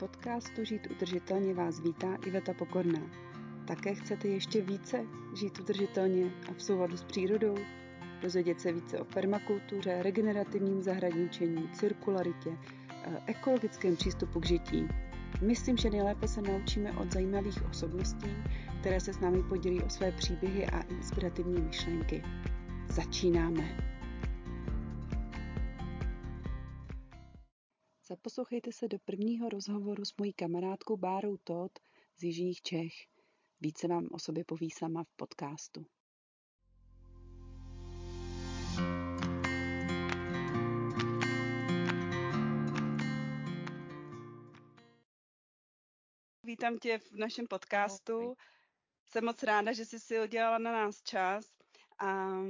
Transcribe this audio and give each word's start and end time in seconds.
podcastu 0.00 0.64
Žít 0.64 0.86
udržitelně 0.90 1.54
vás 1.54 1.80
vítá 1.80 2.14
Iveta 2.26 2.54
Pokorná. 2.54 3.00
Také 3.66 3.94
chcete 3.94 4.28
ještě 4.28 4.60
více 4.60 5.06
žít 5.34 5.60
udržitelně 5.60 6.30
a 6.48 6.52
v 6.56 6.62
souladu 6.62 6.96
s 6.96 7.04
přírodou? 7.04 7.54
Dozvědět 8.22 8.60
se 8.60 8.72
více 8.72 8.98
o 8.98 9.04
permakultuře, 9.04 10.02
regenerativním 10.02 10.82
zahradničení, 10.82 11.68
cirkularitě, 11.72 12.50
eh, 12.90 13.22
ekologickém 13.26 13.96
přístupu 13.96 14.40
k 14.40 14.46
žití. 14.46 14.88
Myslím, 15.42 15.76
že 15.76 15.90
nejlépe 15.90 16.28
se 16.28 16.42
naučíme 16.42 16.92
od 16.92 17.12
zajímavých 17.12 17.68
osobností, 17.70 18.36
které 18.80 19.00
se 19.00 19.12
s 19.12 19.20
námi 19.20 19.42
podělí 19.42 19.82
o 19.82 19.88
své 19.88 20.12
příběhy 20.12 20.66
a 20.66 20.80
inspirativní 20.80 21.60
myšlenky. 21.60 22.22
Začínáme! 22.88 23.89
Zaposlouchejte 28.20 28.72
se 28.72 28.88
do 28.88 28.98
prvního 28.98 29.48
rozhovoru 29.48 30.04
s 30.04 30.16
mojí 30.16 30.32
kamarádkou 30.32 30.96
Bárou 30.96 31.36
Todd 31.36 31.78
z 32.16 32.22
Jižních 32.22 32.62
Čech. 32.62 32.92
Více 33.60 33.88
vám 33.88 34.08
o 34.12 34.18
sobě 34.18 34.44
poví 34.44 34.70
sama 34.70 35.04
v 35.04 35.12
podcastu. 35.16 35.86
Vítám 46.42 46.78
tě 46.78 46.98
v 46.98 47.12
našem 47.12 47.46
podcastu. 47.46 48.34
Jsem 49.06 49.24
moc 49.24 49.42
ráda, 49.42 49.72
že 49.72 49.84
jsi 49.84 50.00
si 50.00 50.20
udělala 50.20 50.58
na 50.58 50.72
nás 50.72 51.02
čas. 51.02 51.44
A 51.98 52.40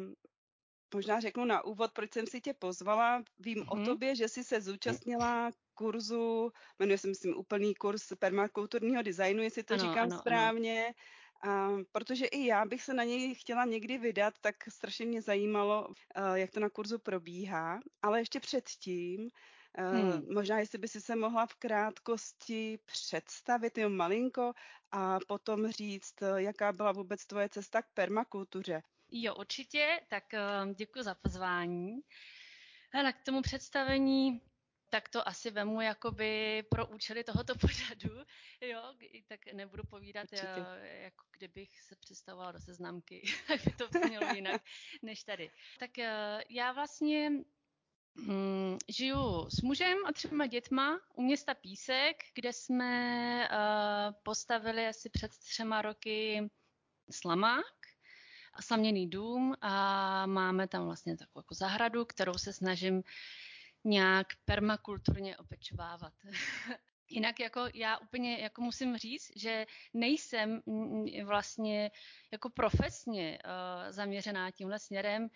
možná 0.94 1.20
řeknu 1.20 1.44
na 1.44 1.64
úvod, 1.64 1.92
proč 1.92 2.12
jsem 2.12 2.26
si 2.26 2.40
tě 2.40 2.54
pozvala. 2.54 3.22
Vím 3.38 3.58
mm-hmm. 3.58 3.82
o 3.82 3.84
tobě, 3.84 4.16
že 4.16 4.28
jsi 4.28 4.44
se 4.44 4.60
zúčastnila 4.60 5.50
kurzu, 5.74 6.52
jmenuje 6.78 6.98
se 6.98 7.08
myslím 7.08 7.36
úplný 7.36 7.74
kurz 7.74 8.12
permakulturního 8.18 9.02
designu, 9.02 9.42
jestli 9.42 9.62
to 9.62 9.74
ano, 9.74 9.82
říkám 9.82 10.12
ano, 10.12 10.18
správně. 10.18 10.84
Ano. 10.84 10.94
A, 11.42 11.76
protože 11.92 12.26
i 12.26 12.46
já 12.46 12.64
bych 12.64 12.82
se 12.82 12.94
na 12.94 13.04
něj 13.04 13.34
chtěla 13.34 13.64
někdy 13.64 13.98
vydat, 13.98 14.34
tak 14.40 14.54
strašně 14.68 15.06
mě 15.06 15.22
zajímalo, 15.22 15.88
uh, 15.88 15.94
jak 16.34 16.50
to 16.50 16.60
na 16.60 16.68
kurzu 16.68 16.98
probíhá. 16.98 17.80
Ale 18.02 18.20
ještě 18.20 18.40
předtím, 18.40 19.28
uh, 19.78 20.12
hmm. 20.12 20.34
možná 20.34 20.58
jestli 20.58 20.78
by 20.78 20.88
si 20.88 21.00
se 21.00 21.16
mohla 21.16 21.46
v 21.46 21.54
krátkosti 21.54 22.78
představit, 22.84 23.78
jo 23.78 23.88
malinko, 23.88 24.52
a 24.92 25.18
potom 25.28 25.70
říct, 25.70 26.14
jaká 26.36 26.72
byla 26.72 26.92
vůbec 26.92 27.26
tvoje 27.26 27.48
cesta 27.48 27.82
k 27.82 27.86
permakultuře. 27.94 28.82
Jo, 29.12 29.34
určitě, 29.34 30.00
tak 30.08 30.24
uh, 30.32 30.74
děkuji 30.74 31.02
za 31.02 31.14
pozvání. 31.14 32.00
Hele, 32.92 33.12
k 33.12 33.22
tomu 33.22 33.42
představení 33.42 34.40
tak 34.90 35.08
to 35.08 35.28
asi 35.28 35.50
vemu 35.50 35.80
jakoby 35.80 36.62
pro 36.70 36.86
účely 36.86 37.24
tohoto 37.24 37.54
pořadu, 37.60 38.14
jo, 38.60 38.82
tak 39.28 39.52
nebudu 39.52 39.82
povídat, 39.90 40.22
Určitě. 40.22 40.48
Eh, 40.48 41.02
jako 41.02 41.24
kdybych 41.38 41.80
se 41.80 41.96
představovala 41.96 42.52
do 42.52 42.60
seznamky, 42.60 43.22
tak 43.48 43.60
by 43.64 43.72
to 43.72 43.88
mělo 44.08 44.34
jinak 44.34 44.62
než 45.02 45.22
tady. 45.24 45.50
Tak 45.78 45.98
eh, 45.98 46.44
já 46.50 46.72
vlastně 46.72 47.30
Hmm, 48.16 48.78
žiju 48.88 49.50
s 49.50 49.62
mužem 49.62 49.98
a 50.06 50.12
třema 50.12 50.46
dětma 50.46 51.00
u 51.14 51.22
města 51.22 51.54
Písek, 51.54 52.16
kde 52.34 52.52
jsme 52.52 53.48
uh, 53.48 54.14
postavili 54.22 54.86
asi 54.86 55.10
před 55.10 55.30
třema 55.38 55.82
roky 55.82 56.50
slamák 57.10 57.64
a 57.64 57.79
saměný 58.60 59.10
dům 59.10 59.54
a 59.60 60.26
máme 60.26 60.68
tam 60.68 60.84
vlastně 60.84 61.16
takovou 61.16 61.40
jako 61.40 61.54
zahradu, 61.54 62.04
kterou 62.04 62.34
se 62.34 62.52
snažím 62.52 63.02
nějak 63.84 64.26
permakulturně 64.44 65.36
opečovávat. 65.36 66.12
Jinak 67.08 67.40
jako 67.40 67.60
já 67.74 67.98
úplně 67.98 68.38
jako 68.38 68.62
musím 68.62 68.96
říct, 68.96 69.32
že 69.36 69.66
nejsem 69.94 70.62
vlastně 71.24 71.90
jako 72.32 72.50
profesně 72.50 73.38
uh, 73.44 73.92
zaměřená 73.92 74.50
tímhle 74.50 74.78
směrem. 74.78 75.28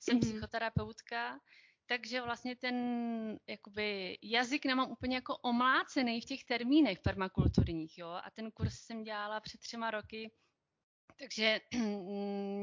Jsem 0.00 0.18
mm-hmm. 0.18 0.20
psychoterapeutka, 0.20 1.40
takže 1.86 2.20
vlastně 2.20 2.56
ten 2.56 2.76
jakoby, 3.46 4.18
jazyk 4.22 4.64
nemám 4.64 4.90
úplně 4.90 5.14
jako 5.16 5.36
omlácený 5.36 6.20
v 6.20 6.24
těch 6.24 6.44
termínech 6.44 6.98
permakulturních. 6.98 7.98
Jo? 7.98 8.08
A 8.08 8.30
ten 8.34 8.50
kurz 8.50 8.74
jsem 8.74 9.02
dělala 9.02 9.40
před 9.40 9.60
třema 9.60 9.90
roky 9.90 10.30
takže 11.18 11.60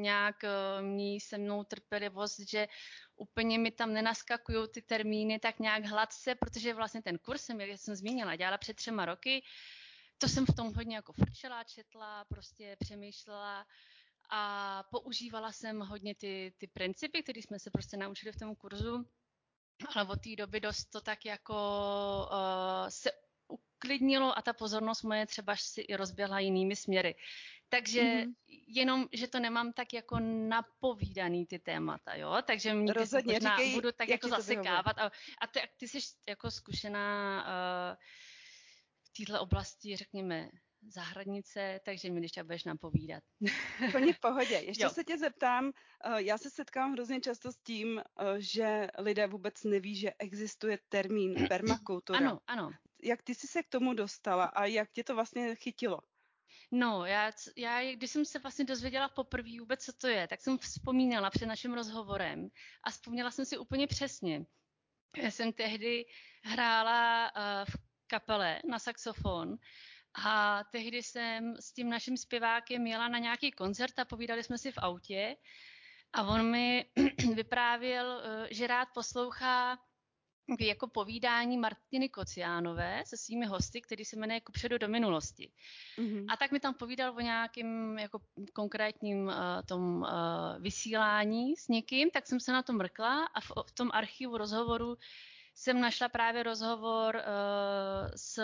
nějak 0.02 0.44
eh, 0.44 0.82
mějí 0.82 1.20
se 1.20 1.38
mnou 1.38 1.64
trpělivost, 1.64 2.40
že 2.40 2.68
úplně 3.16 3.60
mi 3.60 3.72
tam 3.72 3.94
nenaskakují 3.94 4.68
ty 4.74 4.82
termíny 4.82 5.40
tak 5.40 5.60
nějak 5.60 5.86
hladce, 5.86 6.36
protože 6.36 6.74
vlastně 6.74 7.02
ten 7.02 7.18
kurz 7.18 7.42
jsem, 7.42 7.62
jak 7.62 7.80
jsem 7.80 7.96
zmínila, 7.96 8.36
dělala 8.36 8.58
před 8.58 8.76
třema 8.76 9.06
roky, 9.06 9.44
to 10.18 10.28
jsem 10.28 10.46
v 10.46 10.56
tom 10.56 10.74
hodně 10.74 10.96
jako 10.96 11.14
frčela, 11.14 11.64
četla, 11.64 12.26
prostě 12.26 12.78
přemýšlela 12.80 13.66
a 14.30 14.84
používala 14.92 15.52
jsem 15.52 15.80
hodně 15.80 16.16
ty, 16.16 16.54
ty 16.58 16.68
principy, 16.68 17.24
které 17.24 17.42
jsme 17.42 17.60
se 17.60 17.72
prostě 17.72 17.98
naučili 17.98 18.32
v 18.32 18.40
tom 18.40 18.56
kurzu, 18.56 19.06
ale 19.96 20.08
od 20.08 20.22
té 20.22 20.36
doby 20.36 20.60
dost 20.60 20.86
to 20.86 21.02
tak 21.02 21.26
jako 21.26 21.56
uh, 22.32 22.90
se 22.90 23.12
uklidnilo 23.48 24.38
a 24.38 24.42
ta 24.42 24.54
pozornost 24.54 25.04
moje 25.04 25.26
třeba 25.26 25.56
si 25.56 25.82
i 25.82 25.96
rozběhla 25.96 26.40
jinými 26.40 26.76
směry. 26.76 27.16
Takže 27.70 28.02
mm-hmm. 28.02 28.34
jenom, 28.68 29.08
že 29.14 29.28
to 29.28 29.40
nemám 29.40 29.74
tak 29.74 29.94
jako 29.94 30.20
napovídaný 30.48 31.46
ty 31.46 31.60
témata, 31.60 32.16
jo? 32.16 32.38
Takže 32.46 32.74
mě 32.74 32.94
Rozhodně, 32.94 33.34
možná 33.34 33.58
říkej, 33.58 33.74
budu 33.74 33.92
tak 33.92 34.10
jako 34.10 34.30
zasekávat. 34.30 34.98
A, 35.00 35.12
a 35.42 35.48
ty, 35.48 35.60
ty 35.78 35.88
jsi 35.88 36.00
jako 36.30 36.52
zkušená 36.52 37.44
uh, 37.44 37.96
v 39.04 39.26
této 39.26 39.42
oblasti, 39.42 39.96
řekněme, 39.96 40.50
zahradnice, 40.88 41.80
takže 41.86 42.12
mi 42.12 42.20
když 42.20 42.32
tak 42.32 42.46
budeš 42.46 42.64
nám 42.64 42.78
povídat. 42.78 43.24
Plně 43.92 44.14
v 44.14 44.20
pohodě. 44.20 44.56
Ještě 44.56 44.84
jo. 44.84 44.90
se 44.90 45.04
tě 45.04 45.18
zeptám, 45.18 45.72
eh, 46.04 46.22
já 46.22 46.38
se 46.38 46.50
setkám 46.50 46.94
hrozně 46.94 47.22
často 47.22 47.52
s 47.52 47.58
tím, 47.58 48.00
eh, 48.00 48.24
že 48.38 48.88
lidé 48.98 49.28
vůbec 49.28 49.64
neví, 49.64 49.96
že 49.96 50.12
existuje 50.20 50.80
termín 50.90 51.34
permakultura. 51.50 52.20
Ano, 52.20 52.40
ano. 52.48 52.72
Jak 53.04 53.24
ty 53.24 53.36
jsi 53.36 53.48
se 53.48 53.64
k 53.64 53.70
tomu 53.70 53.94
dostala 53.94 54.46
a 54.46 54.66
jak 54.66 54.92
tě 54.92 55.04
to 55.04 55.16
vlastně 55.16 55.56
chytilo? 55.56 56.00
No, 56.72 57.06
já, 57.06 57.32
já, 57.56 57.94
když 57.94 58.12
jsem 58.12 58.26
se 58.26 58.40
vlastně 58.40 58.66
dozvěděla 58.66 59.10
poprvé 59.10 59.50
vůbec, 59.60 59.86
co 59.86 59.94
to 59.94 60.08
je, 60.08 60.28
tak 60.28 60.42
jsem 60.42 60.58
vzpomínala 60.58 61.30
před 61.30 61.46
naším 61.46 61.74
rozhovorem 61.74 62.50
a 62.84 62.92
vzpomněla 62.92 63.32
jsem 63.32 63.46
si 63.46 63.58
úplně 63.58 63.88
přesně. 63.88 64.46
Já 65.18 65.32
jsem 65.32 65.54
tehdy 65.54 66.06
hrála 66.44 67.32
uh, 67.36 67.42
v 67.66 67.78
kapele 68.08 68.62
na 68.70 68.80
saxofon 68.80 69.58
a 70.26 70.64
tehdy 70.72 71.04
jsem 71.04 71.56
s 71.60 71.74
tím 71.74 71.90
naším 71.90 72.18
zpěvákem 72.18 72.88
jela 72.88 73.08
na 73.08 73.20
nějaký 73.20 73.52
koncert 73.52 74.00
a 74.00 74.06
povídali 74.06 74.44
jsme 74.44 74.58
si 74.58 74.72
v 74.72 74.78
autě 74.78 75.36
a 76.14 76.24
on 76.24 76.52
mi 76.52 76.86
vyprávěl, 77.36 78.06
uh, 78.06 78.48
že 78.52 78.68
rád 78.68 78.88
poslouchá 78.94 79.78
jako 80.60 80.88
povídání 80.88 81.58
Martiny 81.58 82.10
Kociánové 82.10 83.04
se 83.06 83.18
svými 83.18 83.46
hosty, 83.46 83.82
který 83.82 84.06
se 84.06 84.16
jmenuje 84.16 84.42
Kupředu 84.42 84.78
do 84.78 84.88
minulosti. 84.88 85.52
Mm-hmm. 85.98 86.26
A 86.30 86.38
tak 86.38 86.52
mi 86.52 86.60
tam 86.60 86.74
povídal 86.74 87.16
o 87.16 87.20
nějakém 87.20 88.00
jako 88.00 88.20
konkrétním 88.54 89.28
uh, 89.28 89.34
tom 89.66 90.02
uh, 90.02 90.08
vysílání 90.60 91.56
s 91.56 91.68
někým, 91.68 92.10
tak 92.10 92.28
jsem 92.28 92.40
se 92.40 92.52
na 92.52 92.64
to 92.64 92.74
mrkla 92.74 93.26
a 93.26 93.42
v, 93.42 93.52
v 93.68 93.72
tom 93.72 93.90
archivu 93.94 94.38
rozhovoru 94.38 94.98
jsem 95.56 95.82
našla 95.82 96.10
právě 96.10 96.44
rozhovor 96.44 97.16
uh, 97.16 97.22
s 98.16 98.44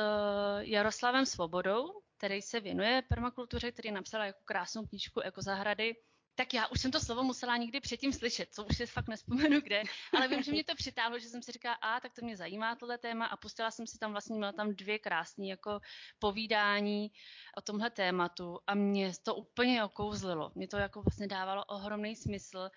Jaroslavem 0.59 1.25
Svobodou, 1.25 2.01
který 2.17 2.41
se 2.41 2.59
věnuje 2.59 3.03
permakultuře, 3.09 3.71
který 3.71 3.91
napsal 3.91 4.21
jako 4.21 4.39
krásnou 4.45 4.85
knížku 4.85 5.19
Ekozahrady 5.19 5.95
tak 6.35 6.53
já 6.53 6.67
už 6.67 6.81
jsem 6.81 6.91
to 6.91 6.99
slovo 6.99 7.23
musela 7.23 7.57
někdy 7.57 7.81
předtím 7.81 8.13
slyšet, 8.13 8.53
co 8.53 8.65
už 8.65 8.77
si 8.77 8.85
fakt 8.85 9.07
nespomenu 9.07 9.61
kde, 9.61 9.83
ale 10.17 10.27
vím, 10.27 10.43
že 10.43 10.51
mě 10.51 10.63
to 10.63 10.75
přitáhlo, 10.75 11.19
že 11.19 11.29
jsem 11.29 11.41
si 11.41 11.51
říkala, 11.51 11.75
a 11.75 11.99
tak 11.99 12.13
to 12.13 12.25
mě 12.25 12.37
zajímá 12.37 12.75
tohle 12.75 12.97
téma 12.97 13.25
a 13.25 13.37
pustila 13.37 13.71
jsem 13.71 13.87
si 13.87 13.97
tam 13.97 14.11
vlastně, 14.11 14.35
měla 14.35 14.51
tam 14.51 14.75
dvě 14.75 14.99
krásné 14.99 15.45
jako 15.45 15.79
povídání 16.19 17.11
o 17.57 17.61
tomhle 17.61 17.89
tématu 17.89 18.59
a 18.67 18.75
mě 18.75 19.11
to 19.23 19.35
úplně 19.35 19.83
okouzlilo. 19.83 20.51
Mě 20.55 20.67
to 20.67 20.77
jako 20.77 21.01
vlastně 21.01 21.27
dávalo 21.27 21.65
ohromný 21.65 22.15
smysl. 22.15 22.69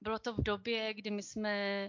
Bylo 0.00 0.18
to 0.18 0.32
v 0.34 0.42
době, 0.42 0.94
kdy 0.94 1.10
my 1.10 1.22
jsme 1.22 1.88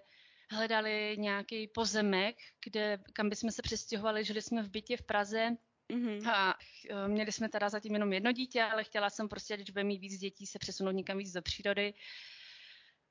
hledali 0.52 1.16
nějaký 1.20 1.68
pozemek, 1.68 2.36
kde, 2.66 2.98
kam 3.14 3.30
bychom 3.30 3.52
se 3.52 3.62
přestěhovali, 3.62 4.26
žili 4.26 4.42
jsme 4.42 4.64
v 4.64 4.70
bytě 4.70 4.98
v 4.98 5.04
Praze 5.04 5.58
Mm-hmm. 5.94 6.30
A 6.30 6.56
e, 6.90 7.08
měli 7.08 7.32
jsme 7.32 7.50
teda 7.50 7.70
zatím 7.70 7.94
jenom 7.94 8.14
jedno 8.14 8.32
dítě, 8.32 8.64
ale 8.64 8.84
chtěla 8.84 9.10
jsem 9.10 9.30
prostě, 9.30 9.56
když 9.58 9.70
bude 9.70 9.84
mít 9.84 10.00
víc 10.00 10.20
dětí, 10.20 10.48
se 10.48 10.60
přesunout 10.60 10.92
někam 10.92 11.18
víc 11.18 11.32
do 11.32 11.42
přírody. 11.42 11.94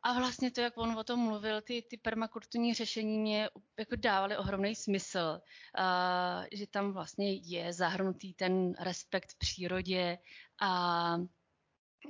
A 0.06 0.12
vlastně 0.12 0.50
to, 0.50 0.60
jak 0.60 0.78
on 0.78 0.98
o 0.98 1.04
tom 1.04 1.20
mluvil, 1.20 1.60
ty, 1.60 1.82
ty 1.82 1.96
permakulturní 1.96 2.74
řešení 2.74 3.18
mě 3.18 3.50
jako 3.78 3.96
dávaly 3.96 4.36
ohromný 4.36 4.74
smysl, 4.74 5.40
uh, 5.78 6.46
že 6.52 6.66
tam 6.66 6.92
vlastně 6.92 7.34
je 7.34 7.72
zahrnutý 7.72 8.34
ten 8.34 8.74
respekt 8.80 9.32
v 9.32 9.38
přírodě 9.38 10.18
a 10.60 11.16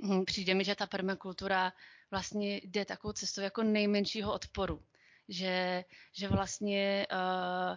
hm, 0.04 0.24
přijde 0.24 0.54
mi, 0.54 0.64
že 0.64 0.74
ta 0.74 0.86
permakultura 0.86 1.72
vlastně 2.10 2.56
jde 2.56 2.84
takovou 2.84 3.12
cestou 3.12 3.40
jako 3.40 3.62
nejmenšího 3.62 4.32
odporu. 4.32 4.84
Že, 5.28 5.84
že 6.12 6.28
vlastně 6.28 7.06
uh, 7.12 7.76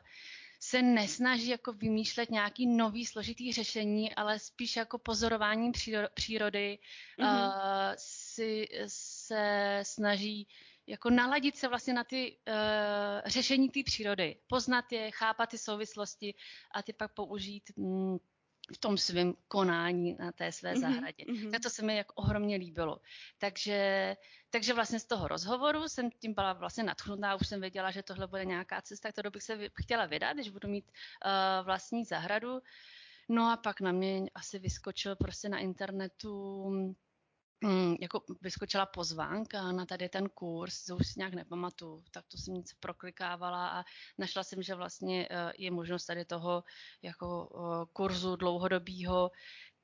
se 0.60 0.82
nesnaží 0.82 1.48
jako 1.48 1.74
vymýšlet 1.74 2.32
nějaký 2.32 2.68
nový 2.68 3.06
složitý 3.06 3.54
řešení, 3.54 4.16
ale 4.16 4.40
spíš 4.40 4.76
jako 4.76 4.98
pozorování 4.98 5.72
přírody 6.14 6.80
mm-hmm. 7.20 7.48
uh, 7.48 7.94
si 7.98 8.68
se 8.88 9.80
snaží 9.84 10.48
jako 10.88 11.10
naladit 11.10 11.58
se 11.58 11.68
vlastně 11.68 11.94
na 11.94 12.04
ty 12.04 12.38
uh, 12.48 13.30
řešení 13.30 13.70
té 13.70 13.80
přírody, 13.86 14.36
poznat 14.48 14.92
je, 14.92 15.12
chápat 15.12 15.50
ty 15.50 15.58
souvislosti 15.58 16.34
a 16.76 16.84
ty 16.84 16.94
pak 16.94 17.14
použít 17.14 17.64
mm, 17.76 18.18
v 18.74 18.78
tom 18.78 18.98
svém 18.98 19.34
konání 19.48 20.16
na 20.20 20.32
té 20.32 20.52
své 20.52 20.74
mm-hmm, 20.74 20.80
zahradě. 20.80 21.24
Mm-hmm. 21.24 21.52
Tak 21.52 21.62
to 21.62 21.70
se 21.70 21.82
mi 21.86 21.98
jako 21.98 22.14
ohromně 22.14 22.56
líbilo. 22.56 23.00
Takže, 23.38 24.16
takže 24.50 24.74
vlastně 24.74 25.00
z 25.00 25.06
toho 25.06 25.28
rozhovoru 25.28 25.90
jsem 25.90 26.12
tím 26.12 26.34
byla 26.34 26.54
vlastně 26.54 26.84
nadchnutá, 26.84 27.36
už 27.36 27.48
jsem 27.48 27.62
věděla, 27.62 27.92
že 27.92 28.04
tohle 28.04 28.28
bude 28.28 28.46
nějaká 28.46 28.82
cesta, 28.82 29.12
kterou 29.12 29.30
bych 29.30 29.44
se 29.44 29.70
chtěla 29.82 30.06
vydat, 30.06 30.34
když 30.34 30.50
budu 30.50 30.70
mít 30.70 30.86
uh, 30.86 31.66
vlastní 31.66 32.06
zahradu. 32.06 32.60
No 33.30 33.52
a 33.52 33.58
pak 33.58 33.82
na 33.82 33.92
mě 33.92 34.30
asi 34.36 34.60
vyskočil 34.60 35.16
prostě 35.16 35.50
na 35.50 35.60
internetu 35.60 36.66
Mm, 37.62 37.96
jako 38.02 38.24
vyskočila 38.42 38.86
pozvánka 38.86 39.72
na 39.72 39.86
tady 39.86 40.10
ten 40.10 40.30
kurz, 40.30 40.86
to 40.86 40.96
už 40.96 41.08
si 41.08 41.14
nějak 41.18 41.34
nepamatuju, 41.34 42.04
tak 42.12 42.26
to 42.28 42.38
jsem 42.38 42.54
nic 42.54 42.74
proklikávala 42.74 43.70
a 43.70 43.84
našla 44.18 44.44
jsem, 44.44 44.62
že 44.62 44.76
vlastně 44.76 45.28
eh, 45.32 45.52
je 45.58 45.72
možnost 45.72 46.06
tady 46.06 46.26
toho 46.26 46.64
jako 47.02 47.50
eh, 47.50 47.86
kurzu 47.94 48.36
dlouhodobýho, 48.36 49.32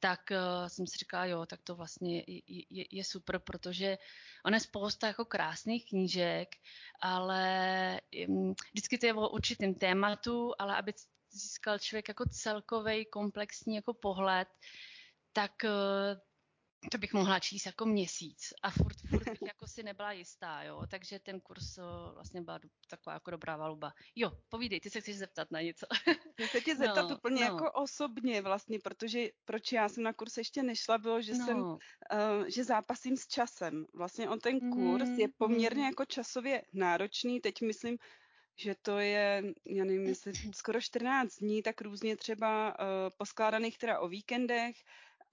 tak 0.03 0.19
uh, 0.31 0.67
jsem 0.67 0.87
si 0.87 0.97
říkala, 0.97 1.25
jo, 1.25 1.45
tak 1.45 1.59
to 1.63 1.75
vlastně 1.75 2.23
je, 2.27 2.41
je, 2.69 2.85
je 2.91 3.03
super, 3.03 3.39
protože 3.39 3.97
on 4.45 4.53
je 4.53 4.59
spousta 4.59 5.07
jako 5.07 5.25
krásných 5.25 5.89
knížek, 5.89 6.49
ale 7.01 8.01
um, 8.27 8.53
vždycky 8.73 8.97
to 8.97 9.05
je 9.05 9.13
o 9.13 9.29
určitém 9.29 9.75
tématu, 9.75 10.51
ale 10.59 10.75
aby 10.75 10.93
získal 11.31 11.79
člověk 11.79 12.07
jako 12.07 12.25
celkový 12.29 13.05
komplexní 13.05 13.75
jako 13.75 13.93
pohled, 13.93 14.47
tak 15.33 15.51
to 16.91 16.97
bych 16.97 17.13
mohla 17.13 17.39
číst 17.39 17.65
jako 17.65 17.85
měsíc 17.85 18.53
a 18.63 18.71
furt, 18.71 18.97
furt 19.09 19.29
bych 19.29 19.41
jako 19.47 19.67
si 19.67 19.83
nebyla 19.83 20.11
jistá, 20.11 20.63
jo, 20.63 20.83
takže 20.89 21.19
ten 21.19 21.39
kurz 21.39 21.77
vlastně 22.13 22.41
byla 22.41 22.59
taková 22.89 23.13
jako 23.13 23.31
dobrá 23.31 23.57
valuba. 23.57 23.93
Jo, 24.15 24.31
povídej, 24.49 24.79
ty 24.79 24.89
se 24.89 25.01
chceš 25.01 25.17
zeptat 25.17 25.51
na 25.51 25.61
něco. 25.61 25.85
Chci 26.33 26.47
se 26.47 26.61
tě 26.61 26.75
zeptat 26.75 27.09
no, 27.09 27.15
úplně 27.15 27.35
no. 27.35 27.41
jako 27.41 27.71
osobně 27.71 28.41
vlastně, 28.41 28.79
protože 28.83 29.27
proč 29.45 29.71
já 29.71 29.89
jsem 29.89 30.03
na 30.03 30.13
kurz 30.13 30.37
ještě 30.37 30.63
nešla, 30.63 30.97
bylo, 30.97 31.21
že 31.21 31.33
no. 31.33 31.45
jsem, 31.45 31.59
uh, 31.61 31.79
že 32.47 32.63
zápasím 32.63 33.17
s 33.17 33.27
časem. 33.27 33.85
Vlastně 33.93 34.29
on 34.29 34.39
ten 34.39 34.59
kurz 34.59 35.09
mm, 35.09 35.19
je 35.19 35.27
poměrně 35.37 35.83
mm. 35.83 35.89
jako 35.89 36.05
časově 36.05 36.61
náročný, 36.73 37.39
teď 37.39 37.61
myslím, 37.61 37.97
že 38.55 38.75
to 38.81 38.99
je, 38.99 39.43
já 39.65 39.85
nevím, 39.85 40.05
jestli 40.05 40.31
skoro 40.55 40.81
14 40.81 41.35
dní, 41.35 41.63
tak 41.63 41.81
různě 41.81 42.17
třeba 42.17 42.79
uh, 42.79 42.85
poskládaných 43.17 43.77
teda 43.77 43.99
o 43.99 44.07
víkendech, 44.07 44.75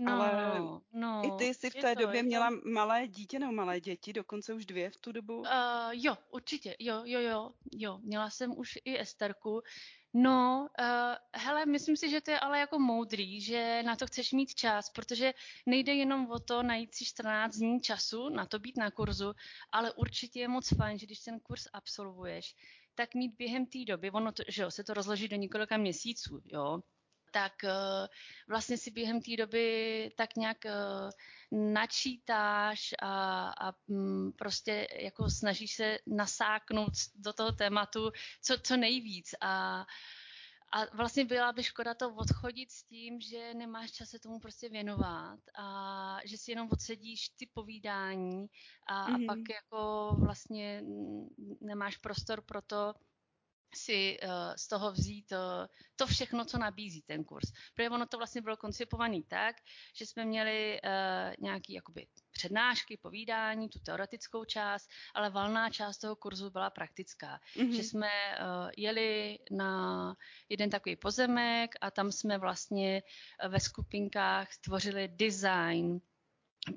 No, 0.00 0.12
ale 0.12 0.60
no, 0.92 1.22
i 1.24 1.38
ty 1.38 1.54
jsi 1.54 1.70
v 1.70 1.74
té 1.74 1.94
to, 1.94 2.00
době 2.00 2.22
měla 2.22 2.50
to... 2.50 2.56
malé 2.70 3.08
dítě 3.08 3.38
nebo 3.38 3.52
malé 3.52 3.80
děti, 3.80 4.12
dokonce 4.12 4.54
už 4.54 4.66
dvě 4.66 4.90
v 4.90 4.96
tu 4.96 5.12
dobu? 5.12 5.38
Uh, 5.38 5.46
jo, 5.92 6.16
určitě, 6.30 6.76
jo, 6.78 7.02
jo, 7.04 7.20
jo, 7.20 7.52
jo, 7.72 7.98
měla 8.02 8.30
jsem 8.30 8.58
už 8.58 8.78
i 8.84 9.00
Esterku. 9.00 9.62
No, 10.14 10.68
uh, 10.80 11.14
hele, 11.42 11.66
myslím 11.66 11.96
si, 11.96 12.10
že 12.10 12.20
to 12.20 12.30
je 12.30 12.40
ale 12.40 12.58
jako 12.58 12.78
moudrý, 12.78 13.40
že 13.40 13.82
na 13.82 13.96
to 13.96 14.06
chceš 14.06 14.32
mít 14.32 14.54
čas, 14.54 14.90
protože 14.90 15.32
nejde 15.66 15.94
jenom 15.94 16.30
o 16.30 16.38
to 16.38 16.62
najít 16.62 16.94
si 16.94 17.04
14 17.04 17.56
dní 17.56 17.80
času 17.80 18.28
na 18.28 18.46
to 18.46 18.58
být 18.58 18.76
na 18.76 18.90
kurzu, 18.90 19.32
ale 19.72 19.92
určitě 19.92 20.40
je 20.40 20.48
moc 20.48 20.68
fajn, 20.76 20.98
že 20.98 21.06
když 21.06 21.20
ten 21.20 21.40
kurz 21.40 21.66
absolvuješ, 21.72 22.56
tak 22.94 23.14
mít 23.14 23.34
během 23.38 23.66
té 23.66 23.78
doby, 23.86 24.10
ono 24.10 24.32
to, 24.32 24.42
že 24.48 24.62
jo, 24.62 24.70
se 24.70 24.84
to 24.84 24.94
rozloží 24.94 25.28
do 25.28 25.36
několika 25.36 25.76
měsíců, 25.76 26.40
jo, 26.44 26.80
tak 27.30 27.64
eh, 27.64 28.08
vlastně 28.48 28.78
si 28.78 28.90
během 28.90 29.20
té 29.20 29.36
doby 29.36 30.10
tak 30.16 30.36
nějak 30.36 30.66
eh, 30.66 30.72
načítáš 31.52 32.94
a, 33.02 33.48
a 33.48 33.72
mm, 33.88 34.32
prostě 34.32 34.86
jako 35.00 35.30
snažíš 35.30 35.74
se 35.74 35.98
nasáknout 36.06 36.92
do 37.14 37.32
toho 37.32 37.52
tématu 37.52 38.10
co, 38.42 38.58
co 38.62 38.76
nejvíc 38.76 39.34
a 39.40 39.84
a 40.72 40.96
vlastně 40.96 41.24
byla 41.24 41.52
by 41.52 41.62
škoda 41.62 41.94
to 41.94 42.14
odchodit 42.14 42.70
s 42.70 42.82
tím, 42.82 43.20
že 43.20 43.54
nemáš 43.54 43.92
čas 43.92 44.08
se 44.08 44.18
tomu 44.18 44.38
prostě 44.38 44.68
věnovat 44.68 45.38
a 45.58 46.18
že 46.24 46.38
si 46.38 46.50
jenom 46.50 46.68
odsedíš 46.72 47.28
ty 47.28 47.46
povídání 47.46 48.46
a, 48.86 49.08
mm-hmm. 49.08 49.24
a 49.24 49.26
pak 49.26 49.38
jako 49.50 50.10
vlastně 50.18 50.82
nemáš 51.60 51.96
prostor 51.96 52.42
pro 52.42 52.62
to, 52.62 52.94
si 53.74 54.18
uh, 54.22 54.30
z 54.56 54.68
toho 54.68 54.92
vzít 54.92 55.32
uh, 55.32 55.66
to 55.96 56.06
všechno, 56.06 56.44
co 56.44 56.58
nabízí 56.58 57.02
ten 57.02 57.24
kurz. 57.24 57.52
Protože 57.74 57.90
ono 57.90 58.06
to 58.06 58.16
vlastně 58.16 58.42
bylo 58.42 58.56
koncipovaný 58.56 59.22
tak, 59.22 59.56
že 59.94 60.06
jsme 60.06 60.24
měli 60.24 60.80
uh, 60.84 60.90
nějaký 61.38 61.72
jakoby 61.72 62.06
přednášky, 62.32 62.96
povídání, 62.96 63.68
tu 63.68 63.78
teoretickou 63.78 64.44
část, 64.44 64.88
ale 65.14 65.30
valná 65.30 65.70
část 65.70 65.98
toho 65.98 66.16
kurzu 66.16 66.50
byla 66.50 66.70
praktická. 66.70 67.40
Mm-hmm. 67.56 67.76
Že 67.76 67.82
jsme 67.82 68.06
uh, 68.06 68.70
jeli 68.76 69.38
na 69.50 70.14
jeden 70.48 70.70
takový 70.70 70.96
pozemek 70.96 71.74
a 71.80 71.90
tam 71.90 72.12
jsme 72.12 72.38
vlastně 72.38 73.02
ve 73.48 73.60
skupinkách 73.60 74.48
tvořili 74.64 75.08
design 75.08 76.00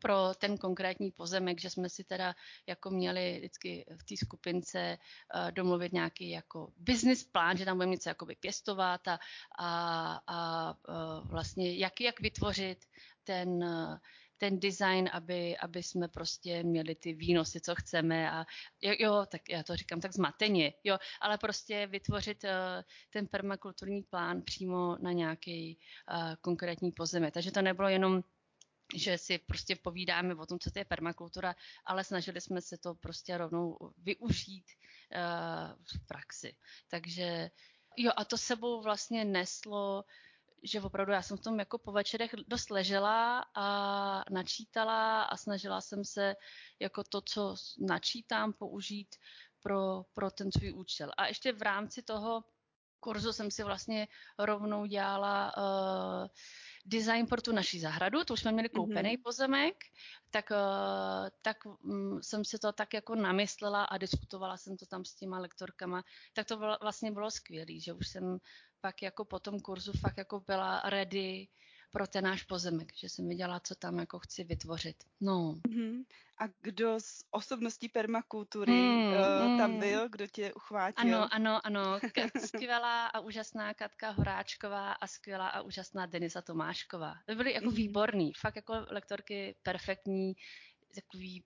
pro 0.01 0.33
ten 0.37 0.57
konkrétní 0.57 1.11
pozemek, 1.11 1.59
že 1.59 1.69
jsme 1.69 1.89
si 1.89 2.03
teda 2.03 2.35
jako 2.67 2.89
měli 2.89 3.37
vždycky 3.37 3.85
v 3.97 4.03
té 4.03 4.15
skupince 4.25 4.97
uh, 5.35 5.51
domluvit 5.51 5.93
nějaký 5.93 6.29
jako 6.29 6.71
business 6.77 7.23
plán, 7.23 7.57
že 7.57 7.65
tam 7.65 7.77
budeme 7.77 7.91
něco 7.91 8.09
jakoby 8.09 8.35
pěstovat 8.35 9.07
a, 9.07 9.19
a, 9.59 10.21
a 10.27 10.69
uh, 10.89 11.27
vlastně 11.31 11.75
jak, 11.77 12.01
jak 12.01 12.19
vytvořit 12.19 12.85
ten, 13.23 13.49
uh, 13.49 13.97
ten 14.37 14.59
design, 14.59 15.09
aby, 15.13 15.57
aby 15.57 15.83
jsme 15.83 16.07
prostě 16.07 16.63
měli 16.63 16.95
ty 16.95 17.13
výnosy, 17.13 17.61
co 17.61 17.75
chceme 17.75 18.31
a 18.31 18.45
jo, 18.81 18.93
jo 18.99 19.25
tak 19.31 19.41
já 19.49 19.63
to 19.63 19.75
říkám 19.75 20.01
tak 20.01 20.13
zmateně, 20.13 20.73
jo, 20.83 20.97
ale 21.21 21.37
prostě 21.37 21.87
vytvořit 21.87 22.43
uh, 22.43 22.49
ten 23.09 23.27
permakulturní 23.27 24.03
plán 24.03 24.41
přímo 24.41 24.97
na 25.01 25.11
nějaký 25.11 25.77
uh, 26.11 26.35
konkrétní 26.41 26.91
pozemek. 26.91 27.33
Takže 27.33 27.51
to 27.51 27.61
nebylo 27.61 27.89
jenom 27.89 28.23
že 28.93 29.17
si 29.17 29.37
prostě 29.37 29.75
povídáme 29.75 30.35
o 30.35 30.45
tom, 30.45 30.59
co 30.59 30.71
to 30.71 30.79
je 30.79 30.85
permakultura, 30.85 31.55
ale 31.85 32.03
snažili 32.03 32.41
jsme 32.41 32.61
se 32.61 32.77
to 32.77 32.95
prostě 32.95 33.37
rovnou 33.37 33.77
využít 33.97 34.65
uh, 35.15 35.75
v 35.83 36.07
praxi. 36.07 36.55
Takže 36.89 37.49
jo, 37.97 38.11
a 38.15 38.25
to 38.25 38.37
sebou 38.37 38.81
vlastně 38.81 39.25
neslo 39.25 40.03
že 40.63 40.81
opravdu 40.81 41.11
já 41.11 41.21
jsem 41.21 41.37
v 41.37 41.41
tom 41.41 41.59
jako 41.59 41.77
po 41.77 41.91
večerech 41.91 42.31
dost 42.47 42.69
ležela 42.69 43.45
a 43.55 44.23
načítala 44.29 45.23
a 45.23 45.37
snažila 45.37 45.81
jsem 45.81 46.05
se 46.05 46.35
jako 46.79 47.03
to, 47.03 47.21
co 47.21 47.55
načítám, 47.79 48.53
použít 48.53 49.15
pro, 49.63 50.05
pro 50.13 50.31
ten 50.31 50.51
svůj 50.51 50.73
účel. 50.73 51.11
A 51.17 51.27
ještě 51.27 51.51
v 51.51 51.61
rámci 51.61 52.01
toho 52.03 52.43
kurzu 52.99 53.33
jsem 53.33 53.51
si 53.51 53.63
vlastně 53.63 54.07
rovnou 54.39 54.85
dělala 54.85 55.57
uh, 55.57 56.27
design 56.85 57.25
pro 57.27 57.41
tu 57.41 57.51
naši 57.51 57.79
zahradu, 57.79 58.23
to 58.23 58.33
už 58.33 58.39
jsme 58.39 58.51
měli 58.51 58.69
koupený 58.69 59.17
mm-hmm. 59.17 59.23
pozemek, 59.23 59.75
tak, 60.29 60.51
uh, 60.51 61.29
tak 61.41 61.57
um, 61.65 62.23
jsem 62.23 62.45
si 62.45 62.59
to 62.59 62.71
tak 62.71 62.93
jako 62.93 63.15
namyslela 63.15 63.83
a 63.83 63.97
diskutovala 63.97 64.57
jsem 64.57 64.77
to 64.77 64.85
tam 64.85 65.05
s 65.05 65.15
těma 65.15 65.39
lektorkama, 65.39 66.03
tak 66.33 66.47
to 66.47 66.57
bylo, 66.57 66.77
vlastně 66.81 67.11
bylo 67.11 67.31
skvělé, 67.31 67.79
že 67.79 67.93
už 67.93 68.07
jsem 68.07 68.37
pak 68.81 69.01
jako 69.01 69.25
po 69.25 69.39
tom 69.39 69.59
kurzu 69.59 69.91
fakt 69.91 70.17
jako 70.17 70.39
byla 70.39 70.81
ready 70.85 71.47
pro 71.93 72.07
ten 72.07 72.23
náš 72.23 72.43
pozemek, 72.43 72.95
že 72.95 73.09
jsem 73.09 73.29
viděla, 73.29 73.59
co 73.59 73.75
tam 73.75 73.99
jako 73.99 74.19
chci 74.19 74.43
vytvořit. 74.43 75.03
No. 75.21 75.59
Mm-hmm. 75.67 76.05
A 76.37 76.47
kdo 76.61 76.99
z 76.99 77.23
osobností 77.31 77.89
permakultury 77.89 78.71
mm, 78.71 79.07
uh, 79.07 79.47
mm. 79.47 79.57
tam 79.57 79.79
byl, 79.79 80.09
kdo 80.09 80.27
tě 80.27 80.53
uchvátil? 80.53 81.15
Ano, 81.15 81.33
ano, 81.33 81.65
ano. 81.65 81.99
Skvělá 82.45 83.07
a 83.07 83.19
úžasná 83.19 83.73
Katka 83.73 84.09
Horáčková 84.09 84.91
a 84.91 85.07
skvělá 85.07 85.47
a 85.47 85.61
úžasná 85.61 86.05
Denisa 86.05 86.41
Tomášková. 86.41 87.15
Byly 87.27 87.53
jako 87.53 87.65
mm-hmm. 87.69 87.75
výborný, 87.75 88.33
fakt 88.33 88.55
jako 88.55 88.73
lektorky 88.89 89.55
perfektní, 89.63 90.33
takový 90.95 91.43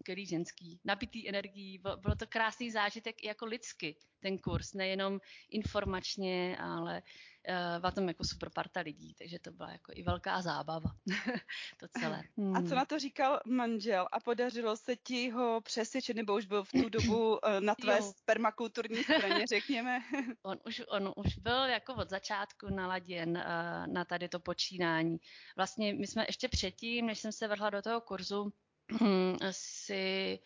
skvělý 0.00 0.26
ženský, 0.26 0.80
nabitý 0.84 1.28
energií. 1.28 1.78
Bylo 1.78 2.14
to 2.18 2.26
krásný 2.26 2.70
zážitek 2.70 3.22
i 3.22 3.26
jako 3.26 3.46
lidsky, 3.46 3.96
ten 4.20 4.38
kurz, 4.38 4.74
nejenom 4.74 5.20
informačně, 5.50 6.58
ale 6.60 7.02
uh, 7.48 7.80
byla 7.80 7.90
tam 7.90 8.08
jako 8.08 8.24
super 8.24 8.50
parta 8.54 8.80
lidí, 8.80 9.14
takže 9.14 9.38
to 9.38 9.50
byla 9.52 9.72
jako 9.72 9.92
i 9.94 10.02
velká 10.02 10.42
zábava, 10.42 10.90
to 11.80 11.86
celé. 12.00 12.22
Hmm. 12.36 12.56
A 12.56 12.62
co 12.62 12.74
na 12.74 12.84
to 12.84 12.98
říkal 12.98 13.40
manžel 13.46 14.08
a 14.12 14.20
podařilo 14.20 14.76
se 14.76 14.96
ti 14.96 15.30
ho 15.30 15.60
přesvědčit, 15.60 16.16
nebo 16.16 16.36
už 16.36 16.46
byl 16.46 16.64
v 16.64 16.72
tu 16.72 16.88
dobu 16.88 17.30
uh, 17.30 17.38
na 17.60 17.74
tvé 17.74 17.98
permakulturní 18.24 19.02
straně, 19.04 19.44
řekněme? 19.48 20.00
on, 20.42 20.58
už, 20.66 20.82
on 20.88 21.12
už 21.16 21.38
byl 21.38 21.64
jako 21.64 21.94
od 21.94 22.10
začátku 22.10 22.66
naladěn 22.70 23.30
uh, 23.30 23.92
na 23.92 24.04
tady 24.04 24.28
to 24.28 24.40
počínání. 24.40 25.16
Vlastně 25.56 25.94
my 25.94 26.06
jsme 26.06 26.24
ještě 26.28 26.48
předtím, 26.48 27.06
než 27.06 27.18
jsem 27.18 27.32
se 27.32 27.48
vrhla 27.48 27.70
do 27.70 27.82
toho 27.82 28.00
kurzu, 28.00 28.52
si 29.50 30.38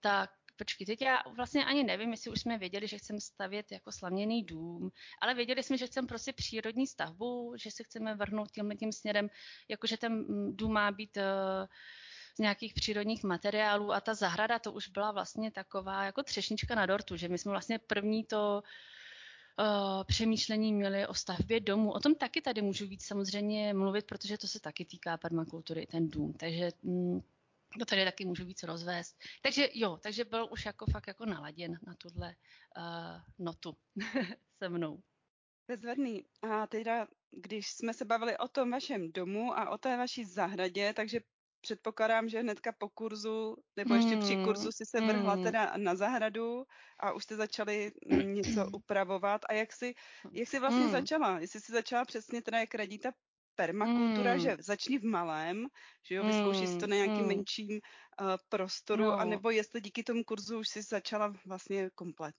tak 0.00 0.30
počkej, 0.58 0.86
teď 0.86 1.02
já 1.02 1.16
vlastně 1.36 1.64
ani 1.64 1.84
nevím, 1.84 2.10
jestli 2.10 2.30
už 2.30 2.40
jsme 2.40 2.58
věděli, 2.58 2.88
že 2.88 2.98
chceme 2.98 3.20
stavět 3.20 3.72
jako 3.72 3.92
slaměný 3.92 4.44
dům, 4.44 4.90
ale 5.20 5.34
věděli 5.34 5.62
jsme, 5.62 5.78
že 5.78 5.86
chceme 5.86 6.08
prostě 6.08 6.32
přírodní 6.32 6.86
stavbu, 6.86 7.54
že 7.56 7.70
se 7.70 7.84
chceme 7.84 8.14
vrhnout 8.14 8.50
tímhle 8.50 8.76
tím 8.76 8.92
směrem, 8.92 9.28
jakože 9.68 9.96
ten 9.96 10.12
mm, 10.12 10.56
dům 10.56 10.72
má 10.72 10.90
být 10.90 11.16
uh, 11.16 11.22
z 12.36 12.38
nějakých 12.38 12.74
přírodních 12.74 13.24
materiálů 13.24 13.92
a 13.92 14.00
ta 14.00 14.14
zahrada 14.14 14.58
to 14.58 14.72
už 14.72 14.88
byla 14.88 15.12
vlastně 15.12 15.50
taková 15.50 16.04
jako 16.04 16.22
třešnička 16.22 16.74
na 16.74 16.86
dortu, 16.86 17.16
že 17.16 17.28
my 17.28 17.38
jsme 17.38 17.50
vlastně 17.50 17.78
první 17.78 18.24
to 18.24 18.62
uh, 19.58 20.04
přemýšlení 20.04 20.72
měli 20.72 21.06
o 21.06 21.14
stavbě 21.14 21.60
domu. 21.60 21.92
O 21.92 22.00
tom 22.00 22.14
taky 22.14 22.40
tady 22.40 22.62
můžu 22.62 22.86
víc 22.86 23.06
samozřejmě 23.06 23.74
mluvit, 23.74 24.06
protože 24.06 24.38
to 24.38 24.46
se 24.46 24.60
taky 24.60 24.84
týká 24.84 25.16
permakultury, 25.16 25.86
ten 25.86 26.08
dům. 26.10 26.32
Takže 26.32 26.70
mm, 26.82 27.20
to 27.78 27.84
tady 27.84 28.04
taky 28.04 28.24
můžu 28.24 28.44
víc 28.44 28.62
rozvést. 28.62 29.16
Takže 29.42 29.68
jo, 29.74 29.98
takže 30.02 30.24
byl 30.24 30.48
už 30.50 30.66
jako 30.66 30.86
fakt 30.92 31.06
jako 31.06 31.26
naladěn 31.26 31.78
na 31.86 31.94
tuhle 31.94 32.34
uh, 32.76 33.20
notu 33.38 33.76
se 34.58 34.68
mnou. 34.68 35.00
Bezvadný. 35.68 36.24
A 36.42 36.66
teda, 36.66 37.06
když 37.30 37.70
jsme 37.70 37.94
se 37.94 38.04
bavili 38.04 38.38
o 38.38 38.48
tom 38.48 38.70
vašem 38.70 39.12
domu 39.12 39.58
a 39.58 39.70
o 39.70 39.78
té 39.78 39.96
vaší 39.96 40.24
zahradě, 40.24 40.92
takže 40.94 41.20
předpokládám, 41.60 42.28
že 42.28 42.40
hnedka 42.40 42.72
po 42.78 42.88
kurzu, 42.88 43.56
nebo 43.76 43.94
ještě 43.94 44.16
mm, 44.16 44.22
při 44.22 44.34
hmm, 44.34 44.44
kurzu 44.44 44.72
si 44.72 44.86
se 44.86 45.00
vrhla 45.00 45.34
mm. 45.34 45.42
teda 45.42 45.72
na 45.76 45.94
zahradu 45.94 46.64
a 47.00 47.12
už 47.12 47.24
jste 47.24 47.36
začali 47.36 47.92
něco 48.22 48.70
upravovat. 48.74 49.40
A 49.48 49.52
jak 49.52 49.72
jsi, 49.72 49.94
jak 50.32 50.48
jsi 50.48 50.58
vlastně 50.58 50.84
mm. 50.84 50.90
začala? 50.90 51.40
Jestli 51.40 51.60
jsi 51.60 51.72
začala 51.72 52.04
přesně 52.04 52.42
teda, 52.42 52.58
jak 52.58 52.74
radí 52.74 52.98
ta 52.98 53.10
permakultura, 53.58 54.34
mm. 54.34 54.40
že 54.40 54.56
začni 54.60 54.98
v 54.98 55.04
malém, 55.04 55.66
že 56.06 56.14
jo, 56.14 56.22
vyzkouši 56.24 56.66
si 56.66 56.78
to 56.78 56.86
na 56.86 56.96
nějakým 56.96 57.26
mm. 57.26 57.28
menším 57.28 57.74
uh, 57.74 58.36
prostoru, 58.48 59.04
no. 59.04 59.12
anebo 59.12 59.50
jestli 59.50 59.80
díky 59.80 60.02
tomu 60.02 60.24
kurzu 60.24 60.58
už 60.58 60.68
jsi 60.68 60.82
začala 60.82 61.34
vlastně 61.46 61.90
komplet. 61.94 62.34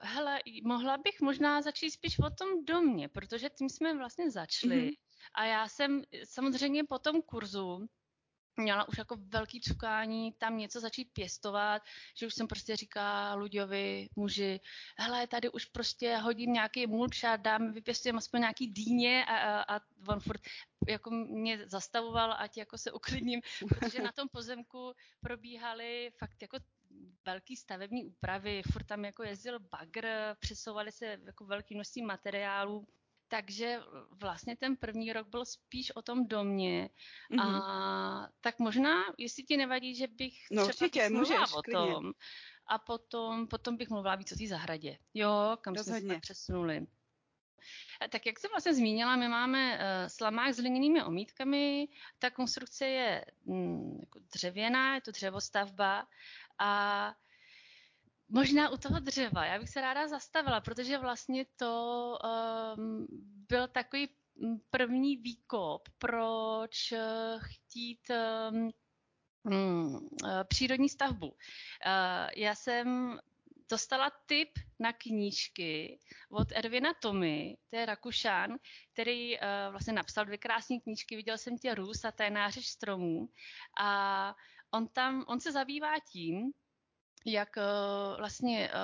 Hele, 0.00 0.38
mohla 0.64 0.98
bych 0.98 1.20
možná 1.20 1.62
začít 1.62 1.90
spíš 1.90 2.18
o 2.18 2.30
tom 2.30 2.64
domě, 2.64 3.08
protože 3.08 3.50
tím 3.50 3.68
jsme 3.68 3.98
vlastně 3.98 4.30
začali. 4.30 4.76
Mm-hmm. 4.76 4.94
A 5.34 5.44
já 5.44 5.68
jsem 5.68 6.02
samozřejmě 6.24 6.84
po 6.84 6.98
tom 6.98 7.22
kurzu 7.22 7.86
měla 8.56 8.88
už 8.88 8.98
jako 8.98 9.16
velký 9.16 9.60
cukání 9.60 10.32
tam 10.32 10.58
něco 10.58 10.80
začít 10.80 11.12
pěstovat, 11.12 11.82
že 12.16 12.26
už 12.26 12.34
jsem 12.34 12.46
prostě 12.48 12.76
říká 12.76 13.34
Luďovi, 13.34 14.08
muži, 14.16 14.60
hele, 14.96 15.26
tady 15.26 15.50
už 15.50 15.64
prostě 15.64 16.16
hodím 16.16 16.52
nějaký 16.52 16.86
mulč 16.86 17.24
a 17.24 17.36
dám, 17.36 17.72
vypěstujeme 17.72 18.18
aspoň 18.18 18.40
nějaký 18.40 18.66
dýně 18.66 19.24
a, 19.24 19.36
a, 19.36 19.76
a 19.76 19.80
on 20.08 20.20
furt 20.20 20.40
jako 20.88 21.10
mě 21.10 21.68
zastavoval, 21.68 22.34
ať 22.38 22.56
jako 22.56 22.78
se 22.78 22.92
uklidním, 22.92 23.40
protože 23.68 24.02
na 24.02 24.12
tom 24.12 24.28
pozemku 24.28 24.92
probíhaly 25.20 26.10
fakt 26.18 26.42
jako 26.42 26.58
velký 27.26 27.56
stavební 27.56 28.04
úpravy, 28.04 28.62
furt 28.72 28.84
tam 28.84 29.04
jako 29.04 29.22
jezdil 29.22 29.58
bagr, 29.58 30.06
přesouvali 30.38 30.92
se 30.92 31.18
jako 31.24 31.44
velký 31.44 31.74
množství 31.74 32.02
materiálů, 32.02 32.86
takže 33.28 33.80
vlastně 34.10 34.56
ten 34.56 34.76
první 34.76 35.12
rok 35.12 35.28
byl 35.28 35.44
spíš 35.44 35.96
o 35.96 36.02
tom 36.02 36.26
domě. 36.26 36.90
Mm-hmm. 37.30 37.40
A 37.40 38.20
mhm. 38.20 38.32
tak 38.40 38.58
možná, 38.58 39.04
jestli 39.18 39.42
ti 39.42 39.56
nevadí, 39.56 39.94
že 39.94 40.06
bych 40.06 40.34
no, 40.50 40.68
třeba 40.68 40.86
určitě, 40.86 41.10
můžeš, 41.10 41.38
o 41.56 41.62
tom. 41.72 42.12
A 42.66 42.78
potom, 42.78 43.48
potom 43.48 43.76
bych 43.76 43.90
mluvila 43.90 44.14
víc 44.14 44.32
o 44.32 44.36
té 44.36 44.46
zahradě. 44.46 44.98
Jo, 45.14 45.56
kam 45.60 45.74
Rozhodně. 45.74 46.00
jsme 46.00 46.14
se 46.14 46.20
přesunuli. 46.20 46.86
Tak 48.10 48.26
jak 48.26 48.38
jsem 48.38 48.50
vlastně 48.50 48.74
zmínila, 48.74 49.16
my 49.16 49.28
máme 49.28 49.74
uh, 49.74 49.80
slamák 50.08 50.54
s 50.54 50.58
hliněnými 50.58 51.04
omítkami. 51.04 51.88
Ta 52.18 52.30
konstrukce 52.30 52.86
je 52.86 53.24
mm, 53.44 53.98
jako 54.00 54.18
dřevěná, 54.18 54.94
je 54.94 55.00
to 55.00 55.10
dřevostavba 55.10 56.06
a 56.58 57.14
Možná 58.28 58.70
u 58.70 58.76
toho 58.76 59.00
dřeva, 59.00 59.44
já 59.44 59.58
bych 59.58 59.68
se 59.68 59.80
ráda 59.80 60.08
zastavila, 60.08 60.60
protože 60.60 60.98
vlastně 60.98 61.46
to 61.56 62.18
um, 62.76 63.06
byl 63.48 63.68
takový 63.68 64.08
první 64.70 65.16
výkop, 65.16 65.88
proč 65.98 66.92
uh, 66.92 66.98
chtít 67.42 68.00
um, 68.50 68.70
um, 69.42 70.08
přírodní 70.48 70.88
stavbu. 70.88 71.26
Uh, 71.26 71.36
já 72.36 72.54
jsem 72.54 73.18
dostala 73.70 74.10
tip 74.26 74.48
na 74.80 74.92
knížky 74.92 75.98
od 76.30 76.52
Ervina 76.52 76.94
Tomy, 76.94 77.56
to 77.70 77.76
je 77.76 77.86
Rakušan, 77.86 78.56
který 78.92 79.38
uh, 79.38 79.44
vlastně 79.70 79.92
napsal 79.92 80.24
dvě 80.24 80.38
krásné 80.38 80.80
knížky, 80.80 81.16
viděl 81.16 81.38
jsem 81.38 81.58
tě 81.58 81.74
růst 81.74 82.04
a 82.04 82.12
ténářiš 82.12 82.68
stromů 82.68 83.28
a 83.80 84.34
on 84.70 84.88
tam, 84.88 85.24
on 85.28 85.40
se 85.40 85.52
zabývá 85.52 85.94
tím, 86.12 86.52
jak 87.24 87.58
eh, 87.58 87.62
vlastně, 88.18 88.68
eh, 88.68 88.74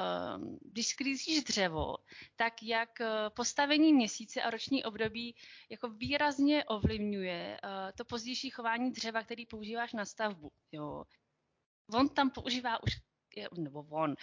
když 0.62 0.86
sklízíš 0.86 1.44
dřevo, 1.44 1.96
tak 2.36 2.62
jak 2.62 3.00
eh, 3.00 3.30
postavení 3.30 3.92
měsíce 3.92 4.42
a 4.42 4.50
roční 4.50 4.84
období 4.84 5.36
jako 5.70 5.88
výrazně 5.88 6.64
ovlivňuje 6.64 7.58
to 7.94 8.04
pozdější 8.04 8.50
chování 8.50 8.92
dřeva, 8.92 9.22
který 9.22 9.46
používáš 9.46 9.92
na 9.92 10.04
stavbu. 10.04 10.52
Jo. 10.72 11.04
On 11.92 12.08
tam 12.08 12.30
používá 12.30 12.82
už 12.82 12.92
nebo 13.58 13.80
on, 13.90 14.14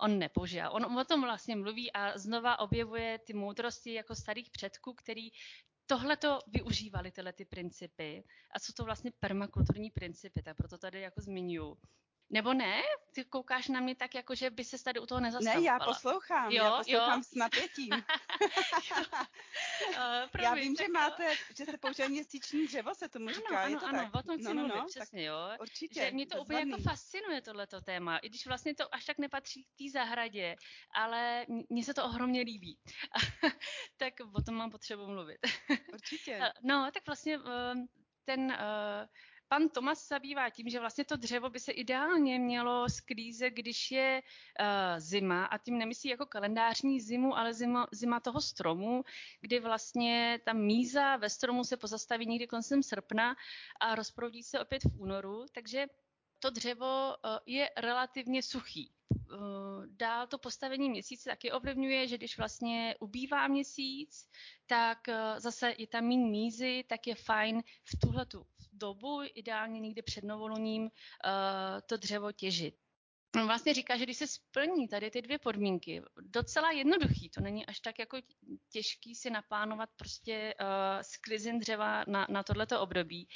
on 0.00 0.18
nepoužívá. 0.18 0.70
On 0.70 0.98
o 0.98 1.04
tom 1.04 1.22
vlastně 1.22 1.56
mluví 1.56 1.92
a 1.92 2.18
znova 2.18 2.58
objevuje 2.58 3.18
ty 3.18 3.32
moudrosti 3.32 3.92
jako 3.94 4.14
starých 4.14 4.50
předků, 4.50 4.94
který 4.94 5.28
tohle 5.86 6.16
to 6.16 6.38
využívali, 6.46 7.10
tyhle 7.10 7.32
ty 7.32 7.44
principy. 7.44 8.24
A 8.54 8.60
co 8.60 8.72
to 8.72 8.84
vlastně 8.84 9.12
permakulturní 9.20 9.90
principy, 9.90 10.42
tak 10.42 10.56
proto 10.56 10.78
tady 10.78 11.00
jako 11.00 11.20
zmiňuji. 11.20 11.76
Nebo 12.30 12.54
ne? 12.54 12.82
Ty 13.12 13.24
koukáš 13.24 13.68
na 13.68 13.80
mě 13.80 13.94
tak, 13.94 14.14
jako 14.14 14.34
že 14.34 14.50
by 14.50 14.64
se 14.64 14.84
tady 14.84 15.00
u 15.00 15.06
toho 15.06 15.20
nezastavovala. 15.20 15.60
Ne, 15.60 15.66
já 15.66 15.78
poslouchám. 15.78 16.52
Jo, 16.52 16.64
já 16.74 16.78
poslouchám 16.78 17.18
jo. 17.18 17.24
s 17.24 17.34
napětím. 17.34 17.92
uh, 17.92 18.00
já 20.42 20.54
vím, 20.54 20.76
že 20.76 20.88
máte, 20.88 21.34
že 21.56 21.64
se 21.64 21.78
používá 21.78 22.08
měsíční 22.08 22.66
dřevo, 22.66 22.94
se 22.94 23.08
tomu 23.08 23.28
říká. 23.28 23.60
Ano, 23.60 23.74
je 23.74 23.80
to 23.80 23.86
ano, 23.86 23.98
tak? 23.98 24.14
o 24.14 24.22
tom 24.22 24.38
chci 24.38 24.44
no, 24.44 24.54
no, 24.54 24.68
no, 24.68 24.86
přesně, 24.86 25.24
jo. 25.24 25.36
Určitě. 25.60 26.00
Že 26.00 26.10
mě 26.10 26.26
to 26.26 26.42
úplně 26.42 26.58
jako 26.58 26.82
fascinuje, 26.82 27.42
tohleto 27.42 27.80
téma, 27.80 28.18
i 28.18 28.28
když 28.28 28.46
vlastně 28.46 28.74
to 28.74 28.94
až 28.94 29.04
tak 29.04 29.18
nepatří 29.18 29.64
k 29.64 29.68
té 29.78 29.84
zahradě, 29.92 30.56
ale 30.94 31.46
mně 31.70 31.84
se 31.84 31.94
to 31.94 32.04
ohromně 32.04 32.40
líbí. 32.40 32.78
tak 33.96 34.14
o 34.32 34.42
tom 34.42 34.54
mám 34.54 34.70
potřebu 34.70 35.06
mluvit. 35.06 35.38
Určitě. 35.92 36.52
no, 36.62 36.90
tak 36.94 37.06
vlastně 37.06 37.38
ten 38.24 38.40
uh, 38.40 39.06
pan 39.48 39.68
Tomas 39.68 40.08
zabývá 40.08 40.50
tím, 40.50 40.68
že 40.68 40.80
vlastně 40.80 41.04
to 41.04 41.16
dřevo 41.16 41.50
by 41.50 41.60
se 41.60 41.72
ideálně 41.72 42.38
mělo 42.38 42.88
sklízet, 42.88 43.54
když 43.54 43.90
je 43.90 44.22
uh, 44.22 44.66
zima 45.00 45.44
a 45.44 45.58
tím 45.58 45.78
nemyslí 45.78 46.10
jako 46.10 46.26
kalendářní 46.26 47.00
zimu, 47.00 47.36
ale 47.36 47.54
zima, 47.54 47.86
zima 47.92 48.20
toho 48.20 48.40
stromu, 48.40 49.04
kdy 49.40 49.60
vlastně 49.60 50.40
ta 50.44 50.52
míza 50.52 51.16
ve 51.16 51.30
stromu 51.30 51.64
se 51.64 51.76
pozastaví 51.76 52.26
někdy 52.26 52.46
koncem 52.46 52.82
srpna 52.82 53.36
a 53.80 53.94
rozproudí 53.94 54.42
se 54.42 54.60
opět 54.60 54.82
v 54.84 55.00
únoru, 55.00 55.46
takže 55.52 55.86
to 56.44 56.50
dřevo 56.50 57.16
uh, 57.24 57.38
je 57.46 57.70
relativně 57.76 58.42
suchý. 58.42 58.92
Uh, 59.10 59.86
dál 59.86 60.26
to 60.26 60.38
postavení 60.38 60.90
měsíce 60.90 61.30
taky 61.30 61.52
ovlivňuje, 61.52 62.08
že 62.08 62.18
když 62.18 62.38
vlastně 62.38 62.94
ubývá 63.00 63.48
měsíc, 63.48 64.28
tak 64.66 64.98
uh, 65.08 65.14
zase 65.38 65.74
je 65.78 65.86
tam 65.86 66.04
méně 66.04 66.26
mízy, 66.26 66.84
tak 66.88 67.06
je 67.06 67.14
fajn 67.14 67.62
v 67.84 67.98
tuhle 67.98 68.26
dobu, 68.72 69.20
ideálně 69.34 69.80
někdy 69.80 70.02
před 70.02 70.24
novoluním, 70.24 70.90
to 71.86 71.96
dřevo 71.96 72.32
těžit. 72.32 72.74
On 73.36 73.46
vlastně 73.46 73.74
říká, 73.74 73.96
že 73.96 74.04
když 74.04 74.16
se 74.16 74.26
splní 74.26 74.88
tady 74.88 75.10
ty 75.10 75.22
dvě 75.22 75.38
podmínky, 75.38 76.02
docela 76.20 76.70
jednoduchý, 76.70 77.30
to 77.30 77.40
není 77.40 77.66
až 77.66 77.80
tak 77.80 77.98
jako 77.98 78.18
těžký 78.68 79.14
si 79.14 79.30
naplánovat 79.30 79.90
prostě 79.96 80.54
uh, 80.60 80.66
sklizin 81.02 81.58
dřeva 81.58 82.04
na, 82.08 82.26
na 82.30 82.42
tohleto 82.42 82.80
období, 82.80 83.28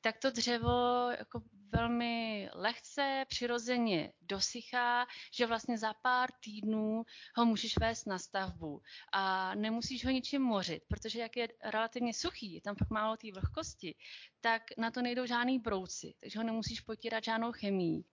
tak 0.00 0.18
to 0.18 0.30
dřevo 0.30 1.10
jako 1.18 1.42
velmi 1.72 2.48
lehce, 2.54 3.24
přirozeně 3.28 4.12
dosychá, 4.20 5.06
že 5.32 5.46
vlastně 5.46 5.78
za 5.78 5.94
pár 5.94 6.30
týdnů 6.44 7.02
ho 7.36 7.44
můžeš 7.44 7.78
vést 7.78 8.06
na 8.06 8.18
stavbu 8.18 8.82
a 9.12 9.54
nemusíš 9.54 10.04
ho 10.04 10.10
ničím 10.10 10.42
mořit, 10.42 10.82
protože 10.88 11.20
jak 11.20 11.36
je 11.36 11.48
relativně 11.64 12.14
suchý, 12.14 12.54
je 12.54 12.60
tam 12.60 12.74
fakt 12.76 12.90
málo 12.90 13.16
té 13.16 13.32
vlhkosti, 13.32 13.94
tak 14.40 14.62
na 14.78 14.90
to 14.90 15.02
nejdou 15.02 15.26
žádný 15.26 15.58
brouci, 15.58 16.14
takže 16.20 16.38
ho 16.38 16.44
nemusíš 16.44 16.80
potírat 16.80 17.24
žádnou 17.24 17.52
chemii. 17.52 18.04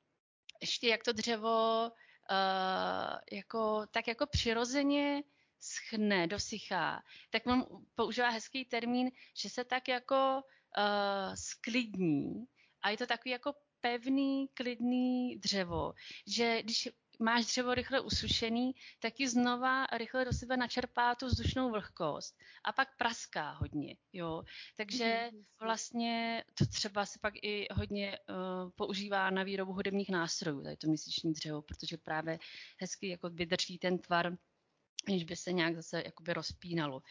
Ještě 0.61 0.87
jak 0.87 1.03
to 1.03 1.13
dřevo 1.13 1.87
uh, 1.89 3.19
jako, 3.31 3.85
tak 3.91 4.07
jako 4.07 4.25
přirozeně 4.27 5.23
schne, 5.59 6.27
dosychá, 6.27 7.03
tak 7.29 7.47
on 7.47 7.65
používá 7.95 8.29
hezký 8.29 8.65
termín, 8.65 9.11
že 9.35 9.49
se 9.49 9.63
tak 9.63 9.87
jako 9.87 10.43
uh, 10.77 11.33
sklidní 11.35 12.45
a 12.81 12.89
je 12.89 12.97
to 12.97 13.05
takový 13.07 13.31
jako 13.31 13.53
pevný, 13.81 14.47
klidný 14.53 15.35
dřevo, 15.35 15.93
že 16.27 16.63
když 16.63 16.89
máš 17.19 17.45
dřevo 17.45 17.73
rychle 17.73 17.99
usušený, 17.99 18.71
tak 18.99 19.19
ji 19.19 19.27
znova 19.27 19.85
rychle 19.85 20.25
do 20.25 20.33
sebe 20.33 20.57
načerpá 20.57 21.15
tu 21.15 21.25
vzdušnou 21.25 21.71
vlhkost 21.71 22.35
a 22.63 22.71
pak 22.71 22.97
praská 22.97 23.51
hodně, 23.51 23.95
jo. 24.13 24.43
Takže 24.75 25.29
mm, 25.33 25.43
vlastně 25.61 26.43
to 26.53 26.65
třeba 26.65 27.05
se 27.05 27.19
pak 27.21 27.33
i 27.41 27.67
hodně 27.71 28.19
uh, 28.29 28.69
používá 28.75 29.29
na 29.29 29.43
výrobu 29.43 29.73
hudebních 29.73 30.09
nástrojů, 30.09 30.63
tady 30.63 30.77
to 30.77 30.87
měsíční 30.87 31.33
dřevo, 31.33 31.61
protože 31.61 31.97
právě 31.97 32.39
hezky 32.79 33.09
jako 33.09 33.29
vydrží 33.29 33.77
ten 33.77 33.99
tvar 33.99 34.37
aniž 35.07 35.23
by 35.23 35.35
se 35.35 35.51
nějak 35.53 35.75
zase 35.75 36.03
jakoby 36.05 36.33
rozpínalo. 36.33 37.01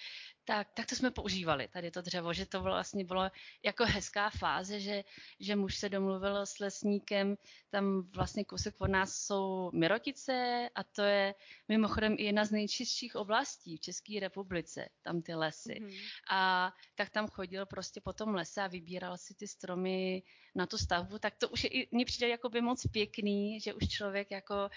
Tak, 0.45 0.69
tak 0.75 0.87
to 0.87 0.95
jsme 0.95 1.11
používali, 1.11 1.69
tady 1.69 1.91
to 1.91 2.03
dřevo, 2.03 2.33
že 2.33 2.47
to 2.47 2.63
vlastně 2.63 3.05
bylo 3.05 3.31
jako 3.63 3.85
hezká 3.85 4.31
fáze, 4.31 4.81
že, 4.81 5.05
že 5.41 5.57
muž 5.57 5.77
se 5.77 5.89
domluvil 5.89 6.47
s 6.47 6.59
lesníkem, 6.59 7.37
tam 7.71 8.03
vlastně 8.15 8.45
kousek 8.45 8.81
od 8.81 8.91
nás 8.91 9.17
jsou 9.17 9.71
Mirotice 9.75 10.69
a 10.75 10.85
to 10.85 11.03
je 11.03 11.35
mimochodem 11.69 12.17
i 12.19 12.25
jedna 12.25 12.45
z 12.45 12.51
nejčistších 12.51 13.17
oblastí 13.17 13.77
v 13.77 13.81
České 13.81 14.21
republice, 14.21 14.89
tam 15.03 15.23
ty 15.23 15.35
lesy. 15.35 15.75
Mm-hmm. 15.81 16.01
A 16.31 16.73
tak 16.95 17.11
tam 17.11 17.29
chodil 17.29 17.67
prostě 17.67 18.01
po 18.01 18.13
tom 18.13 18.35
lese 18.35 18.63
a 18.63 18.67
vybíral 18.67 19.19
si 19.19 19.35
ty 19.35 19.49
stromy 19.49 20.23
na 20.55 20.67
tu 20.67 20.79
stavbu, 20.79 21.19
tak 21.19 21.37
to 21.37 21.49
už 21.49 21.65
je, 21.65 21.71
mně 21.91 22.05
přijde 22.05 22.29
jako 22.29 22.49
by 22.49 22.61
moc 22.61 22.87
pěkný, 22.87 23.61
že 23.61 23.75
už 23.75 23.89
člověk 23.89 24.31
jako 24.31 24.71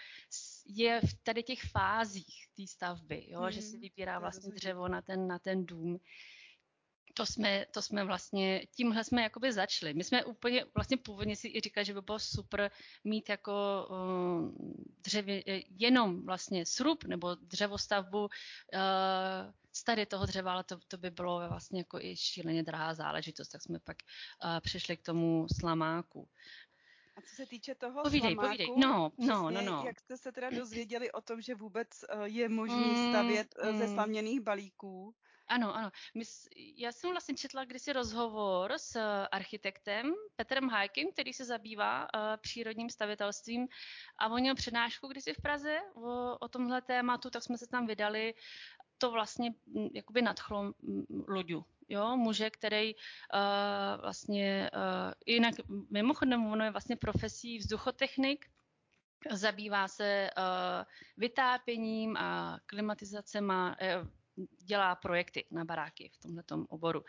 je 0.71 1.01
v 1.01 1.13
tady 1.23 1.43
těch 1.43 1.61
fázích 1.61 2.47
té 2.55 2.67
stavby, 2.67 3.25
jo? 3.29 3.41
Mm. 3.41 3.51
že 3.51 3.61
si 3.61 3.71
hmm, 3.71 3.81
vybírá 3.81 4.19
vlastně 4.19 4.51
dřevo 4.53 4.87
na 4.87 5.01
ten, 5.01 5.27
na 5.27 5.39
ten 5.39 5.65
dům. 5.65 5.99
To 7.13 7.25
jsme, 7.25 7.65
to 7.73 7.81
jsme 7.81 8.03
vlastně, 8.03 8.65
tímhle 8.75 9.03
jsme 9.03 9.21
jakoby 9.23 9.53
začali. 9.53 9.93
My 9.93 10.03
jsme 10.03 10.25
úplně, 10.25 10.65
vlastně 10.75 10.97
původně 10.97 11.35
si 11.35 11.47
i 11.47 11.61
říkali, 11.61 11.85
že 11.85 11.93
by 11.93 12.01
bylo 12.01 12.19
super 12.19 12.71
mít 13.03 13.29
jako 13.29 13.87
uh, 13.89 14.51
dřevě, 15.01 15.43
jenom 15.69 16.25
vlastně 16.25 16.65
srub 16.65 17.03
nebo 17.03 17.35
dřevostavbu 17.35 18.19
uh, 18.19 18.29
z 19.73 19.83
tady 19.83 20.05
toho 20.05 20.25
dřeva, 20.25 20.53
ale 20.53 20.63
to, 20.63 20.77
to 20.87 20.97
by 20.97 21.11
bylo 21.11 21.49
vlastně 21.49 21.79
jako 21.79 21.99
i 21.99 22.17
šíleně 22.17 22.63
drahá 22.63 22.93
záležitost, 22.93 23.49
tak 23.49 23.61
jsme 23.61 23.79
pak 23.79 23.97
uh, 24.43 24.59
přišli 24.59 24.97
k 24.97 25.05
tomu 25.05 25.47
slamáku. 25.59 26.29
A 27.19 27.21
co 27.21 27.35
se 27.35 27.45
týče 27.45 27.75
toho 27.75 28.03
povídej, 28.03 28.33
slamáku, 28.33 28.47
povídej. 28.47 28.75
No, 28.77 29.11
no, 29.17 29.51
no, 29.51 29.61
no. 29.61 29.83
jak 29.85 29.99
jste 29.99 30.17
se 30.17 30.31
teda 30.31 30.49
dozvěděli 30.49 31.11
o 31.11 31.21
tom, 31.21 31.41
že 31.41 31.55
vůbec 31.55 32.03
eh, 32.09 32.27
je 32.27 32.49
možný 32.49 32.85
mm, 32.85 33.09
stavět 33.09 33.55
mm, 33.63 33.77
ze 33.77 33.87
slaměných 33.87 34.41
balíků? 34.41 35.15
Ano, 35.47 35.75
ano. 35.75 35.91
Já 36.75 36.91
jsem 36.91 37.11
vlastně 37.11 37.35
četla 37.35 37.65
kdysi 37.65 37.93
rozhovor 37.93 38.73
s 38.77 38.95
eh, 38.95 39.27
architektem 39.27 40.13
Petrem 40.35 40.69
Hajkem, 40.69 41.11
který 41.11 41.33
se 41.33 41.45
zabývá 41.45 42.01
uh, 42.01 42.21
přírodním 42.37 42.89
stavitelstvím 42.89 43.67
a 44.17 44.27
on 44.27 44.39
měl 44.39 44.55
přednášku 44.55 45.07
kdysi 45.07 45.33
v 45.33 45.41
Praze 45.41 45.79
o, 45.95 46.37
o 46.37 46.47
tomhle 46.47 46.81
tématu, 46.81 47.29
tak 47.29 47.43
jsme 47.43 47.57
se 47.57 47.67
tam 47.67 47.87
vydali. 47.87 48.33
To 48.97 49.11
vlastně 49.11 49.53
mm, 49.65 49.87
jakoby 49.93 50.21
nadchlo 50.21 50.63
mm, 50.63 51.05
Luďu, 51.27 51.65
jo, 51.89 52.17
muže, 52.17 52.49
který 52.49 52.95
uh, 52.95 54.01
vlastně 54.01 54.69
uh, 54.73 55.13
jinak, 55.25 55.55
mimochodem, 55.89 56.45
ono 56.45 56.63
je 56.63 56.71
vlastně 56.71 56.95
profesí 56.95 57.57
vzduchotechnik, 57.57 58.45
zabývá 59.31 59.87
se 59.87 60.29
uh, 60.37 60.43
vytápěním 61.17 62.17
a 62.17 62.59
klimatizacem 62.65 63.51
a 63.51 63.75
uh, 63.81 64.07
dělá 64.63 64.95
projekty 64.95 65.45
na 65.51 65.65
baráky 65.65 66.11
v 66.13 66.17
tomto 66.17 66.65
oboru. 66.69 67.03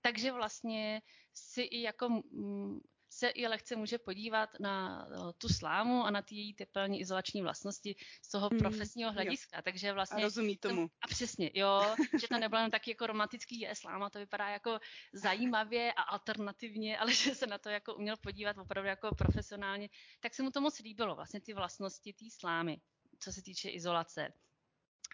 Takže 0.00 0.32
vlastně 0.32 1.02
si 1.34 1.62
i 1.62 1.82
jako 1.82 2.08
mm, 2.08 2.80
se 3.22 3.28
i 3.28 3.46
lehce 3.46 3.76
může 3.76 3.98
podívat 3.98 4.50
na 4.60 5.06
eh, 5.10 5.32
tu 5.38 5.48
slámu 5.48 6.04
a 6.04 6.10
na 6.10 6.22
ty 6.22 6.34
její 6.34 6.54
tepelní 6.54 7.00
izolační 7.00 7.42
vlastnosti 7.42 7.96
z 8.22 8.28
toho 8.30 8.48
mm, 8.52 8.58
profesního 8.58 9.12
hlediska. 9.12 9.56
Jo. 9.56 9.62
Takže 9.62 9.92
vlastně... 9.92 10.22
A 10.22 10.26
rozumí 10.26 10.56
tomu. 10.56 10.90
A 11.02 11.06
přesně, 11.06 11.50
jo, 11.54 11.94
že 12.20 12.28
to 12.28 12.38
nebylo 12.38 12.62
jen 12.62 12.70
tak 12.70 12.88
jako 12.88 13.06
romantický 13.06 13.60
je 13.60 13.74
sláma, 13.74 14.10
to 14.10 14.18
vypadá 14.18 14.48
jako 14.48 14.78
zajímavě 15.12 15.92
a 15.92 16.02
alternativně, 16.02 16.98
ale 17.00 17.14
že 17.14 17.34
se 17.34 17.46
na 17.46 17.58
to 17.58 17.70
jako 17.70 17.94
uměl 17.94 18.16
podívat 18.16 18.58
opravdu 18.58 18.88
jako 18.88 19.14
profesionálně, 19.14 19.88
tak 20.20 20.34
se 20.34 20.42
mu 20.42 20.50
to 20.50 20.60
moc 20.60 20.78
líbilo, 20.78 21.14
vlastně 21.14 21.40
ty 21.40 21.54
vlastnosti 21.54 22.12
té 22.12 22.24
slámy, 22.30 22.80
co 23.18 23.32
se 23.32 23.42
týče 23.42 23.68
izolace. 23.68 24.32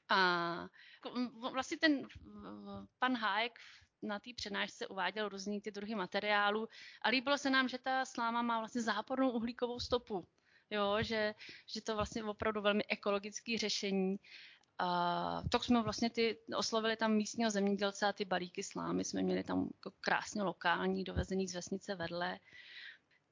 A 0.09 0.69
vlastně 1.53 1.79
ten 1.79 2.09
pan 2.99 3.17
Hájek 3.17 3.59
na 4.03 4.19
té 4.19 4.31
přednášce 4.37 4.87
uváděl 4.87 5.29
různý 5.29 5.61
ty 5.61 5.71
druhy 5.71 5.95
materiálů 5.95 6.69
a 7.03 7.09
líbilo 7.09 7.39
se 7.39 7.51
nám, 7.51 7.69
že 7.69 7.79
ta 7.79 8.05
sláma 8.05 8.43
má 8.43 8.59
vlastně 8.59 8.83
zápornou 8.83 9.31
uhlíkovou 9.31 9.81
stopu. 9.81 10.25
Jo, 10.71 10.97
že, 11.01 11.35
že 11.75 11.83
to 11.83 11.95
vlastně 11.95 12.25
opravdu 12.25 12.61
velmi 12.61 12.85
ekologické 12.89 13.59
řešení. 13.59 14.17
A 14.79 15.43
tak 15.51 15.65
jsme 15.65 15.83
vlastně 15.83 16.11
ty, 16.11 16.39
oslovili 16.57 16.97
tam 16.97 17.13
místního 17.13 17.51
zemědělce 17.51 18.07
a 18.07 18.13
ty 18.13 18.25
balíky 18.25 18.63
slámy 18.63 19.05
jsme 19.05 19.23
měli 19.23 19.45
tam 19.45 19.69
jako 19.75 19.97
krásně 20.01 20.43
lokální, 20.43 21.05
dovezený 21.05 21.49
z 21.49 21.55
vesnice 21.55 21.95
vedle 21.95 22.39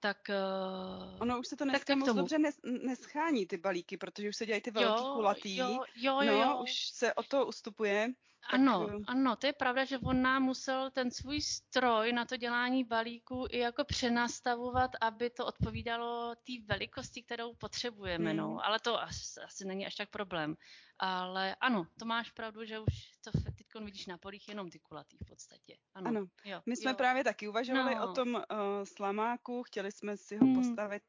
tak... 0.01 0.19
Uh, 0.29 1.23
ono 1.23 1.39
už 1.41 1.47
se 1.47 1.57
to 1.57 1.65
dneska 1.65 1.95
moc 1.95 2.07
tomu. 2.09 2.21
dobře 2.21 2.39
nes, 2.39 2.61
neschání, 2.65 3.47
ty 3.47 3.57
balíky, 3.57 3.97
protože 3.97 4.29
už 4.29 4.37
se 4.37 4.47
dělají 4.47 4.63
ty 4.63 4.71
velký 4.71 5.03
jo, 5.03 5.13
kulatý. 5.15 5.57
Jo, 5.57 5.69
jo, 5.97 6.21
jo, 6.21 6.33
no, 6.33 6.33
jo. 6.33 6.61
už 6.63 6.89
se 6.89 7.15
o 7.15 7.23
to 7.23 7.47
ustupuje. 7.47 8.13
Ano, 8.51 8.87
tak... 8.87 8.97
ano, 9.07 9.37
to 9.37 9.47
je 9.47 9.53
pravda, 9.53 9.85
že 9.85 9.99
on 9.99 10.23
nám 10.23 10.43
musel 10.43 10.91
ten 10.91 11.11
svůj 11.11 11.41
stroj 11.41 12.13
na 12.13 12.25
to 12.25 12.37
dělání 12.37 12.85
balíků 12.85 13.47
i 13.51 13.59
jako 13.59 13.85
přenastavovat, 13.85 14.91
aby 15.01 15.31
to 15.31 15.47
odpovídalo 15.47 16.35
té 16.35 16.53
velikosti, 16.67 17.23
kterou 17.23 17.55
potřebujeme, 17.55 18.35
no. 18.35 18.47
hmm. 18.47 18.55
no. 18.55 18.65
Ale 18.65 18.81
to 18.81 19.03
asi, 19.03 19.41
asi 19.41 19.65
není 19.65 19.87
až 19.87 19.95
tak 19.95 20.11
problém. 20.11 20.57
Ale 20.99 21.55
ano, 21.55 21.87
to 21.99 22.05
máš 22.05 22.31
pravdu, 22.31 22.65
že 22.65 22.79
už 22.79 22.95
to 23.25 23.31
teď 23.31 23.67
vidíš 23.85 24.07
na 24.07 24.19
polích 24.19 24.49
jenom 24.49 24.71
ty 24.71 24.79
kulatý 24.79 25.17
v 25.19 25.29
podstatě. 25.29 25.77
Ano, 25.95 26.09
ano. 26.09 26.27
Jo, 26.45 26.63
my 26.67 26.77
jsme 26.77 26.91
jo. 26.91 26.97
právě 26.97 27.25
taky 27.25 27.49
uvažovali 27.49 27.95
no. 27.95 28.11
o 28.11 28.13
tom 28.13 28.35
uh, 28.35 28.43
slamáku, 28.85 29.63
chtěli 29.63 29.93
jsme 29.93 30.17
si 30.17 30.37
ho 30.37 30.47
hmm. 30.47 30.55
postavit 30.55 31.03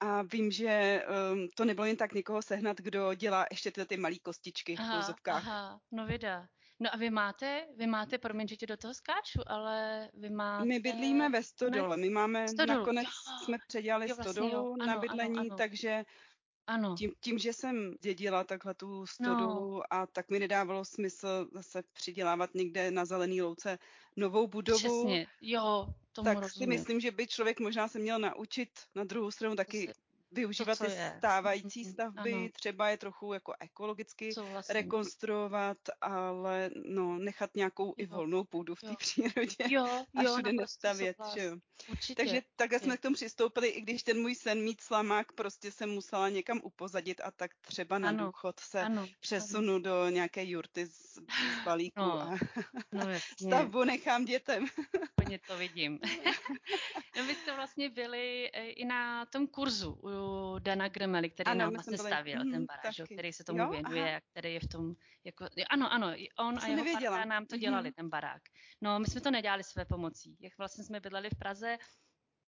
a 0.00 0.22
vím, 0.22 0.50
že 0.50 1.04
um, 1.32 1.48
to 1.54 1.64
nebylo 1.64 1.86
jen 1.86 1.96
tak 1.96 2.12
někoho 2.12 2.42
sehnat, 2.42 2.76
kdo 2.76 3.14
dělá 3.14 3.46
ještě 3.50 3.70
tyhle 3.70 3.86
ty 3.86 3.96
malé 3.96 4.18
kostičky 4.18 4.76
aha, 4.78 4.94
v 4.94 5.00
pozovkách. 5.00 5.46
Aha, 5.46 5.80
no 5.92 6.06
vida. 6.06 6.48
No 6.80 6.94
a 6.94 6.96
vy 6.96 7.10
máte, 7.10 7.66
vy 7.76 7.86
máte, 7.86 8.18
promiň, 8.18 8.48
že 8.48 8.56
tě 8.56 8.66
do 8.66 8.76
toho 8.76 8.94
skáču, 8.94 9.40
ale 9.46 10.08
vy 10.14 10.30
máte... 10.30 10.64
My 10.64 10.80
bydlíme 10.80 11.28
ve 11.28 11.42
Stodole, 11.42 11.96
my 11.96 12.10
máme, 12.10 12.48
stodolu. 12.48 12.78
nakonec 12.78 13.04
jo. 13.04 13.44
jsme 13.44 13.58
předělali 13.68 14.08
jo, 14.08 14.16
vlastně, 14.16 14.32
Stodolu 14.32 14.74
ano, 14.74 14.86
na 14.86 14.98
bydlení, 14.98 15.38
ano, 15.38 15.46
ano. 15.50 15.56
takže 15.56 16.04
ano. 16.66 16.96
Tím, 16.98 17.12
tím, 17.20 17.38
že 17.38 17.52
jsem 17.52 17.94
dědila 18.00 18.44
takhle 18.44 18.74
tu 18.74 19.06
stodolu 19.06 19.76
no. 19.76 19.82
a 19.90 20.06
tak 20.06 20.30
mi 20.30 20.38
nedávalo 20.38 20.84
smysl 20.84 21.48
zase 21.52 21.82
přidělávat 21.92 22.54
někde 22.54 22.90
na 22.90 23.04
zelený 23.04 23.42
louce 23.42 23.78
novou 24.16 24.46
budovu. 24.46 24.78
Přesně, 24.78 25.26
jo, 25.40 25.86
tomu 26.12 26.24
tak 26.24 26.38
rozumím. 26.38 26.50
si 26.50 26.66
myslím, 26.66 27.00
že 27.00 27.10
by 27.10 27.26
člověk 27.26 27.60
možná 27.60 27.88
se 27.88 27.98
měl 27.98 28.18
naučit 28.18 28.70
na 28.94 29.04
druhou 29.04 29.30
stranu 29.30 29.56
taky 29.56 29.92
využívat 30.34 30.78
to, 30.78 30.84
ty 30.84 30.90
je. 30.90 31.14
stávající 31.18 31.82
mhm, 31.82 31.92
stavby, 31.92 32.32
ano. 32.32 32.48
třeba 32.52 32.88
je 32.88 32.96
trochu 32.96 33.32
jako 33.32 33.54
ekologicky 33.60 34.30
vlastně? 34.52 34.72
rekonstruovat, 34.72 35.78
ale 36.00 36.70
no, 36.88 37.18
nechat 37.18 37.50
nějakou 37.56 37.86
jo. 37.86 37.94
i 37.96 38.06
volnou 38.06 38.44
půdu 38.44 38.74
v 38.74 38.80
té 38.80 38.94
přírodě 38.98 39.64
jo, 39.68 40.04
a 40.16 40.22
jo, 40.22 40.32
všude 40.32 40.52
nestavět. 40.52 41.16
Že 41.34 41.44
jo. 41.44 41.56
Určitě. 41.90 42.14
Takže 42.14 42.42
takhle 42.56 42.78
jsme 42.78 42.96
k 42.96 43.00
tomu 43.00 43.14
přistoupili, 43.14 43.68
i 43.68 43.80
když 43.80 44.02
ten 44.02 44.22
můj 44.22 44.34
sen 44.34 44.62
mít 44.62 44.80
slamák 44.80 45.32
prostě 45.32 45.72
jsem 45.72 45.90
musela 45.90 46.28
někam 46.28 46.60
upozadit 46.62 47.20
a 47.24 47.30
tak 47.30 47.50
třeba 47.60 47.98
na 47.98 48.08
ano. 48.08 48.26
důchod 48.26 48.60
se 48.60 48.80
ano. 48.80 49.06
přesunu 49.20 49.74
ano. 49.74 49.78
do 49.78 50.08
nějaké 50.08 50.44
jurty 50.44 50.86
z, 50.86 51.14
z 51.14 51.18
balíku 51.64 52.00
no. 52.00 52.20
a 52.20 52.38
no, 52.92 53.06
stavbu 53.46 53.84
nechám 53.84 54.24
dětem. 54.24 54.66
Úplně 55.18 55.38
to 55.46 55.56
vidím. 55.56 55.98
no 57.16 57.24
vy 57.24 57.34
jste 57.34 57.54
vlastně 57.56 57.90
byli 57.90 58.50
eh, 58.52 58.66
i 58.66 58.84
na 58.84 59.26
tom 59.26 59.46
kurzu 59.46 59.98
u 60.02 60.08
Dana 60.58 60.88
Gremely, 60.88 61.30
který 61.30 61.50
ano, 61.50 61.58
nám 61.58 61.72
vlastně 61.72 61.96
byli, 61.96 62.08
stavěl 62.08 62.44
mm, 62.44 62.52
ten 62.52 62.66
baráž, 62.66 62.96
taky. 62.96 63.14
který 63.14 63.32
se 63.32 63.44
tomu 63.44 63.58
jo? 63.58 63.70
věnuje, 63.70 64.10
Aha. 64.10 64.20
který 64.30 64.54
je 64.54 64.60
v 64.60 64.68
tom, 64.68 64.94
jako, 65.24 65.46
ano, 65.70 65.92
ano, 65.92 66.06
on 66.38 66.58
a 66.62 66.66
jeho 66.66 66.84
nevěděla. 66.84 67.24
nám 67.24 67.46
to 67.46 67.56
dělali, 67.56 67.88
mm. 67.88 67.92
ten 67.92 68.08
barák. 68.08 68.42
No, 68.80 68.98
my 68.98 69.06
jsme 69.06 69.20
to 69.20 69.30
nedělali 69.30 69.64
své 69.64 69.84
pomocí. 69.84 70.36
Jak 70.40 70.58
vlastně 70.58 70.84
jsme 70.84 71.00
bydleli 71.00 71.30
v 71.30 71.38
Praze, 71.38 71.78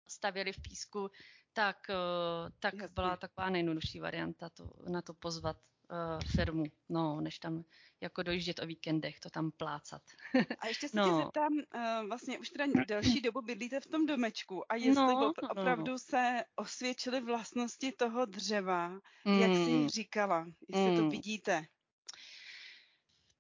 stavěli 0.08 0.52
v 0.52 0.62
písku, 0.62 1.11
tak, 1.52 1.90
eh, 1.90 2.50
tak 2.58 2.74
byla 2.92 3.16
taková 3.16 3.50
nejjednodušší 3.50 4.00
varianta 4.00 4.48
to, 4.48 4.70
na 4.88 5.02
to 5.02 5.14
pozvat 5.14 5.56
uh, 5.92 6.20
firmu, 6.37 6.64
no, 6.88 7.20
než 7.20 7.38
tam 7.38 7.64
jako 8.00 8.22
dojíždět 8.22 8.59
o 8.59 8.66
víkendech, 8.66 9.20
to 9.20 9.31
tam 9.31 9.50
plácat. 9.57 10.02
A 10.59 10.66
ještě 10.66 10.88
se 10.88 10.96
no. 11.00 11.05
tě 11.05 11.24
zeptám, 11.24 11.52
uh, 11.52 12.09
vlastně 12.09 12.38
už 12.38 12.50
teda 12.50 12.85
delší 12.88 13.20
dobu 13.20 13.42
bydlíte 13.42 13.81
v 13.81 13.87
tom 13.87 14.07
domečku 14.07 14.72
a 14.72 14.76
jestli 14.76 14.94
no, 14.94 15.07
no, 15.07 15.33
no. 15.42 15.48
opravdu 15.50 15.92
no. 15.92 15.98
se 15.98 16.44
osvědčily 16.57 17.20
vlastnosti 17.20 17.92
toho 17.92 18.24
dřeva, 18.24 18.88
mm. 19.24 19.38
jak 19.40 19.50
jsi 19.50 19.88
říkala, 19.88 20.46
jestli 20.68 20.90
mm. 20.90 20.96
to 20.96 21.09
vidíte. 21.09 21.66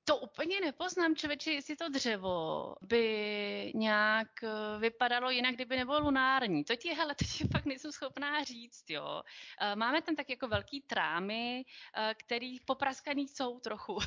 To 0.04 0.16
úplně 0.16 0.60
nepoznám, 0.60 1.16
člověče, 1.16 1.52
jestli 1.52 1.76
to 1.76 1.88
dřevo 1.88 2.74
by 2.82 3.72
nějak 3.74 4.28
eh, 4.42 4.78
vypadalo 4.78 5.30
jinak, 5.30 5.54
kdyby 5.54 5.76
nebylo 5.76 6.00
lunární. 6.00 6.64
To 6.64 6.76
ti, 6.76 6.88
hele, 6.88 7.14
to 7.14 7.24
ti 7.24 7.44
fakt 7.52 7.64
nejsem 7.64 7.92
schopná 7.92 8.44
říct, 8.44 8.90
jo. 8.90 9.22
Eh, 9.60 9.76
máme 9.76 10.02
tam 10.02 10.16
tak 10.16 10.30
jako 10.30 10.48
velký 10.48 10.80
trámy, 10.80 11.64
eh, 11.96 12.14
který 12.14 12.60
popraskaný 12.60 13.28
jsou 13.28 13.60
trochu. 13.60 13.98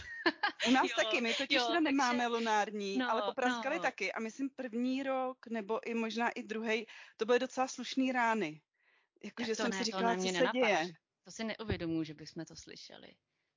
U 0.67 0.71
nás 0.71 0.83
jo, 0.89 0.95
taky, 0.95 1.21
my 1.21 1.33
totiž 1.33 1.57
jo, 1.57 1.79
nemáme 1.79 2.23
takže... 2.23 2.27
lunární, 2.27 2.97
no, 2.97 3.11
ale 3.11 3.21
popraskali 3.21 3.75
no. 3.75 3.81
taky. 3.81 4.13
A 4.13 4.19
myslím 4.19 4.49
první 4.49 5.03
rok, 5.03 5.47
nebo 5.47 5.87
i 5.87 5.93
možná 5.93 6.29
i 6.29 6.43
druhý, 6.43 6.85
to 7.17 7.25
byly 7.25 7.39
docela 7.39 7.67
slušný 7.67 8.11
rány. 8.11 8.61
Jakože 9.23 9.55
jsem 9.55 9.69
ne, 9.69 9.77
si 9.77 9.83
říkala, 9.83 10.15
co 10.15 10.21
se 10.21 10.31
nenapadá. 10.31 10.51
děje. 10.51 10.93
To 11.23 11.31
si 11.31 11.43
neuvědomuji, 11.43 12.03
že 12.03 12.13
bychom 12.13 12.45
to 12.45 12.55
slyšeli. 12.55 13.07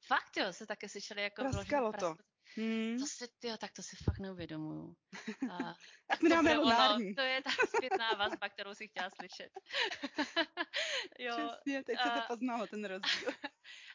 Fakt 0.08 0.36
jo, 0.36 0.52
se 0.52 0.66
také 0.66 0.88
slyšeli 0.88 1.22
jako 1.22 1.42
Praskalo 1.42 1.92
to. 1.92 2.14
Hmm. 2.56 2.98
To 2.98 3.06
si, 3.06 3.24
jo, 3.44 3.56
tak 3.56 3.72
to 3.72 3.82
si 3.82 3.96
fakt 3.96 4.18
neuvědomuju. 4.18 4.96
A, 5.50 5.74
tak 6.06 6.22
mi 6.22 6.30
dáme 6.30 6.54
lunární. 6.54 7.14
To 7.14 7.20
je 7.20 7.42
ta 7.42 7.50
zpětná 7.76 8.12
vazba, 8.12 8.48
kterou 8.48 8.74
si 8.74 8.88
chtěla 8.88 9.10
slyšet. 9.10 9.50
jo, 11.18 11.34
Přesně, 11.34 11.84
teď 11.84 11.98
se 12.02 12.10
to 12.10 12.20
poznalo, 12.28 12.66
ten 12.66 12.84
rozdíl. 12.84 13.30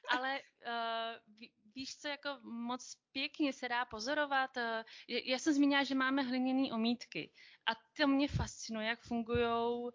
ale 0.10 0.41
uh, 0.41 1.39
víš, 1.76 1.97
co 1.97 2.08
jako 2.08 2.30
moc 2.43 2.97
pěkně 3.12 3.54
se 3.54 3.69
dá 3.69 3.86
pozorovat. 3.86 4.58
Uh, 4.58 4.84
já 5.08 5.39
jsem 5.39 5.54
zmínila, 5.54 5.84
že 5.84 5.95
máme 5.95 6.21
hliněné 6.21 6.73
omítky 6.73 7.32
a 7.69 7.71
to 7.97 8.08
mě 8.08 8.28
fascinuje, 8.28 8.88
jak 8.88 9.02
fungují 9.02 9.45
uh, 9.45 9.91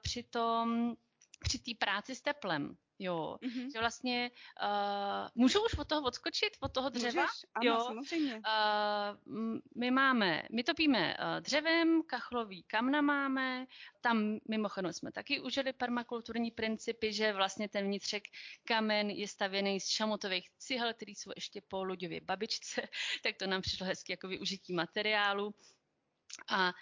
při 0.00 0.22
tom, 0.22 0.94
při 1.40 1.58
té 1.58 1.70
práci 1.78 2.14
s 2.14 2.22
teplem. 2.22 2.76
Jo, 2.98 3.36
mm-hmm. 3.42 3.72
že 3.72 3.78
vlastně 3.78 4.30
uh, 4.62 5.28
můžu 5.34 5.64
už 5.64 5.74
od 5.78 5.88
toho 5.88 6.02
odskočit, 6.02 6.56
od 6.60 6.72
toho 6.72 6.88
dřeva? 6.88 7.22
Můžeš, 7.22 7.46
ano, 7.54 7.66
jo. 7.66 7.84
samozřejmě. 7.86 8.34
Uh, 8.34 9.58
my 9.76 9.90
máme, 9.90 10.42
my 10.52 10.64
topíme 10.64 11.16
uh, 11.16 11.40
dřevem, 11.40 12.02
kachlový 12.02 12.62
kamna 12.62 13.00
máme, 13.00 13.66
tam 14.00 14.38
mimochodem 14.48 14.92
jsme 14.92 15.12
taky 15.12 15.40
užili 15.40 15.72
permakulturní 15.72 16.50
principy, 16.50 17.12
že 17.12 17.32
vlastně 17.32 17.68
ten 17.68 17.84
vnitřek 17.84 18.22
kamen 18.64 19.10
je 19.10 19.28
stavěný 19.28 19.80
z 19.80 19.88
šamotových 19.88 20.50
cihel, 20.58 20.94
který 20.94 21.14
jsou 21.14 21.30
ještě 21.36 21.60
po 21.68 21.84
Luďově 21.84 22.20
babičce, 22.20 22.82
tak 23.22 23.36
to 23.36 23.46
nám 23.46 23.62
přišlo 23.62 23.86
hezky 23.86 24.12
jako 24.12 24.28
využití 24.28 24.72
materiálu. 24.72 25.54
A 26.48 26.72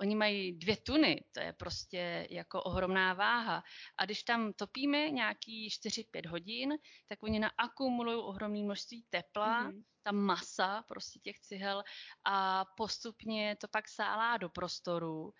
Oni 0.00 0.16
mají 0.16 0.52
dvě 0.52 0.76
tuny, 0.76 1.24
to 1.32 1.40
je 1.40 1.52
prostě 1.52 2.26
jako 2.30 2.62
ohromná 2.62 3.14
váha. 3.14 3.62
A 3.98 4.04
když 4.04 4.22
tam 4.22 4.52
topíme 4.52 5.10
nějaký 5.10 5.68
4-5 5.68 6.28
hodin, 6.28 6.74
tak 7.06 7.22
oni 7.22 7.38
naakumulují 7.38 8.18
ohromné 8.22 8.62
množství 8.62 9.04
tepla, 9.10 9.64
mm-hmm. 9.64 9.82
ta 10.02 10.12
masa 10.12 10.82
prostě 10.88 11.18
těch 11.18 11.38
cihel 11.40 11.82
a 12.24 12.64
postupně 12.76 13.56
to 13.60 13.68
pak 13.68 13.88
sálá 13.88 14.36
do 14.36 14.48
prostoru. 14.48 15.32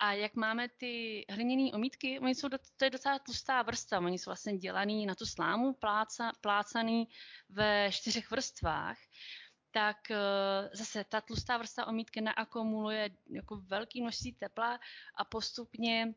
A 0.00 0.12
jak 0.12 0.34
máme 0.34 0.68
ty 0.68 1.24
hliněné 1.30 1.72
omítky, 1.72 2.20
oni 2.20 2.34
jsou, 2.34 2.48
to 2.76 2.84
je 2.84 2.90
docela 2.90 3.18
tlustá 3.18 3.62
vrstva, 3.62 3.98
oni 3.98 4.18
jsou 4.18 4.30
vlastně 4.30 4.58
dělaný 4.58 5.06
na 5.06 5.14
tu 5.14 5.26
slámu, 5.26 5.72
pláca, 5.72 6.32
plácaný 6.40 7.08
ve 7.48 7.90
čtyřech 7.92 8.30
vrstvách 8.30 8.98
tak 9.72 10.10
eh, 10.10 10.16
zase 10.72 11.04
ta 11.04 11.20
tlustá 11.20 11.58
vrstva 11.58 11.86
omítky 11.86 12.20
naakumuluje 12.20 13.10
jako 13.30 13.56
velké 13.56 14.00
množství 14.00 14.32
tepla 14.32 14.78
a 15.16 15.24
postupně 15.24 16.14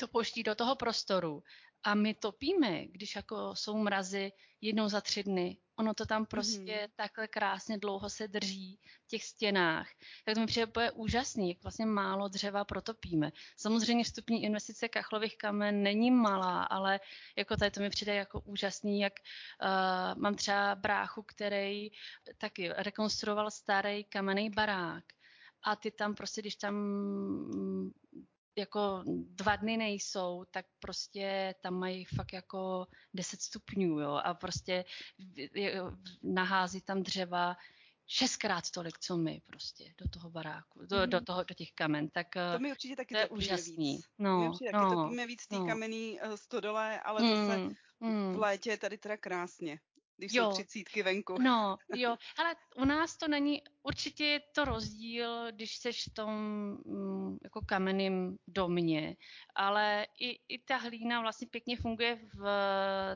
to 0.00 0.08
pouští 0.08 0.42
do 0.42 0.54
toho 0.54 0.76
prostoru. 0.76 1.42
A 1.84 1.94
my 1.94 2.14
topíme, 2.14 2.86
když 2.86 3.16
jako 3.16 3.56
jsou 3.56 3.76
mrazy 3.76 4.32
jednou 4.60 4.88
za 4.88 5.00
tři 5.00 5.22
dny. 5.22 5.56
Ono 5.76 5.94
to 5.94 6.06
tam 6.06 6.26
prostě 6.26 6.60
mm-hmm. 6.60 6.90
takhle 6.96 7.28
krásně 7.28 7.78
dlouho 7.78 8.10
se 8.10 8.28
drží 8.28 8.80
v 9.04 9.08
těch 9.08 9.24
stěnách. 9.24 9.88
Tak 10.24 10.34
to 10.34 10.40
mi 10.40 10.46
přijde 10.46 10.72
je 10.80 10.90
úžasný, 10.90 11.48
jak 11.48 11.62
vlastně 11.62 11.86
málo 11.86 12.28
dřeva 12.28 12.64
protopíme. 12.64 13.32
Samozřejmě 13.56 14.04
vstupní 14.04 14.44
investice 14.44 14.88
kachlových 14.88 15.36
kamen 15.36 15.82
není 15.82 16.10
malá, 16.10 16.62
ale 16.62 17.00
jako 17.36 17.56
tady 17.56 17.70
to 17.70 17.80
mi 17.80 17.90
přijde 17.90 18.14
jako 18.14 18.40
úžasný, 18.40 19.00
jak 19.00 19.12
uh, 19.62 20.20
mám 20.22 20.34
třeba 20.34 20.74
bráchu, 20.74 21.22
který 21.22 21.90
taky 22.38 22.70
rekonstruoval 22.76 23.50
starý 23.50 24.04
kamenný 24.04 24.50
barák 24.50 25.04
a 25.62 25.76
ty 25.76 25.90
tam 25.90 26.14
prostě, 26.14 26.40
když 26.40 26.56
tam 26.56 26.74
jako 28.56 29.02
dva 29.06 29.56
dny 29.56 29.76
nejsou, 29.76 30.44
tak 30.50 30.66
prostě 30.78 31.54
tam 31.60 31.74
mají 31.74 32.04
fakt 32.04 32.32
jako 32.32 32.86
10 33.14 33.42
stupňů, 33.42 34.00
jo, 34.00 34.20
a 34.24 34.34
prostě 34.34 34.84
nahází 36.22 36.80
tam 36.80 37.02
dřeva 37.02 37.56
šestkrát 38.06 38.70
tolik, 38.70 38.98
co 38.98 39.16
my 39.16 39.42
prostě 39.46 39.94
do 39.98 40.08
toho 40.08 40.30
baráku, 40.30 40.86
do, 40.86 40.96
mm. 40.96 41.10
do, 41.10 41.20
toho, 41.20 41.44
do 41.44 41.54
těch 41.54 41.72
kamen, 41.72 42.08
tak 42.08 42.26
to 42.52 42.58
mi 42.58 42.70
určitě 42.70 42.96
taky 42.96 43.14
to 43.14 43.20
je 43.20 43.28
úžasný. 43.28 43.96
Víc. 43.96 44.06
No, 44.18 44.48
určitě 44.48 44.70
no, 44.72 44.80
taky 44.82 44.94
topíme 44.94 45.26
víc 45.26 45.46
té 45.46 45.56
no. 45.56 45.66
kamenný 45.66 46.20
uh, 46.20 46.34
stodole, 46.34 47.00
ale 47.00 47.22
mm, 47.22 47.46
zase 47.46 47.58
mm. 48.00 48.32
v 48.32 48.38
létě 48.38 48.70
je 48.70 48.76
tady 48.76 48.98
teda 48.98 49.16
krásně 49.16 49.78
když 50.16 50.32
jo. 50.32 50.44
jsou 50.44 50.52
třicítky 50.52 51.02
venku. 51.02 51.38
No, 51.38 51.76
jo, 51.96 52.16
ale 52.38 52.56
u 52.76 52.84
nás 52.84 53.16
to 53.16 53.28
není, 53.28 53.62
určitě 53.84 54.24
je 54.24 54.40
to 54.40 54.64
rozdíl, 54.64 55.52
když 55.52 55.76
seš 55.76 56.08
v 56.08 56.14
tom 56.14 56.30
mm, 56.84 57.38
jako 57.44 57.60
kamenným 57.66 58.38
domě, 58.48 59.16
ale 59.54 60.06
i, 60.20 60.40
i 60.48 60.58
ta 60.58 60.76
hlína 60.76 61.20
vlastně 61.20 61.46
pěkně 61.46 61.76
funguje 61.76 62.18
v 62.34 62.46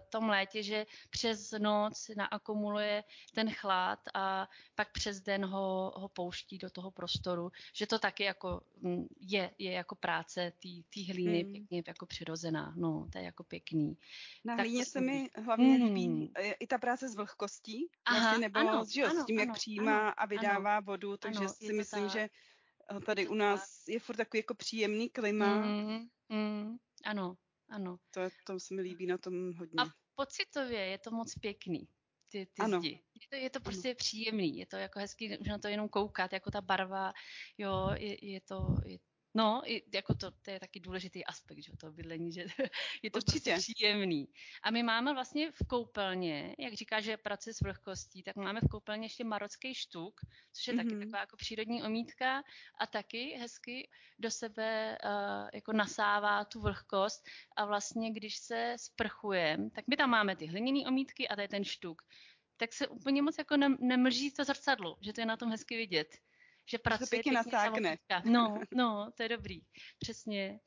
tom 0.09 0.28
létě, 0.28 0.62
že 0.62 0.87
přes 1.11 1.50
noc 1.59 2.11
naakumuluje 2.16 3.04
ten 3.35 3.50
chlad 3.50 3.98
a 4.14 4.48
pak 4.74 4.92
přes 4.92 5.20
den 5.20 5.44
ho, 5.44 5.92
ho 5.96 6.09
pouští 6.09 6.59
do 6.59 6.70
toho 6.70 6.90
prostoru, 6.90 7.52
že 7.72 7.87
to 7.87 7.98
taky 7.98 8.24
jako 8.24 8.61
mm, 8.81 9.07
je, 9.20 9.50
je 9.59 9.72
jako 9.72 9.94
práce 9.94 10.52
té 10.94 11.12
hlíny 11.12 11.42
hmm. 11.42 11.52
pěkně 11.52 11.83
jako 11.87 12.07
přirozená, 12.07 12.74
no, 12.76 13.09
to 13.12 13.18
je 13.18 13.24
jako 13.24 13.44
pěkný. 13.44 13.96
Na 14.44 14.57
tak 14.57 14.66
hlíně 14.66 14.85
se 14.85 15.00
mi 15.00 15.31
hlavně 15.44 15.74
hmm. 15.74 15.94
líbí 15.94 16.33
i 16.61 16.66
ta 16.66 16.78
práce 16.78 17.09
s 17.09 17.16
vlhkostí, 17.16 17.90
Aha, 18.04 18.20
vlastně, 18.20 18.48
nebo 18.48 18.59
ano, 18.59 18.85
že 18.92 19.00
jo, 19.00 19.09
ano, 19.11 19.22
s 19.22 19.26
tím, 19.26 19.38
jak 19.38 19.48
ano, 19.48 19.54
přijímá 19.54 19.98
ano, 19.98 20.14
a 20.16 20.26
vydává 20.26 20.58
ano, 20.66 20.83
vodu, 20.83 21.16
takže 21.16 21.38
ano, 21.38 21.49
si 21.49 21.73
myslím, 21.73 22.03
tak. 22.03 22.12
že 22.12 22.29
eh, 22.97 23.01
tady 23.01 23.29
u 23.29 23.35
nás 23.35 23.88
je 23.88 24.01
furt 24.01 24.16
takový 24.16 24.38
jako 24.38 24.55
příjemný 24.55 25.11
klima. 25.11 25.57
Mm, 25.57 26.09
mm, 26.29 26.77
ano, 27.05 27.35
ano. 27.68 27.97
To, 28.11 28.21
to 28.44 28.61
se 28.61 28.75
mi 28.75 28.83
líbí 28.83 29.07
na 29.07 29.18
tom 29.18 29.53
hodně. 29.55 29.83
A 29.83 29.87
pocitově 30.14 30.81
je 30.81 30.99
to 30.99 31.11
moc 31.11 31.35
pěkný 31.35 31.88
ty, 32.29 32.47
ty 32.47 32.62
ano. 32.62 32.79
zdi. 32.79 33.01
Je 33.14 33.29
to, 33.31 33.37
je 33.37 33.51
to 33.51 33.61
prostě 33.61 33.88
ano. 33.88 33.97
příjemný, 33.97 34.59
je 34.59 34.66
to 34.66 34.77
jako 34.77 34.99
hezký, 34.99 35.38
už 35.38 35.49
na 35.49 35.59
to 35.59 35.68
jenom 35.68 35.88
koukat, 35.88 36.33
jako 36.33 36.51
ta 36.51 36.61
barva, 36.61 37.12
jo, 37.59 37.90
je, 37.94 38.31
je 38.31 38.40
to, 38.40 38.77
je, 38.85 38.99
No, 39.38 39.62
i, 39.66 39.83
jako 39.94 40.14
to, 40.14 40.31
to 40.31 40.51
je 40.51 40.61
taky 40.61 40.81
důležitý 40.81 41.24
aspekt, 41.24 41.59
že 41.59 41.72
to 41.77 41.92
bydlení, 41.92 42.33
že 42.33 42.40
je 43.03 43.11
to 43.11 43.18
Určitě. 43.18 43.51
prostě 43.51 43.74
příjemný. 43.74 44.29
A 44.62 44.70
my 44.70 44.83
máme 44.83 45.14
vlastně 45.14 45.53
v 45.53 45.66
koupelně, 45.68 46.55
jak 46.59 46.74
říká, 46.74 47.01
že 47.01 47.16
pracuje 47.16 47.55
s 47.55 47.61
vlhkostí, 47.61 48.22
tak 48.22 48.37
máme 48.37 48.61
v 48.61 48.68
koupelně 48.68 49.05
ještě 49.05 49.24
marocký 49.24 49.74
štuk, 49.74 50.20
což 50.53 50.66
je 50.66 50.74
mm-hmm. 50.74 50.77
taky 50.77 50.94
mhm. 50.94 51.01
taková 51.01 51.20
jako 51.20 51.37
přírodní 51.37 51.83
omítka 51.83 52.42
a 52.81 52.87
taky 52.87 53.37
hezky 53.40 53.88
do 54.18 54.31
sebe 54.31 54.98
uh, 55.05 55.48
jako 55.55 55.72
nasává 55.72 56.44
tu 56.44 56.61
vlhkost 56.61 57.22
a 57.57 57.64
vlastně, 57.64 58.11
když 58.11 58.37
se 58.37 58.74
sprchujeme, 58.79 59.70
tak 59.70 59.85
my 59.88 59.96
tam 59.96 60.11
máme 60.11 60.37
ty 60.37 60.46
hliněné 60.46 60.88
omítky 60.88 61.29
a 61.29 61.35
to 61.35 61.40
je 61.40 61.48
ten 61.48 61.64
štuk 61.64 62.03
tak 62.61 62.72
se 62.72 62.88
úplně 62.88 63.22
moc 63.22 63.38
jako 63.38 63.57
nemlží 63.81 64.31
to 64.31 64.44
zrcadlo, 64.44 64.96
že 65.01 65.12
to 65.12 65.20
je 65.20 65.27
na 65.27 65.37
tom 65.37 65.51
hezky 65.51 65.77
vidět 65.77 66.18
že 66.70 66.78
pracuje 66.78 67.07
to 67.07 67.11
pěkně 67.11 67.33
nasákne. 67.33 67.98
No, 68.24 68.61
no, 68.74 69.11
to 69.16 69.22
je 69.22 69.28
dobrý. 69.28 69.61
Přesně. 69.98 70.61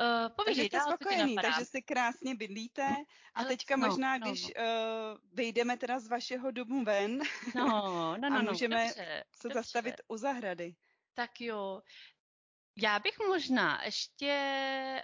Uh, 0.00 0.28
povídej, 0.36 0.68
takže 0.68 0.82
jste 0.82 0.92
spokojený, 0.92 1.36
takže 1.36 1.64
si 1.64 1.82
krásně 1.82 2.34
bydlíte 2.34 2.94
a 3.34 3.44
teďka 3.44 3.76
no, 3.76 3.86
možná, 3.88 4.18
no, 4.18 4.26
když 4.26 4.42
no. 4.42 4.50
Uh, 4.64 5.18
vyjdeme 5.32 5.76
teda 5.76 5.98
z 6.00 6.08
vašeho 6.08 6.50
domu 6.50 6.84
ven 6.84 7.18
no, 7.54 7.66
no, 8.16 8.16
no, 8.16 8.36
a 8.36 8.42
no, 8.42 8.52
můžeme 8.52 8.76
no, 8.76 8.88
dobře, 8.88 9.24
se 9.36 9.48
dobře. 9.48 9.58
zastavit 9.58 9.94
u 10.08 10.16
zahrady. 10.16 10.74
Tak 11.14 11.40
jo. 11.40 11.82
Já 12.76 12.98
bych 12.98 13.18
možná 13.28 13.84
ještě 13.84 14.34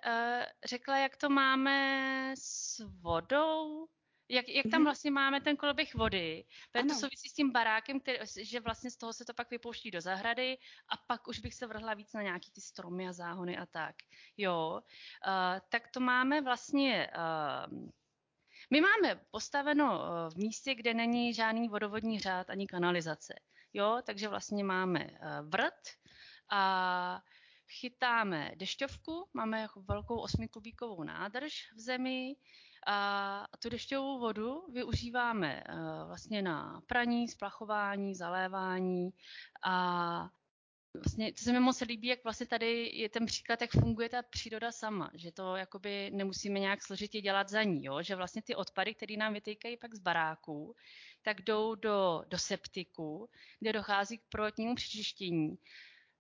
uh, 0.07 0.45
řekla, 0.65 0.99
jak 0.99 1.17
to 1.17 1.29
máme 1.29 2.35
s 2.39 2.79
vodou. 3.03 3.87
Jak, 4.29 4.49
jak 4.49 4.67
tam 4.71 4.81
mhm. 4.81 4.85
vlastně 4.85 5.11
máme 5.11 5.41
ten 5.41 5.57
koloběh 5.57 5.95
vody, 5.95 6.45
protože 6.73 6.85
to 6.85 6.95
souvisí 6.95 7.29
s 7.29 7.33
tím 7.33 7.53
barákem, 7.53 8.01
který, 8.01 8.19
že 8.41 8.61
vlastně 8.61 8.91
z 8.91 8.97
toho 8.97 9.13
se 9.13 9.25
to 9.25 9.35
pak 9.35 9.51
vypouští 9.51 9.91
do 9.91 10.01
zahrady 10.01 10.59
a 10.89 10.97
pak 10.97 11.29
už 11.29 11.39
bych 11.39 11.55
se 11.55 11.67
vrhla 11.67 11.95
víc 11.95 12.13
na 12.13 12.23
nějaký 12.23 12.51
ty 12.51 12.61
stromy 12.61 13.09
a 13.09 13.13
záhony 13.13 13.57
a 13.57 13.67
tak. 13.67 13.97
Jo, 14.37 14.81
uh, 15.27 15.61
tak 15.69 15.89
to 15.89 16.01
máme 16.01 16.41
vlastně... 16.41 17.11
Uh, 17.17 17.89
my 18.71 18.81
máme 18.81 19.21
postaveno 19.31 20.05
v 20.31 20.37
místě, 20.37 20.75
kde 20.75 20.95
není 20.95 21.35
žádný 21.35 21.69
vodovodní 21.69 22.21
řád 22.21 22.51
ani 22.51 22.67
kanalizace. 22.67 23.35
Jo, 23.73 24.03
takže 24.07 24.29
vlastně 24.29 24.65
máme 24.65 25.11
vrt 25.43 25.83
a 26.51 27.23
chytáme 27.69 28.53
dešťovku, 28.55 29.29
máme 29.35 29.67
velkou 29.77 30.19
osmikubíkovou 30.19 31.03
nádrž 31.03 31.73
v 31.75 31.81
zemi, 31.81 32.37
A 32.87 33.47
tu 33.59 33.69
dešťovou 33.69 34.19
vodu 34.19 34.63
využíváme 34.73 35.63
eh, 35.67 35.75
vlastně 36.07 36.43
na 36.43 36.81
praní, 36.87 37.29
splachování, 37.29 38.15
zalévání 38.15 39.11
a 39.65 40.29
vlastně, 40.95 41.33
to 41.33 41.43
se 41.43 41.53
mi 41.53 41.61
moc 41.61 41.81
líbí, 41.81 42.09
jak 42.09 42.25
vlastně 42.25 42.47
tady 42.47 42.91
je 42.95 43.09
ten 43.09 43.27
příklad, 43.27 43.61
jak 43.61 43.71
funguje 43.71 44.09
ta 44.09 44.23
příroda 44.23 44.73
sama, 44.73 45.11
že 45.15 45.33
to 45.33 45.57
jakoby 45.57 46.11
nemusíme 46.15 46.59
nějak 46.61 46.83
složitě 46.83 47.21
dělat 47.21 47.49
za 47.49 47.63
ní, 47.63 47.85
jo? 47.85 48.03
že 48.03 48.17
vlastně 48.17 48.43
ty 48.43 48.55
odpady, 48.55 48.95
které 48.95 49.17
nám 49.17 49.33
vytýkají 49.33 49.77
pak 49.77 49.95
z 49.95 49.99
baráků, 49.99 50.75
tak 51.23 51.43
jdou 51.43 51.75
do, 51.75 52.23
do 52.29 52.39
septiku, 52.39 53.31
kde 53.61 53.73
dochází 53.73 54.19
k 54.19 54.29
prvotnímu 54.29 54.75
přičištění. 54.75 55.59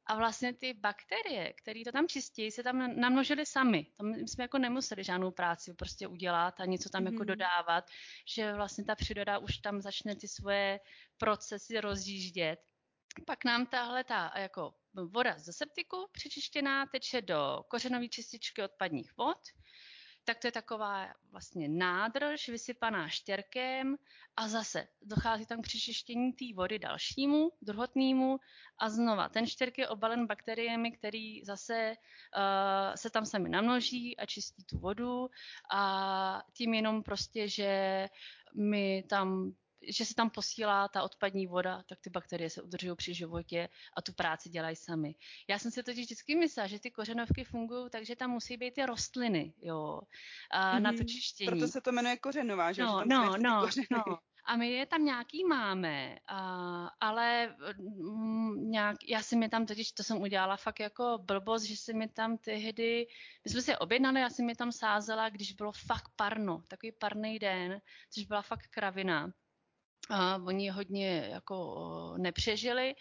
A 0.07 0.15
vlastně 0.15 0.55
ty 0.55 0.73
bakterie, 0.73 1.53
které 1.53 1.83
to 1.85 1.93
tam 1.93 2.09
čistí, 2.09 2.51
se 2.51 2.63
tam 2.63 3.01
namnožily 3.01 3.47
sami. 3.47 3.87
Tam 3.97 4.15
jsme 4.15 4.45
jako 4.45 4.59
nemuseli 4.59 5.05
žádnou 5.05 5.31
práci 5.31 5.75
prostě 5.75 6.07
udělat 6.07 6.61
a 6.61 6.65
něco 6.65 6.89
tam 6.89 7.03
mm-hmm. 7.03 7.07
jako 7.07 7.17
mhm. 7.17 7.27
dodávat, 7.27 7.85
že 8.35 8.53
vlastně 8.53 8.85
ta 8.85 8.95
příroda 8.95 9.39
už 9.39 9.59
tam 9.59 9.81
začne 9.81 10.17
ty 10.17 10.29
svoje 10.29 10.81
procesy 11.19 11.81
rozjíždět 11.81 12.61
pak 13.25 13.45
nám 13.45 13.67
tahle 13.67 14.05
ta 14.05 14.33
jako 14.37 14.75
voda 14.95 15.39
ze 15.39 15.53
septiku 15.53 16.09
přičištěná 16.13 16.87
teče 16.87 17.23
do 17.23 17.65
kořenové 17.69 18.09
čističky 18.09 18.63
odpadních 18.63 19.17
vod, 19.17 19.39
tak 20.27 20.39
to 20.39 20.47
je 20.47 20.53
taková 20.53 21.15
vlastně 21.31 21.69
nádrž 21.69 22.49
vysypaná 22.49 23.09
štěrkem 23.09 23.97
a 24.37 24.49
zase 24.49 24.89
dochází 25.03 25.47
tam 25.47 25.63
k 25.63 25.63
přičištění 25.63 26.33
té 26.33 26.45
vody 26.55 26.79
dalšímu, 26.79 27.51
druhotnému 27.63 28.39
a 28.79 28.89
znova. 28.89 29.29
Ten 29.29 29.47
štěrk 29.47 29.79
je 29.79 29.89
obalen 29.89 30.27
bakteriemi, 30.27 30.93
který 30.93 31.45
zase 31.45 31.95
uh, 31.95 32.95
se 32.95 33.11
tam 33.11 33.27
sami 33.27 33.49
namnoží 33.49 34.17
a 34.17 34.27
čistí 34.27 34.65
tu 34.65 34.79
vodu 34.79 35.29
a 35.73 36.43
tím 36.53 36.75
jenom 36.75 37.03
prostě, 37.03 37.49
že 37.49 38.09
my 38.55 39.05
tam 39.09 39.53
že 39.83 40.05
se 40.05 40.15
tam 40.15 40.31
posílá 40.31 40.89
ta 40.89 41.03
odpadní 41.03 41.47
voda, 41.47 41.83
tak 41.89 42.01
ty 42.01 42.11
bakterie 42.11 42.51
se 42.51 42.63
udržují 42.63 42.97
při 42.97 43.15
životě 43.15 43.69
a 43.97 44.03
tu 44.03 44.13
práci 44.13 44.49
dělají 44.49 44.77
sami. 44.77 45.15
Já 45.49 45.59
jsem 45.59 45.71
si 45.71 45.83
totiž 45.83 46.05
vždycky 46.05 46.37
myslela, 46.37 46.67
že 46.67 46.81
ty 46.81 46.91
kořenovky 46.91 47.45
fungují 47.45 47.91
tak, 47.91 48.05
že 48.05 48.17
tam 48.17 48.31
musí 48.31 48.57
být 48.57 48.75
ty 48.75 48.87
rostliny, 48.87 49.55
jo, 49.63 50.01
a 50.51 50.75
mm-hmm. 50.75 50.83
na 50.83 50.93
to 50.93 51.05
čištění. 51.05 51.47
Proto 51.47 51.69
se 51.69 51.81
to 51.81 51.93
jmenuje 51.93 52.17
kořenová, 52.17 52.73
že? 52.73 52.83
No, 52.83 53.03
že 53.03 53.09
tam 53.09 53.09
no, 53.09 53.37
no, 53.39 53.69
no. 53.91 54.19
A 54.49 54.57
my 54.57 54.71
je 54.71 54.87
tam 54.87 55.05
nějaký 55.05 55.45
máme, 55.45 56.19
a, 56.29 56.91
ale 57.01 57.57
m, 57.79 58.71
nějak, 58.71 58.97
já 59.09 59.23
si 59.23 59.37
mi 59.37 59.49
tam 59.49 59.67
totiž, 59.67 59.93
to 59.93 60.03
jsem 60.03 60.21
udělala 60.21 60.57
fakt 60.57 60.81
jako 60.81 61.19
blbost, 61.23 61.63
že 61.63 61.77
si 61.77 61.95
mi 61.95 62.09
tam 62.09 62.39
tehdy, 62.39 63.07
my 63.45 63.51
jsme 63.51 63.63
si 63.63 63.77
objednali, 63.77 64.21
já 64.21 64.31
jsem 64.31 64.47
mi 64.47 64.55
tam 64.55 64.73
sázela, 64.73 65.29
když 65.29 65.53
bylo 65.53 65.73
fakt 65.73 66.09
parno, 66.17 66.63
takový 66.69 66.93
parný 66.93 67.39
den, 67.39 67.81
což 68.11 68.25
byla 68.25 68.43
fakt 68.43 68.67
kravina 68.71 69.33
a 70.11 70.37
oni 70.37 70.71
hodně 70.71 71.29
jako 71.31 72.15
nepřežili 72.19 72.95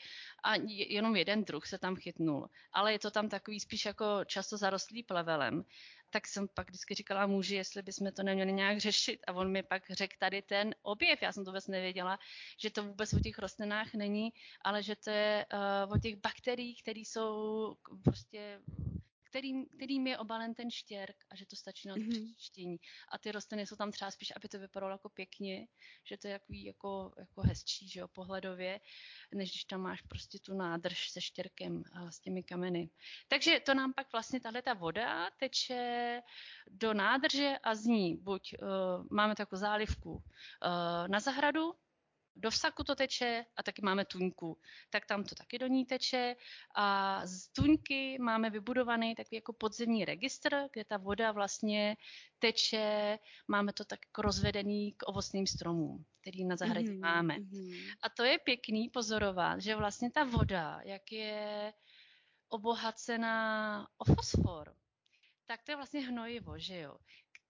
a 0.43 0.55
jenom 0.69 1.15
jeden 1.15 1.43
druh 1.43 1.67
se 1.67 1.77
tam 1.77 1.95
chytnul. 1.95 2.49
Ale 2.73 2.91
je 2.91 2.99
to 2.99 3.11
tam 3.11 3.29
takový 3.29 3.59
spíš 3.59 3.85
jako 3.85 4.25
často 4.25 4.57
zarostlý 4.57 5.03
plevelem. 5.03 5.63
Tak 6.09 6.27
jsem 6.27 6.47
pak 6.53 6.69
vždycky 6.69 6.93
říkala 6.93 7.27
muži, 7.27 7.55
jestli 7.55 7.81
bychom 7.81 8.11
to 8.11 8.23
neměli 8.23 8.53
nějak 8.53 8.77
řešit. 8.77 9.19
A 9.27 9.33
on 9.33 9.51
mi 9.51 9.63
pak 9.63 9.91
řekl 9.91 10.15
tady 10.19 10.41
ten 10.41 10.75
objev. 10.81 11.21
Já 11.21 11.31
jsem 11.31 11.45
to 11.45 11.51
vůbec 11.51 11.67
nevěděla, 11.67 12.19
že 12.57 12.69
to 12.69 12.83
vůbec 12.83 13.13
o 13.13 13.19
těch 13.19 13.39
rostlinách 13.39 13.93
není, 13.93 14.29
ale 14.61 14.83
že 14.83 14.95
to 14.95 15.09
je 15.09 15.45
uh, 15.85 15.93
o 15.93 15.99
těch 15.99 16.15
bakteriích, 16.15 16.81
které 16.81 16.99
jsou 16.99 17.75
prostě 18.03 18.59
kterým, 19.35 19.65
kterým 19.65 20.07
je 20.07 20.17
obalen 20.17 20.53
ten 20.53 20.71
štěrk 20.71 21.15
a 21.29 21.35
že 21.35 21.45
to 21.45 21.55
stačí 21.55 21.87
na 21.87 21.93
to 21.93 21.99
mm-hmm. 21.99 22.77
A 23.11 23.17
ty 23.17 23.31
rostliny 23.31 23.67
jsou 23.67 23.75
tam 23.75 23.91
třeba 23.91 24.11
spíš, 24.11 24.33
aby 24.35 24.47
to 24.47 24.59
vypadalo 24.59 24.91
jako 24.91 25.09
pěkně, 25.09 25.67
že 26.03 26.17
to 26.17 26.27
je 26.27 26.33
jako, 26.33 26.45
jako, 26.53 27.13
jako 27.19 27.41
hezčí, 27.41 27.89
že 27.89 27.99
jo, 27.99 28.07
pohledově, 28.07 28.79
než 29.33 29.49
když 29.51 29.63
tam 29.63 29.81
máš 29.81 30.01
prostě 30.01 30.39
tu 30.39 30.53
nádrž 30.53 31.09
se 31.09 31.21
štěrkem 31.21 31.83
a 31.93 32.11
s 32.11 32.19
těmi 32.19 32.43
kameny. 32.43 32.89
Takže 33.27 33.59
to 33.59 33.73
nám 33.73 33.93
pak 33.93 34.11
vlastně 34.11 34.39
tahle 34.39 34.61
ta 34.61 34.73
voda 34.73 35.29
teče 35.39 36.21
do 36.67 36.93
nádrže 36.93 37.55
a 37.63 37.75
z 37.75 37.85
ní 37.85 38.17
buď 38.17 38.55
uh, 38.61 38.67
máme 39.11 39.35
takovou 39.35 39.59
zálivku 39.59 40.11
uh, 40.11 40.21
na 41.07 41.19
zahradu, 41.19 41.73
do 42.35 42.51
vsaku 42.51 42.83
to 42.83 42.95
teče 42.95 43.45
a 43.55 43.63
taky 43.63 43.81
máme 43.81 44.05
tuňku, 44.05 44.57
tak 44.89 45.05
tam 45.05 45.23
to 45.23 45.35
taky 45.35 45.59
do 45.59 45.67
ní 45.67 45.85
teče 45.85 46.35
a 46.75 47.21
z 47.27 47.47
tuňky 47.47 48.17
máme 48.19 48.49
vybudovaný 48.49 49.15
takový 49.15 49.35
jako 49.35 49.53
podzemní 49.53 50.05
registr, 50.05 50.67
kde 50.73 50.85
ta 50.85 50.97
voda 50.97 51.31
vlastně 51.31 51.97
teče, 52.39 53.19
máme 53.47 53.73
to 53.73 53.85
tak 53.85 53.99
jako 54.09 54.21
rozvedený 54.21 54.91
k 54.91 55.07
ovocným 55.07 55.47
stromům, 55.47 56.05
který 56.21 56.45
na 56.45 56.55
zahradě 56.55 56.91
mm-hmm. 56.91 56.99
máme. 56.99 57.35
Mm-hmm. 57.35 57.93
A 58.01 58.09
to 58.09 58.23
je 58.23 58.39
pěkný 58.39 58.89
pozorovat, 58.89 59.61
že 59.61 59.75
vlastně 59.75 60.11
ta 60.11 60.23
voda, 60.23 60.81
jak 60.83 61.11
je 61.11 61.73
obohacená 62.49 63.87
o 63.97 64.05
fosfor, 64.05 64.75
tak 65.45 65.63
to 65.63 65.71
je 65.71 65.75
vlastně 65.75 66.01
hnojivo, 66.01 66.59
že 66.59 66.79
jo 66.79 66.97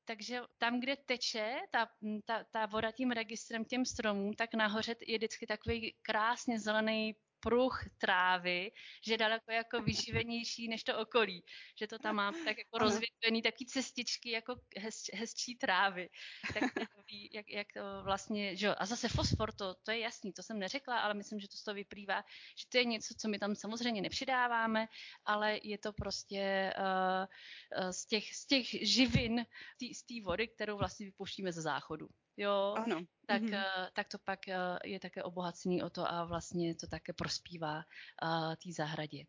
takže 0.06 0.42
tam, 0.58 0.80
kde 0.80 0.96
teče 0.96 1.56
ta, 1.72 1.88
ta, 2.26 2.44
ta 2.52 2.66
voda 2.66 2.92
tím 2.92 3.12
registrem 3.12 3.66
těm 3.66 3.86
stromům, 3.86 4.34
tak 4.34 4.54
nahoře 4.54 4.96
je 5.08 5.18
vždycky 5.18 5.48
takový 5.48 5.96
krásně 6.02 6.60
zelený 6.60 7.16
pruh 7.46 7.86
trávy, 7.98 8.72
že 9.06 9.14
je 9.14 9.18
daleko 9.18 9.52
jako 9.52 9.82
vyživenější 9.82 10.68
než 10.68 10.84
to 10.84 10.98
okolí. 11.00 11.46
Že 11.80 11.88
to 11.88 12.00
tam 12.00 12.16
má 12.16 12.32
tak 12.32 12.58
jako 12.58 12.78
rozvětvený 12.78 13.42
taky 13.42 13.66
cestičky 13.66 14.32
jako 14.32 14.56
hez, 14.78 14.96
hezčí 15.14 15.56
trávy. 15.56 16.10
Tak 16.54 16.64
takový, 16.90 17.30
jak, 17.34 17.46
jak 17.50 17.68
to 17.74 18.04
vlastně, 18.04 18.56
že 18.56 18.76
A 18.76 18.86
zase 18.86 19.10
fosfor, 19.10 19.54
to, 19.54 19.76
to 19.84 19.92
je 19.92 20.00
jasný, 20.00 20.34
to 20.34 20.44
jsem 20.44 20.60
neřekla, 20.60 21.00
ale 21.00 21.14
myslím, 21.14 21.40
že 21.40 21.48
to 21.48 21.58
z 21.58 21.64
toho 21.64 21.76
vyplývá, 21.76 22.24
že 22.58 22.66
to 22.70 22.78
je 22.78 22.86
něco, 22.86 23.14
co 23.18 23.28
my 23.28 23.40
tam 23.40 23.56
samozřejmě 23.56 24.02
nepřidáváme, 24.02 24.88
ale 25.26 25.60
je 25.64 25.78
to 25.78 25.94
prostě 25.94 26.74
uh, 26.78 27.92
z, 27.92 28.06
těch, 28.06 28.36
z 28.36 28.46
těch 28.46 28.68
živin, 28.82 29.46
z 29.94 30.04
té 30.04 30.14
vody, 30.24 30.48
kterou 30.48 30.78
vlastně 30.78 31.06
vypouštíme 31.06 31.52
ze 31.52 31.62
záchodu. 31.62 32.08
Jo, 32.38 32.76
ano. 32.78 33.02
Tak, 33.26 33.42
mm-hmm. 33.42 33.90
tak 33.94 34.08
to 34.08 34.18
pak 34.20 34.48
eh, 34.48 34.80
je 34.84 35.00
také 35.00 35.24
obohacený 35.24 35.84
o 35.84 35.90
to 35.90 36.12
a 36.12 36.26
vlastně 36.26 36.76
to 36.76 36.88
také 36.88 37.14
prospívá 37.14 37.76
uh, 37.76 38.56
té 38.56 38.72
zahradě. 38.72 39.26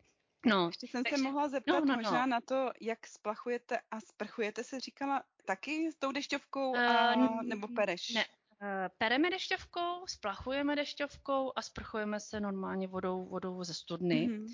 No, 0.47 0.67
Ještě 0.67 0.87
jsem 0.87 1.05
takže, 1.05 1.17
se 1.17 1.23
mohla 1.23 1.49
zeptat 1.49 1.81
no, 1.81 1.85
no, 1.85 1.97
možná 1.97 2.27
no. 2.27 2.27
na 2.27 2.41
to, 2.41 2.71
jak 2.81 3.07
splachujete 3.07 3.79
a 3.91 4.01
sprchujete, 4.01 4.65
se 4.65 4.81
říkala 4.81 5.23
taky 5.45 5.93
s 5.93 5.97
tou 5.97 6.13
dešťovkou 6.13 6.77
a, 6.77 7.15
uh, 7.17 7.43
nebo 7.43 7.69
pereš? 7.69 8.15
Ne, 8.15 8.25
uh, 8.25 8.69
pereme 8.99 9.31
dešťovkou, 9.31 10.07
splachujeme 10.07 10.77
dešťovkou 10.77 11.53
a 11.57 11.63
sprchujeme 11.63 12.21
se 12.21 12.41
normálně 12.41 12.89
vodou, 12.89 13.25
vodou 13.25 13.65
ze 13.65 13.75
studny. 13.75 14.29
Mm-hmm. 14.29 14.47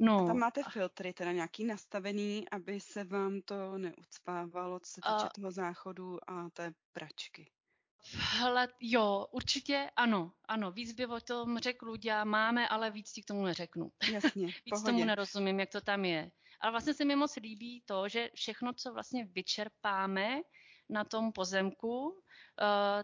No. 0.00 0.24
A 0.24 0.26
tam 0.26 0.38
máte 0.38 0.62
filtry, 0.72 1.12
teda 1.12 1.32
nějaký 1.32 1.64
nastavený, 1.64 2.48
aby 2.50 2.80
se 2.80 3.04
vám 3.04 3.40
to 3.42 3.78
neucpávalo, 3.78 4.80
co 4.80 4.90
se 4.92 5.00
týče 5.00 5.24
uh, 5.24 5.28
toho 5.34 5.50
záchodu 5.50 6.30
a 6.30 6.50
té 6.50 6.72
pračky. 6.92 7.50
Hele, 8.14 8.68
jo, 8.80 9.26
určitě 9.30 9.90
ano, 9.96 10.32
ano, 10.48 10.72
víc 10.72 10.92
by 10.92 11.06
o 11.06 11.20
tom 11.20 11.58
řekl 11.58 11.86
Ludia, 11.86 12.24
máme, 12.24 12.68
ale 12.68 12.90
víc 12.90 13.12
ti 13.12 13.22
k 13.22 13.26
tomu 13.26 13.44
neřeknu. 13.44 13.92
Jasně, 14.12 14.46
víc 14.66 14.70
pohodě. 14.70 14.92
tomu 14.92 15.04
nerozumím, 15.04 15.60
jak 15.60 15.70
to 15.70 15.80
tam 15.80 16.04
je. 16.04 16.30
Ale 16.60 16.70
vlastně 16.70 16.94
se 16.94 17.04
mi 17.04 17.16
moc 17.16 17.36
líbí 17.36 17.82
to, 17.86 18.08
že 18.08 18.30
všechno, 18.34 18.72
co 18.72 18.92
vlastně 18.92 19.24
vyčerpáme, 19.24 20.40
na 20.90 21.04
tom 21.04 21.32
pozemku, 21.32 22.08
uh, 22.08 22.14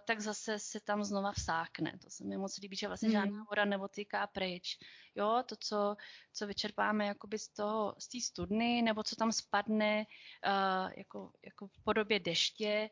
tak 0.06 0.20
zase 0.20 0.58
se 0.58 0.80
tam 0.80 1.04
znova 1.04 1.32
vsákne. 1.32 1.98
To 2.02 2.10
se 2.10 2.24
mi 2.24 2.36
moc 2.36 2.58
líbí, 2.58 2.76
že 2.76 2.88
vlastně 2.88 3.08
mm. 3.08 3.12
žádná 3.12 3.44
voda 3.50 3.64
neotýká 3.64 4.26
pryč. 4.26 4.78
Jo, 5.14 5.42
to, 5.46 5.56
co, 5.60 5.96
co 6.32 6.46
vyčerpáme 6.46 7.06
jakoby 7.06 7.38
z 7.38 7.48
toho, 7.48 7.94
z 7.98 8.08
té 8.08 8.20
studny, 8.20 8.82
nebo 8.82 9.02
co 9.02 9.16
tam 9.16 9.32
spadne 9.32 10.04
uh, 10.46 10.92
jako, 10.96 11.32
jako 11.44 11.66
v 11.66 11.84
podobě 11.84 12.20
deště, 12.20 12.90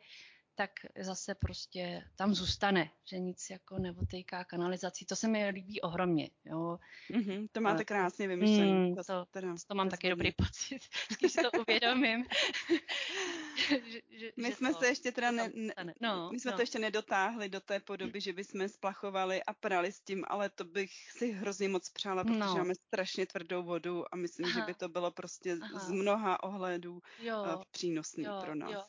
tak 0.54 0.70
zase 0.98 1.34
prostě 1.34 2.04
tam 2.16 2.34
zůstane, 2.34 2.90
že 3.04 3.18
nic 3.18 3.50
jako 3.50 3.78
neotejká 3.78 4.44
kanalizací. 4.44 5.06
To 5.06 5.16
se 5.16 5.28
mi 5.28 5.48
líbí 5.48 5.80
ohromně. 5.80 6.30
Jo. 6.44 6.78
Mm-hmm, 7.10 7.48
to 7.52 7.60
máte 7.60 7.84
krásně 7.84 8.28
vymyšlené. 8.28 8.72
Mm, 8.72 8.94
to, 8.94 9.04
to, 9.04 9.24
teda, 9.24 9.54
to 9.68 9.74
mám 9.74 9.88
taky 9.88 10.10
dobrý 10.10 10.32
pocit, 10.32 10.78
když 11.18 11.32
to 11.32 11.60
uvědomím. 11.60 12.24
že, 13.68 14.00
že, 14.10 14.32
my 14.36 14.48
že 14.48 14.56
jsme 14.56 14.74
to, 14.74 14.80
se 14.80 14.86
ještě 14.86 15.12
teda 15.12 15.30
ne, 15.30 15.50
ne, 15.54 15.94
no, 16.00 16.30
my 16.32 16.40
jsme 16.40 16.50
no. 16.50 16.56
to 16.56 16.62
ještě 16.62 16.78
nedotáhli 16.78 17.48
do 17.48 17.60
té 17.60 17.80
podoby, 17.80 18.20
že 18.20 18.32
bychom 18.32 18.68
splachovali 18.68 19.42
a 19.42 19.52
prali 19.52 19.92
s 19.92 20.00
tím, 20.00 20.24
ale 20.28 20.50
to 20.50 20.64
bych 20.64 21.10
si 21.10 21.32
hrozně 21.32 21.68
moc 21.68 21.90
přála, 21.90 22.24
protože 22.24 22.38
no. 22.38 22.54
máme 22.54 22.74
strašně 22.74 23.26
tvrdou 23.26 23.62
vodu 23.62 24.14
a 24.14 24.16
myslím, 24.16 24.46
Aha. 24.46 24.60
že 24.60 24.66
by 24.66 24.74
to 24.74 24.88
bylo 24.88 25.10
prostě 25.10 25.56
Aha. 25.62 25.78
z 25.78 25.90
mnoha 25.90 26.42
ohledů 26.42 27.02
jo, 27.18 27.62
přínosný 27.70 28.24
jo, 28.24 28.40
pro 28.44 28.54
nás. 28.54 28.72
Jo. 28.72 28.82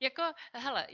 Jako, 0.00 0.22
hele, 0.52 0.86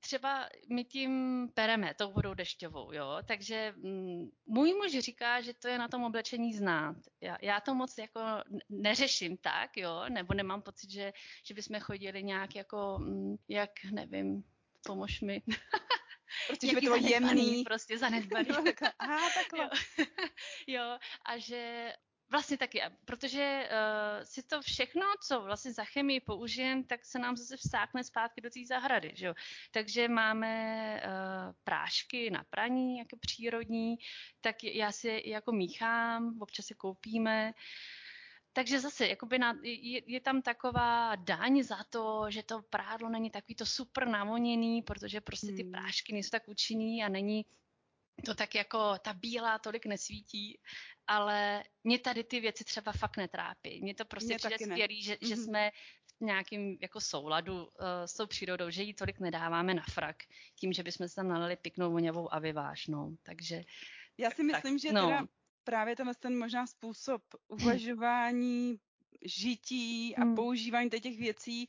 třeba 0.00 0.48
my 0.68 0.84
tím 0.84 1.48
pereme 1.54 1.94
tou 1.94 2.12
vodou 2.12 2.34
dešťovou, 2.34 2.92
jo, 2.92 3.18
takže 3.26 3.74
mm, 3.76 4.30
můj 4.46 4.74
muž 4.74 4.98
říká, 4.98 5.40
že 5.40 5.54
to 5.54 5.68
je 5.68 5.78
na 5.78 5.88
tom 5.88 6.04
oblečení 6.04 6.54
znát. 6.54 6.96
Já, 7.20 7.38
já 7.42 7.60
to 7.60 7.74
moc 7.74 7.98
jako 7.98 8.20
neřeším 8.68 9.36
tak, 9.36 9.76
jo, 9.76 10.04
nebo 10.08 10.34
nemám 10.34 10.62
pocit, 10.62 10.90
že, 10.90 11.12
že 11.44 11.54
bychom 11.54 11.80
chodili 11.80 12.22
nějak 12.22 12.54
jako, 12.56 12.98
mm, 12.98 13.36
jak, 13.48 13.70
nevím, 13.90 14.44
pomož 14.86 15.20
mi. 15.20 15.42
Protože 16.48 16.74
by 16.74 16.80
to 16.80 16.96
jemný. 16.96 17.64
Prostě 17.64 17.98
zanedbaný. 17.98 18.48
Aha, 18.98 19.28
takhle. 19.34 19.70
Jo. 19.98 20.04
jo, 20.66 20.98
a 21.24 21.38
že 21.38 21.92
Vlastně 22.32 22.58
taky, 22.58 22.82
protože 23.04 23.68
uh, 23.70 24.24
si 24.24 24.42
to 24.42 24.62
všechno, 24.62 25.02
co 25.26 25.40
vlastně 25.40 25.72
za 25.72 25.84
chemii 25.84 26.20
použijem, 26.20 26.84
tak 26.84 27.04
se 27.04 27.18
nám 27.18 27.36
zase 27.36 27.56
vstákne 27.56 28.04
zpátky 28.04 28.40
do 28.40 28.50
té 28.50 28.60
zahrady. 28.68 29.12
Že 29.14 29.26
jo? 29.26 29.34
Takže 29.70 30.08
máme 30.08 30.54
uh, 31.04 31.54
prášky 31.64 32.30
na 32.30 32.44
praní, 32.50 32.98
jako 32.98 33.16
přírodní, 33.16 33.96
tak 34.40 34.64
já 34.64 34.92
si 34.92 35.22
jako 35.26 35.52
míchám, 35.52 36.38
občas 36.40 36.66
si 36.66 36.74
koupíme. 36.74 37.52
Takže 38.52 38.80
zase 38.80 39.08
jakoby 39.08 39.38
na, 39.38 39.58
je, 39.62 40.02
je 40.06 40.20
tam 40.20 40.42
taková 40.42 41.16
daň 41.16 41.62
za 41.62 41.84
to, 41.90 42.26
že 42.28 42.42
to 42.42 42.62
prádlo 42.62 43.08
není 43.08 43.30
takový 43.30 43.54
to 43.54 43.66
super 43.66 44.08
navoněný, 44.08 44.82
protože 44.82 45.20
prostě 45.20 45.52
ty 45.52 45.62
hmm. 45.62 45.72
prášky 45.72 46.12
nejsou 46.12 46.30
tak 46.30 46.48
účinný 46.48 47.04
a 47.04 47.08
není 47.08 47.46
to 48.24 48.34
tak 48.34 48.54
jako 48.54 48.98
ta 48.98 49.12
bílá 49.12 49.58
tolik 49.58 49.86
nesvítí, 49.86 50.60
ale 51.06 51.64
mě 51.84 51.98
tady 51.98 52.24
ty 52.24 52.40
věci 52.40 52.64
třeba 52.64 52.92
fakt 52.92 53.16
netrápí. 53.16 53.80
Mě 53.82 53.94
to 53.94 54.04
prostě 54.04 54.26
mě 54.26 54.36
přijde 54.36 54.58
skvělý, 54.58 55.02
že, 55.02 55.14
mm-hmm. 55.14 55.28
že 55.28 55.34
mhm. 55.34 55.44
jsme 55.44 55.70
v 56.20 56.24
nějakým 56.24 56.78
jako 56.80 57.00
souladu 57.00 57.64
uh, 57.64 57.68
s 58.04 58.14
tou 58.14 58.26
přírodou, 58.26 58.70
že 58.70 58.82
jí 58.82 58.94
tolik 58.94 59.20
nedáváme 59.20 59.74
na 59.74 59.82
frak, 59.90 60.16
tím, 60.54 60.72
že 60.72 60.82
bychom 60.82 61.08
se 61.08 61.14
tam 61.14 61.28
nalili 61.28 61.56
pěknou 61.56 61.92
voňavou 61.92 62.34
a 62.34 62.38
vyvážnou. 62.38 63.16
Takže 63.22 63.62
já 64.18 64.30
si 64.30 64.42
myslím, 64.42 64.74
tak, 64.74 64.82
že 64.82 64.92
no. 64.92 65.06
teda 65.06 65.26
právě 65.64 65.96
tenhle 65.96 66.14
ten 66.14 66.38
možná 66.38 66.66
způsob 66.66 67.22
uvažování, 67.48 68.78
žití 69.24 70.16
a 70.16 70.20
hmm. 70.22 70.34
používání 70.34 70.90
těch 70.90 71.18
věcí 71.18 71.68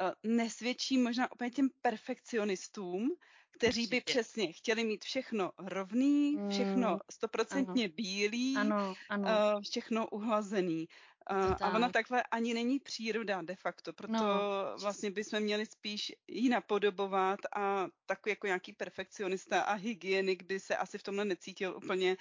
uh, 0.00 0.32
nesvědčí 0.32 0.98
možná 0.98 1.32
úplně 1.32 1.50
těm 1.50 1.68
perfekcionistům, 1.82 3.16
kteří 3.58 3.86
by 3.86 4.00
přesně 4.00 4.52
chtěli 4.52 4.84
mít 4.84 5.04
všechno 5.04 5.50
rovný, 5.58 6.38
všechno 6.50 6.88
hmm. 6.88 6.98
stoprocentně 7.10 7.88
bílý, 7.88 8.56
ano, 8.56 8.94
ano. 9.08 9.28
Uh, 9.54 9.62
všechno 9.62 10.08
uhlazený. 10.08 10.88
Uh, 11.30 11.54
a 11.60 11.74
ona 11.74 11.88
takhle 11.88 12.22
ani 12.22 12.54
není 12.54 12.80
příroda 12.80 13.42
de 13.42 13.56
facto, 13.56 13.92
proto 13.92 14.12
no. 14.12 14.76
vlastně 14.80 15.10
bychom 15.10 15.40
měli 15.40 15.66
spíš 15.66 16.12
ji 16.28 16.48
napodobovat 16.48 17.38
a 17.56 17.86
takový 18.06 18.30
jako 18.30 18.46
nějaký 18.46 18.72
perfekcionista 18.72 19.60
a 19.60 19.74
hygienik 19.74 20.42
by 20.42 20.60
se 20.60 20.76
asi 20.76 20.98
v 20.98 21.02
tomhle 21.02 21.24
necítil 21.24 21.76
úplně 21.76 22.16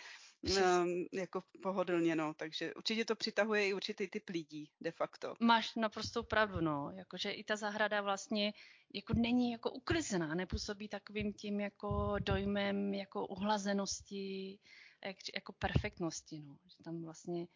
um, 0.45 1.05
jako 1.13 1.43
pohodlně, 1.63 2.15
no. 2.15 2.33
Takže 2.33 2.73
určitě 2.73 3.05
to 3.05 3.15
přitahuje 3.15 3.67
i 3.67 3.73
určitý 3.73 4.07
typ 4.07 4.29
lidí, 4.29 4.69
de 4.81 4.91
facto. 4.91 5.35
Máš 5.39 5.75
naprostou 5.75 6.23
pravdu, 6.23 6.61
no. 6.61 6.91
Jakože 6.95 7.31
i 7.31 7.43
ta 7.43 7.55
zahrada 7.55 8.01
vlastně 8.01 8.53
jako 8.93 9.13
není 9.13 9.51
jako 9.51 9.71
uklizená, 9.71 10.35
nepůsobí 10.35 10.87
takovým 10.87 11.33
tím 11.33 11.59
jako 11.59 12.15
dojmem 12.19 12.93
jako 12.93 13.27
uhlazenosti, 13.27 14.59
jak, 15.05 15.17
jako 15.35 15.53
perfektnosti, 15.53 16.41
no. 16.41 16.57
Že 16.65 16.83
tam 16.83 17.03
vlastně 17.03 17.47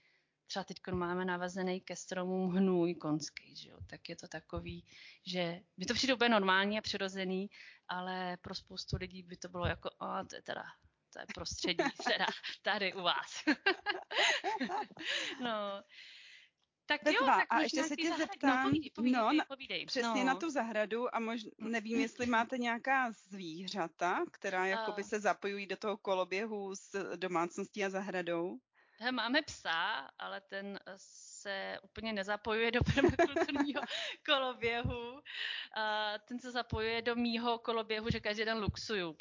třeba 0.47 0.63
teď 0.63 0.78
máme 0.91 1.25
navazený 1.25 1.82
ke 1.82 1.95
stromům 1.95 2.49
hnůj 2.49 2.95
konský, 2.95 3.56
že 3.56 3.69
jo? 3.69 3.78
tak 3.88 4.10
je 4.10 4.15
to 4.15 4.28
takový, 4.28 4.86
že 5.25 5.62
by 5.78 5.86
to 5.86 5.93
přijde 5.93 6.13
úplně 6.13 6.30
normální 6.30 6.78
a 6.78 6.82
přirozený, 6.82 7.49
ale 7.88 8.38
pro 8.41 8.56
spoustu 8.56 8.97
lidí 8.97 9.23
by 9.23 9.38
to 9.38 9.49
bylo 9.49 9.65
jako, 9.65 9.89
a 9.99 10.23
to 10.23 10.36
je 10.36 10.41
teda 10.41 10.63
je 11.20 11.26
prostředí 11.36 11.84
teda 12.04 12.26
tady 12.62 12.94
u 12.94 13.02
vás. 13.02 13.44
no, 15.42 15.84
tak 16.90 17.02
jo, 17.06 17.26
tak 17.26 17.46
a 17.50 17.62
ještě 17.62 17.84
se 17.84 17.96
tě 17.96 18.14
zeptám, 18.18 18.64
no, 18.64 18.70
povídej, 18.70 18.92
povídej, 18.96 19.38
no, 19.38 19.46
povídej. 19.48 19.86
přesně 19.86 20.20
no. 20.20 20.24
na 20.24 20.36
tu 20.36 20.50
zahradu 20.50 21.16
a 21.16 21.20
mož, 21.20 21.42
nevím, 21.58 22.00
jestli 22.00 22.26
máte 22.26 22.58
nějaká 22.58 23.12
zvířata, 23.12 24.26
která 24.32 24.66
jakoby 24.66 25.04
se 25.04 25.20
zapojují 25.20 25.68
do 25.68 25.78
toho 25.78 25.98
koloběhu 25.98 26.76
s 26.76 27.16
domácností 27.16 27.86
a 27.86 27.90
zahradou. 27.90 28.60
Máme 29.12 29.42
psa, 29.42 30.10
ale 30.20 30.42
ten 30.42 30.80
se 31.42 31.78
úplně 31.84 32.14
nezapojuje 32.14 32.72
do 32.72 32.80
permakulturního 32.96 33.82
koloběhu. 34.26 35.22
ten 36.28 36.40
se 36.40 36.52
zapojuje 36.52 37.02
do 37.02 37.16
mýho 37.16 37.60
koloběhu, 37.60 38.10
že 38.10 38.20
každý 38.20 38.46
den 38.46 38.58
luxuju. 38.58 39.16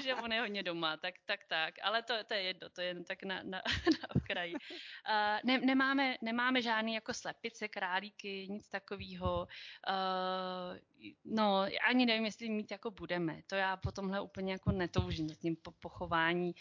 protože 0.14 0.14
on 0.14 0.32
je 0.32 0.40
hodně 0.40 0.62
doma, 0.62 0.96
tak, 0.96 1.14
tak, 1.26 1.40
tak. 1.44 1.74
Ale 1.82 2.02
to, 2.02 2.14
to 2.24 2.34
je 2.34 2.42
jedno, 2.42 2.68
to 2.68 2.80
je 2.80 2.86
jen 2.86 3.04
tak 3.04 3.22
na, 3.22 3.42
na, 3.42 3.62
na 4.00 4.08
okraji. 4.16 4.54
Uh, 4.54 5.38
ne, 5.44 5.58
nemáme, 5.58 6.16
nemáme 6.22 6.62
žádný 6.62 6.94
jako 6.94 7.14
slepice, 7.14 7.68
králíky, 7.68 8.46
nic 8.50 8.68
takového. 8.68 9.46
Uh, 9.88 10.78
no, 11.24 11.66
ani 11.88 12.06
nevím, 12.06 12.24
jestli 12.24 12.48
mít 12.48 12.70
jako 12.70 12.90
budeme. 12.90 13.42
To 13.46 13.54
já 13.54 13.76
po 13.76 13.92
tomhle 13.92 14.20
úplně 14.20 14.52
jako 14.52 14.72
netoužím, 14.72 15.28
tím 15.28 15.56
po, 15.56 15.70
pochování 15.70 16.54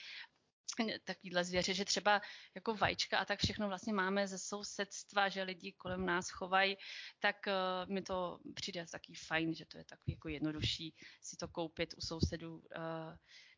takovýhle 1.03 1.43
zvěře, 1.43 1.73
že 1.73 1.85
třeba 1.85 2.21
jako 2.55 2.75
vajíčka 2.75 3.17
a 3.17 3.25
tak 3.25 3.39
všechno 3.39 3.67
vlastně 3.67 3.93
máme 3.93 4.27
ze 4.27 4.37
sousedstva, 4.37 5.29
že 5.29 5.43
lidi 5.43 5.71
kolem 5.71 6.05
nás 6.05 6.29
chovají, 6.29 6.77
tak 7.19 7.35
uh, 7.47 7.93
mi 7.93 8.01
to 8.01 8.39
přijde 8.53 8.85
taky 8.91 9.13
fajn, 9.13 9.53
že 9.53 9.65
to 9.65 9.77
je 9.77 9.83
takový 9.83 10.13
jako 10.13 10.29
jednodušší 10.29 10.95
si 11.21 11.37
to 11.37 11.47
koupit 11.47 11.93
u 11.97 12.01
sousedů, 12.01 12.55
uh, 12.57 12.63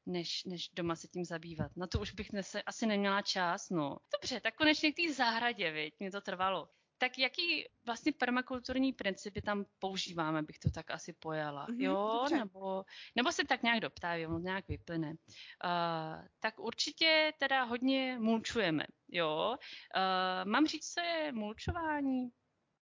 než, 0.05 0.43
než 0.43 0.69
doma 0.69 0.95
se 0.95 1.07
tím 1.07 1.25
zabývat. 1.25 1.71
Na 1.77 1.87
to 1.87 1.99
už 1.99 2.11
bych 2.11 2.31
nese, 2.31 2.61
asi 2.61 2.85
neměla 2.85 3.21
čas, 3.21 3.69
no. 3.69 3.97
Dobře, 4.21 4.39
tak 4.39 4.55
konečně 4.55 4.91
k 4.91 4.95
té 4.95 5.13
zahradě, 5.13 5.71
viď, 5.71 5.93
mě 5.99 6.11
to 6.11 6.21
trvalo. 6.21 6.69
Tak 7.01 7.17
jaký 7.17 7.65
vlastně 7.85 8.11
permakulturní 8.11 8.93
principy 8.93 9.41
tam 9.41 9.65
používáme, 9.79 10.41
bych 10.41 10.59
to 10.59 10.69
tak 10.71 10.91
asi 10.91 11.13
pojala, 11.13 11.67
mm-hmm, 11.67 11.81
jo? 11.81 12.25
Nebo, 12.31 12.85
nebo 13.15 13.31
se 13.31 13.43
tak 13.43 13.63
nějak 13.63 13.79
doptávím, 13.79 14.31
on 14.31 14.43
nějak 14.43 14.67
vyplyne. 14.67 15.09
Uh, 15.09 16.25
tak 16.39 16.59
určitě 16.59 17.33
teda 17.39 17.63
hodně 17.63 18.17
mulčujeme, 18.19 18.85
jo? 19.11 19.55
Uh, 19.57 20.51
mám 20.51 20.67
říct, 20.67 20.93
co 20.93 21.01
je 21.01 21.31
mulčování? 21.31 22.29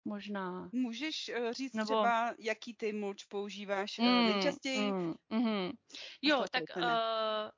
Možná. 0.05 0.69
Můžeš 0.73 1.31
uh, 1.39 1.51
říct 1.51 1.73
Nebo... 1.73 1.85
třeba, 1.85 2.33
jaký 2.39 2.73
ty 2.73 2.93
mulč 2.93 3.23
používáš 3.23 3.97
mm, 3.97 4.07
uh, 4.07 4.33
nejčastěji? 4.33 4.91
Mm, 4.91 5.13
mm. 5.29 5.71
Jo, 6.21 6.45
tak 6.51 6.63
uh, 6.77 6.83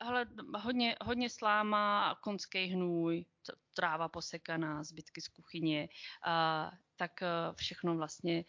hele, 0.01 0.25
hodně, 0.55 0.95
hodně 1.01 1.29
sláma, 1.29 2.15
konský 2.23 2.65
hnůj, 2.65 3.25
tráva 3.75 4.09
posekaná, 4.09 4.83
zbytky 4.83 5.21
z 5.21 5.27
kuchyně, 5.27 5.89
uh, 6.27 6.77
tak 6.95 7.11
uh, 7.21 7.55
všechno 7.55 7.95
vlastně 7.97 8.45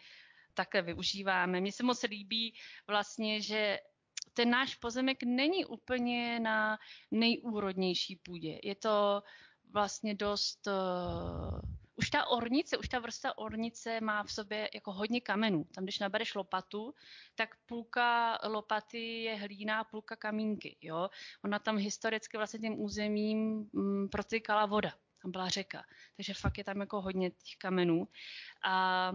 také 0.55 0.83
využíváme. 0.83 1.61
Mně 1.61 1.73
se 1.73 1.83
moc 1.83 2.03
líbí 2.03 2.55
vlastně, 2.87 3.41
že 3.41 3.79
ten 4.35 4.51
náš 4.51 4.75
pozemek 4.75 5.23
není 5.23 5.65
úplně 5.65 6.41
na 6.41 6.79
nejúrodnější 7.11 8.17
půdě. 8.17 8.61
Je 8.63 8.75
to 8.75 9.23
vlastně 9.73 10.15
dost 10.15 10.67
uh, 10.67 11.76
už 11.97 12.11
ta 12.11 12.27
ornice, 12.27 12.79
už 12.79 12.89
ta 12.89 12.99
vrsta 12.99 13.39
ornice 13.39 14.01
má 14.01 14.23
v 14.23 14.33
sobě 14.33 14.69
jako 14.75 14.93
hodně 14.93 15.21
kamenů. 15.21 15.65
Tam, 15.75 15.85
když 15.85 15.99
nabereš 15.99 16.35
lopatu, 16.35 16.95
tak 17.35 17.57
půlka 17.67 18.39
lopaty 18.49 19.23
je 19.23 19.37
hlína, 19.37 19.85
půlka 19.85 20.17
kamínky. 20.17 20.77
Jo? 20.81 21.11
Ona 21.45 21.59
tam 21.59 21.77
historicky 21.77 22.37
vlastně 22.37 22.61
tím 22.61 22.81
územím 22.81 23.71
mm, 23.73 24.09
protykala 24.09 24.67
voda. 24.67 24.93
Tam 25.23 25.31
byla 25.31 25.49
řeka. 25.49 25.85
Takže 26.17 26.35
fakt 26.35 26.59
je 26.59 26.65
tam 26.65 26.81
jako 26.81 27.01
hodně 27.01 27.31
těch 27.31 27.57
kamenů. 27.59 28.09
A 28.65 29.13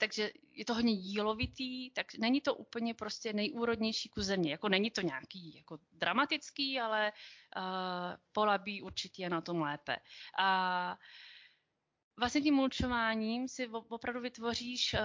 takže 0.00 0.30
je 0.52 0.64
to 0.64 0.74
hodně 0.74 0.92
jílovitý, 0.92 1.90
tak 1.90 2.14
není 2.18 2.40
to 2.40 2.54
úplně 2.54 2.94
prostě 2.94 3.32
nejúrodnější 3.32 4.08
ku 4.08 4.22
země. 4.22 4.50
Jako 4.50 4.68
není 4.68 4.90
to 4.90 5.00
nějaký 5.00 5.56
jako 5.56 5.78
dramatický, 5.92 6.80
ale 6.80 7.12
uh, 7.56 7.62
polabí 8.32 8.82
určitě 8.82 9.22
je 9.22 9.30
na 9.30 9.40
tom 9.40 9.60
lépe. 9.60 9.96
A 10.38 10.90
uh, 10.92 10.98
vlastně 12.18 12.40
tím 12.40 12.54
mulčováním 12.54 13.48
si 13.48 13.68
opravdu 13.68 14.20
vytvoříš 14.20 14.94
uh, 14.94 15.00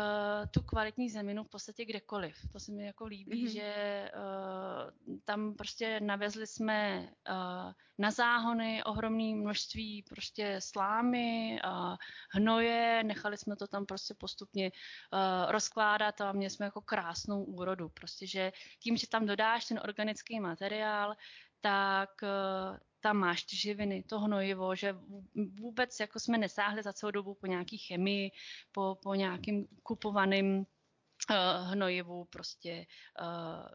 tu 0.51 0.61
kvalitní 0.61 1.09
zeminu 1.09 1.43
v 1.43 1.49
podstatě 1.49 1.85
kdekoliv. 1.85 2.37
To 2.51 2.59
se 2.59 2.71
mi 2.71 2.85
jako 2.85 3.05
líbí, 3.05 3.47
mm-hmm. 3.47 3.51
že 3.51 4.11
uh, 4.15 5.17
tam 5.25 5.53
prostě 5.53 5.99
navezli 5.99 6.47
jsme 6.47 7.09
uh, 7.29 7.71
na 7.97 8.11
záhony 8.11 8.83
ohromné 8.83 9.35
množství 9.35 10.03
prostě 10.03 10.55
slámy, 10.59 11.59
uh, 11.65 11.95
hnoje, 12.29 13.03
nechali 13.03 13.37
jsme 13.37 13.55
to 13.55 13.67
tam 13.67 13.85
prostě 13.85 14.13
postupně 14.13 14.71
uh, 14.71 15.51
rozkládat 15.51 16.21
a 16.21 16.31
měli 16.31 16.49
jsme 16.49 16.65
jako 16.65 16.81
krásnou 16.81 17.43
úrodu. 17.43 17.89
Prostě, 17.89 18.27
že 18.27 18.51
tím, 18.79 18.97
že 18.97 19.07
tam 19.07 19.25
dodáš 19.25 19.65
ten 19.65 19.79
organický 19.83 20.39
materiál, 20.39 21.15
tak 21.61 22.09
uh, 22.23 22.77
tam 23.03 23.17
máš 23.17 23.43
ty 23.43 23.55
živiny, 23.55 24.03
to 24.03 24.19
hnojivo, 24.19 24.75
že 24.75 24.95
vůbec 25.35 25.99
jako 25.99 26.19
jsme 26.19 26.37
nesáhli 26.37 26.83
za 26.83 26.93
celou 26.93 27.11
dobu 27.11 27.33
po 27.33 27.47
nějaký 27.47 27.77
chemii, 27.77 28.31
po, 28.71 28.97
po 29.03 29.15
nějakým 29.15 29.67
kupovaným 29.83 30.57
uh, 30.57 31.71
hnojivů 31.71 32.25
prostě 32.25 32.85
uh, 33.21 33.67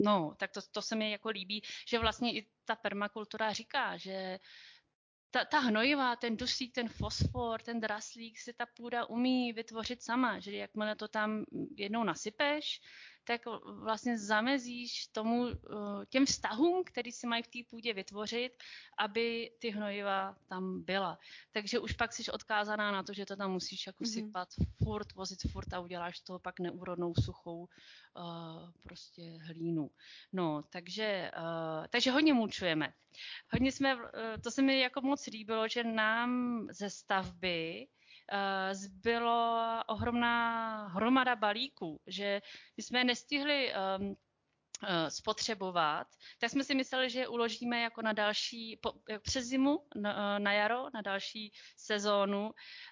No, 0.00 0.34
tak 0.38 0.50
to, 0.52 0.60
to 0.72 0.82
se 0.82 0.96
mi 0.96 1.10
jako 1.10 1.28
líbí, 1.28 1.62
že 1.88 1.98
vlastně 1.98 2.32
i 2.38 2.46
ta 2.64 2.76
permakultura 2.76 3.52
říká, 3.52 3.96
že 3.96 4.38
ta, 5.30 5.44
ta 5.44 5.58
hnojiva, 5.58 6.16
ten 6.16 6.36
dusík, 6.36 6.74
ten 6.74 6.88
fosfor, 6.88 7.62
ten 7.62 7.80
draslík 7.80 8.38
si 8.38 8.52
ta 8.52 8.66
půda 8.66 9.04
umí 9.04 9.52
vytvořit 9.52 10.02
sama, 10.02 10.40
že 10.40 10.52
jakmile 10.52 10.96
to 10.96 11.08
tam 11.08 11.44
jednou 11.76 12.04
nasypeš, 12.04 12.80
tak 13.28 13.40
vlastně 13.64 14.18
zamezíš 14.18 15.06
tomu, 15.06 15.48
eh, 15.48 15.56
těm 16.08 16.26
vztahům, 16.26 16.84
který 16.84 17.12
si 17.12 17.26
mají 17.26 17.42
v 17.42 17.48
té 17.48 17.58
půdě 17.70 17.94
vytvořit, 17.94 18.52
aby 18.98 19.52
ty 19.58 19.70
hnojiva 19.70 20.36
tam 20.48 20.82
byla. 20.82 21.18
Takže 21.52 21.78
už 21.78 21.92
pak 21.92 22.12
jsi 22.12 22.32
odkázaná 22.32 22.92
na 22.92 23.02
to, 23.02 23.12
že 23.12 23.26
to 23.26 23.36
tam 23.36 23.52
musíš 23.52 23.86
jako 23.86 24.04
mm-hmm. 24.04 24.26
sypat 24.26 24.48
furt, 24.82 25.12
vozit 25.14 25.38
furt 25.52 25.72
a 25.72 25.80
uděláš 25.80 26.20
toho 26.20 26.38
pak 26.38 26.60
neúrodnou 26.60 27.14
suchou 27.14 27.68
uh, 28.16 28.70
prostě 28.82 29.22
hlínu. 29.42 29.90
No, 30.32 30.62
takže, 30.70 31.30
uh, 31.36 31.86
takže 31.90 32.10
hodně 32.10 32.34
mučujeme. 32.34 32.92
Hodně 33.52 33.72
jsme, 33.72 33.94
uh, 33.94 34.02
to 34.44 34.50
se 34.50 34.62
mi 34.62 34.80
jako 34.80 35.00
moc 35.00 35.26
líbilo, 35.26 35.68
že 35.68 35.84
nám 35.84 36.66
ze 36.70 36.90
stavby 36.90 37.88
zbylo 38.72 39.58
ohromná 39.86 40.86
hromada 40.88 41.36
balíků, 41.36 42.00
že 42.06 42.42
my 42.76 42.82
jsme 42.82 43.04
nestihli 43.04 43.72
um, 43.98 44.16
spotřebovat, 45.08 46.06
tak 46.38 46.50
jsme 46.50 46.64
si 46.64 46.74
mysleli, 46.74 47.10
že 47.10 47.28
uložíme 47.28 47.80
jako 47.80 48.02
na 48.02 48.12
další, 48.12 48.76
po, 48.76 48.92
přes 49.22 49.46
zimu, 49.46 49.86
na, 49.96 50.38
na 50.38 50.52
jaro, 50.52 50.86
na 50.94 51.02
další 51.02 51.52
sezónu, 51.76 52.50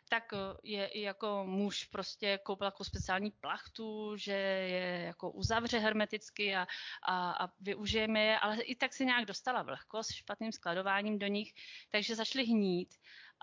tak 0.08 0.24
je 0.62 0.86
i 0.86 1.00
jako 1.00 1.44
muž 1.46 1.84
prostě 1.84 2.38
koupil 2.38 2.64
jako 2.64 2.84
speciální 2.84 3.30
plachtu, 3.30 4.16
že 4.16 4.32
je 4.32 5.02
jako 5.06 5.30
uzavře 5.30 5.78
hermeticky 5.78 6.56
a, 6.56 6.66
a, 7.02 7.30
a 7.30 7.48
využijeme 7.60 8.24
je, 8.24 8.38
ale 8.38 8.60
i 8.60 8.76
tak 8.76 8.94
se 8.94 9.04
nějak 9.04 9.24
dostala 9.24 9.62
vlhkost 9.62 10.12
špatným 10.12 10.52
skladováním 10.52 11.18
do 11.18 11.26
nich, 11.26 11.54
takže 11.90 12.14
začaly 12.14 12.44
hnít. 12.44 12.94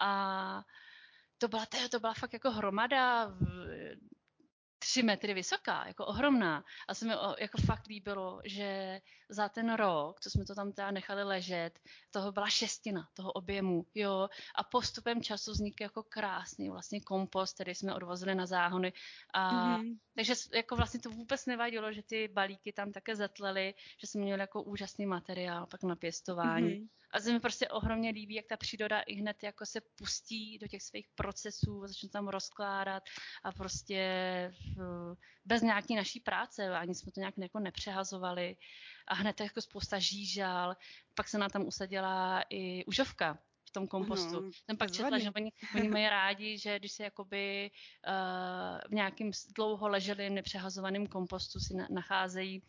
A 0.01 0.63
to 1.43 1.47
byla, 1.47 1.65
to 1.91 1.99
byla 1.99 2.13
fakt 2.13 2.33
jako 2.33 2.51
hromada 2.51 3.31
tři 4.83 5.03
metry 5.03 5.33
vysoká, 5.33 5.87
jako 5.87 6.05
ohromná. 6.05 6.63
A 6.87 6.93
se 6.93 7.05
mi 7.05 7.13
jako 7.39 7.57
fakt 7.65 7.87
líbilo, 7.87 8.41
že 8.45 8.99
za 9.29 9.49
ten 9.49 9.73
rok, 9.73 10.19
co 10.19 10.29
jsme 10.29 10.45
to 10.45 10.55
tam 10.55 10.71
teda 10.71 10.91
nechali 10.91 11.23
ležet, 11.23 11.79
toho 12.11 12.31
byla 12.31 12.49
šestina 12.49 13.07
toho 13.13 13.31
objemu, 13.31 13.85
jo. 13.95 14.29
A 14.55 14.63
postupem 14.63 15.23
času 15.23 15.51
vznikl 15.51 15.83
jako 15.83 16.03
krásný 16.03 16.69
vlastně 16.69 17.01
kompost, 17.01 17.53
který 17.53 17.75
jsme 17.75 17.93
odvozili 17.93 18.35
na 18.35 18.45
záhony. 18.45 18.93
A, 19.33 19.77
mm-hmm. 19.77 19.97
Takže 20.15 20.33
jako 20.53 20.75
vlastně 20.75 20.99
to 20.99 21.09
vůbec 21.09 21.45
nevadilo, 21.45 21.93
že 21.93 22.03
ty 22.03 22.27
balíky 22.27 22.73
tam 22.73 22.91
také 22.91 23.15
zatlely, 23.15 23.73
že 24.01 24.07
jsme 24.07 24.21
měli 24.21 24.41
jako 24.41 24.63
úžasný 24.63 25.05
materiál 25.05 25.67
pak 25.67 25.83
na 25.83 25.95
pěstování. 25.95 26.69
Mm-hmm. 26.69 26.87
A 27.13 27.19
se 27.19 27.31
mi 27.31 27.39
prostě 27.39 27.69
ohromně 27.69 28.09
líbí, 28.09 28.35
jak 28.35 28.45
ta 28.47 28.57
příroda 28.57 29.01
i 29.01 29.13
hned 29.13 29.43
jako 29.43 29.65
se 29.65 29.81
pustí 29.95 30.57
do 30.57 30.67
těch 30.67 30.83
svých 30.83 31.07
procesů, 31.15 31.87
začne 31.87 32.09
tam 32.09 32.27
rozkládat 32.27 33.03
a 33.43 33.51
prostě 33.51 34.01
bez 35.45 35.61
nějaký 35.61 35.95
naší 35.95 36.19
práce, 36.19 36.69
ani 36.69 36.95
jsme 36.95 37.11
to 37.11 37.19
nějak 37.19 37.37
jako 37.37 37.59
nepřehazovali. 37.59 38.55
A 39.07 39.15
hned 39.15 39.39
jako 39.39 39.61
spousta 39.61 39.99
žížal, 39.99 40.75
pak 41.15 41.27
se 41.27 41.37
na 41.37 41.49
tam 41.49 41.67
usadila 41.67 42.43
i 42.49 42.85
užovka, 42.85 43.39
v 43.69 43.71
tom 43.71 43.87
kompostu. 43.87 44.41
No, 44.41 44.51
Jsem 44.65 44.77
pak 44.77 44.91
četla, 44.91 45.19
že 45.19 45.31
oni, 45.35 45.51
oni 45.75 45.89
mají 45.89 46.09
rádi, 46.09 46.57
že 46.57 46.79
když 46.79 46.91
se 46.91 47.03
jakoby 47.03 47.71
uh, 48.07 48.79
v 48.89 48.93
nějakým 48.93 49.31
dlouho 49.55 49.87
leželým 49.87 50.35
nepřehazovaným 50.35 51.07
kompostu 51.07 51.59
si 51.59 51.73
na, 51.75 51.87
nacházejí 51.91 52.63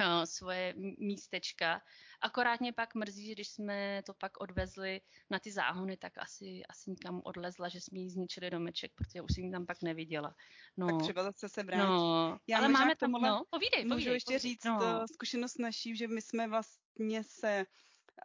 svoje 0.24 0.74
místečka. 0.98 1.82
Akorát 2.20 2.60
mě 2.60 2.72
pak 2.72 2.94
mrzí, 2.94 3.26
že 3.26 3.32
když 3.32 3.48
jsme 3.48 4.02
to 4.06 4.14
pak 4.14 4.40
odvezli 4.40 5.00
na 5.30 5.38
ty 5.38 5.52
záhony, 5.52 5.96
tak 5.96 6.18
asi, 6.18 6.62
asi 6.68 6.90
nikam 6.90 7.20
odlezla, 7.24 7.68
že 7.68 7.80
jsme 7.80 7.98
jí 7.98 8.10
zničili 8.10 8.50
domeček, 8.50 8.92
protože 8.94 9.22
už 9.22 9.32
jsem 9.34 9.52
tam 9.52 9.66
pak 9.66 9.82
neviděla. 9.82 10.34
No. 10.76 10.86
Tak 10.86 11.02
třeba 11.02 11.22
zase 11.22 11.48
se 11.48 11.62
vrátí. 11.62 11.88
No, 11.88 12.38
Já 12.46 12.58
ale 12.58 12.68
máme 12.68 12.96
tam, 12.96 13.12
no, 13.12 13.42
povídej, 13.50 13.84
Můžu 13.84 13.94
povídej, 13.94 14.14
ještě 14.14 14.32
povídej. 14.32 14.50
říct 14.50 14.64
no. 14.64 15.06
zkušenost 15.12 15.58
naší, 15.58 15.96
že 15.96 16.08
my 16.08 16.22
jsme 16.22 16.48
vlastně 16.48 17.24
se 17.24 17.66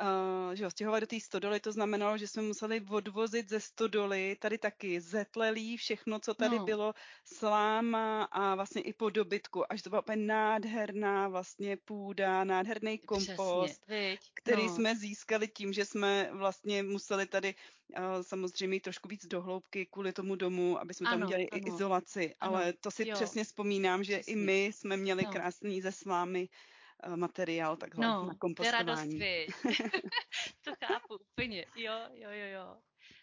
uh, 0.01 0.53
že 0.53 0.63
jo, 0.63 0.69
stěhovat 0.69 0.99
do 0.99 1.07
té 1.07 1.19
stodoly, 1.19 1.59
to 1.59 1.71
znamenalo, 1.71 2.17
že 2.17 2.27
jsme 2.27 2.41
museli 2.41 2.86
odvozit 2.89 3.49
ze 3.49 3.59
stodoly 3.59 4.38
tady 4.39 4.57
taky 4.57 5.01
zetlelí, 5.01 5.77
všechno, 5.77 6.19
co 6.19 6.33
tady 6.33 6.59
no. 6.59 6.65
bylo, 6.65 6.93
sláma 7.23 8.23
a 8.23 8.55
vlastně 8.55 8.81
i 8.81 8.93
po 8.93 9.09
dobytku, 9.09 9.71
až 9.71 9.81
to 9.81 9.89
byla 9.89 10.01
úplně 10.01 10.25
nádherná 10.25 11.27
vlastně 11.27 11.77
půda, 11.77 12.43
nádherný 12.43 12.97
kompost, 12.97 13.81
Přesně, 13.81 14.17
který 14.33 14.67
no. 14.67 14.75
jsme 14.75 14.95
získali 14.95 15.47
tím, 15.47 15.73
že 15.73 15.86
jsme 15.86 16.29
vlastně 16.31 16.83
museli 16.83 17.25
tady 17.25 17.55
uh, 17.97 18.03
samozřejmě 18.21 18.81
trošku 18.81 19.07
víc 19.07 19.25
dohloubky 19.25 19.86
kvůli 19.86 20.13
tomu 20.13 20.36
domu, 20.36 20.79
aby 20.79 20.93
jsme 20.93 21.09
ano, 21.09 21.19
tam 21.19 21.27
dělali 21.27 21.49
ano. 21.49 21.61
i 21.63 21.69
izolaci, 21.69 22.36
ano. 22.39 22.55
ale 22.55 22.73
to 22.73 22.91
si 22.91 23.07
jo. 23.07 23.15
přesně 23.15 23.43
vzpomínám, 23.43 24.03
že 24.03 24.17
přesně. 24.17 24.33
i 24.33 24.36
my 24.36 24.65
jsme 24.65 24.97
měli 24.97 25.23
no. 25.23 25.31
krásný 25.31 25.81
ze 25.81 25.91
slámy 25.91 26.49
Eh, 26.49 26.74
materiál 27.15 27.77
takhle 27.77 28.07
no, 28.07 28.25
na 28.25 28.35
kompostování. 28.35 29.19
No, 29.19 29.25
to 30.61 30.71
chápu 30.85 31.17
úplně. 31.31 31.65
Jo, 31.75 31.93
jo, 32.13 32.29
jo, 32.31 32.47
jo. 32.53 32.77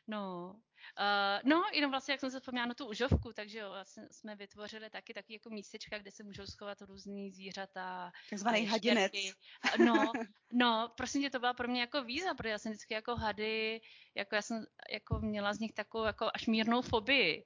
No, 0.08 0.54
uh, 1.00 1.50
no, 1.50 1.62
jenom 1.72 1.90
vlastně, 1.90 2.12
jak 2.12 2.20
jsem 2.20 2.30
se 2.30 2.40
vzpomněla 2.40 2.66
na 2.66 2.74
tu 2.74 2.86
užovku, 2.86 3.32
takže 3.32 3.68
vlastně 3.68 4.08
jsme 4.10 4.36
vytvořili 4.36 4.90
taky 4.90 5.14
taky 5.14 5.32
jako 5.32 5.50
místečka, 5.50 5.98
kde 5.98 6.10
se 6.10 6.22
můžou 6.24 6.46
schovat 6.46 6.82
různý 6.82 7.30
zvířata. 7.30 8.12
Takzvaný 8.30 8.66
hadinec. 8.66 9.12
No, 9.78 10.12
no, 10.52 10.92
prosím 10.96 11.22
tě, 11.22 11.30
to 11.30 11.38
byla 11.38 11.54
pro 11.54 11.68
mě 11.68 11.80
jako 11.80 12.04
víza, 12.04 12.34
protože 12.34 12.48
já 12.48 12.58
jsem 12.58 12.72
vždycky 12.72 12.94
jako 12.94 13.16
hady, 13.16 13.80
jako 14.14 14.34
já 14.34 14.42
jsem 14.42 14.66
jako 14.92 15.18
měla 15.20 15.54
z 15.54 15.58
nich 15.58 15.72
takovou 15.72 16.04
jako 16.04 16.30
až 16.34 16.46
mírnou 16.46 16.82
fobii. 16.82 17.44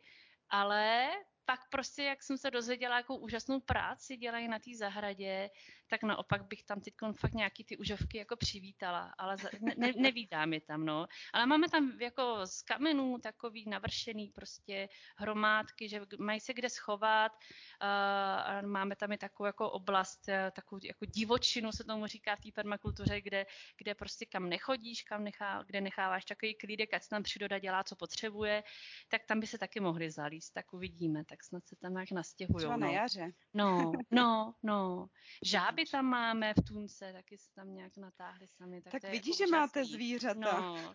Ale 0.50 1.10
pak 1.44 1.60
prostě, 1.70 2.02
jak 2.02 2.22
jsem 2.22 2.38
se 2.38 2.50
dozvěděla, 2.50 2.96
jakou 2.96 3.16
úžasnou 3.16 3.60
práci 3.60 4.16
dělají 4.16 4.48
na 4.48 4.58
té 4.58 4.70
zahradě, 4.78 5.50
tak 5.86 6.02
naopak 6.02 6.46
bych 6.46 6.62
tam 6.62 6.80
teď 6.80 6.94
fakt 7.12 7.34
nějaký 7.34 7.64
ty 7.64 7.76
užovky 7.76 8.18
jako 8.18 8.36
přivítala, 8.36 9.14
ale 9.18 9.36
ne, 9.76 9.92
nevídám 9.96 10.52
je 10.52 10.60
tam, 10.60 10.84
no. 10.84 11.06
Ale 11.32 11.46
máme 11.46 11.68
tam 11.68 12.00
jako 12.00 12.46
z 12.46 12.62
kamenů 12.62 13.18
takový 13.18 13.64
navršený 13.68 14.30
prostě 14.34 14.88
hromádky, 15.16 15.88
že 15.88 16.00
mají 16.18 16.40
se 16.40 16.54
kde 16.54 16.70
schovat 16.70 17.32
a 17.80 18.62
máme 18.62 18.96
tam 18.96 19.12
i 19.12 19.18
takovou 19.18 19.46
jako 19.46 19.70
oblast, 19.70 20.28
e, 20.28 20.50
takovou 20.50 20.80
jako 20.84 21.04
divočinu 21.04 21.72
se 21.72 21.84
tomu 21.84 22.06
říká 22.06 22.36
v 22.36 22.40
té 22.40 22.48
permakultuře, 22.54 23.20
kde, 23.20 23.46
kde 23.78 23.94
prostě 23.94 24.26
kam 24.26 24.48
nechodíš, 24.48 25.02
kam 25.02 25.24
nechá, 25.24 25.62
kde 25.62 25.80
necháváš 25.80 26.24
takový 26.24 26.54
klídek, 26.54 26.94
ať 26.94 27.02
se 27.02 27.08
tam 27.08 27.22
příroda 27.22 27.58
dělá, 27.58 27.84
co 27.84 27.96
potřebuje, 27.96 28.62
tak 29.08 29.24
tam 29.26 29.40
by 29.40 29.46
se 29.46 29.58
taky 29.58 29.80
mohli 29.80 30.10
zalíst, 30.10 30.54
tak 30.54 30.72
uvidíme. 30.72 31.24
Tak 31.24 31.44
snad 31.44 31.66
se 31.66 31.76
tam 31.76 31.92
nějak 31.92 32.10
nastěhují. 32.10 32.56
Třeba 32.58 32.76
no. 32.76 32.86
na 32.86 32.92
jaře. 32.92 33.32
No, 33.54 33.92
no, 34.10 34.54
no. 34.62 35.06
Žáby 35.76 35.90
tam 35.90 36.04
máme 36.04 36.54
v 36.54 36.64
Tunce, 36.68 37.12
taky 37.12 37.38
se 37.38 37.50
tam 37.54 37.74
nějak 37.74 37.96
natáhli 37.96 38.48
sami. 38.48 38.82
Tak, 38.82 38.92
tak 38.92 39.10
vidíš, 39.10 39.40
jako 39.40 39.50
že 39.50 39.56
máte 39.56 39.84
zvířata. 39.84 40.60
No, 40.60 40.94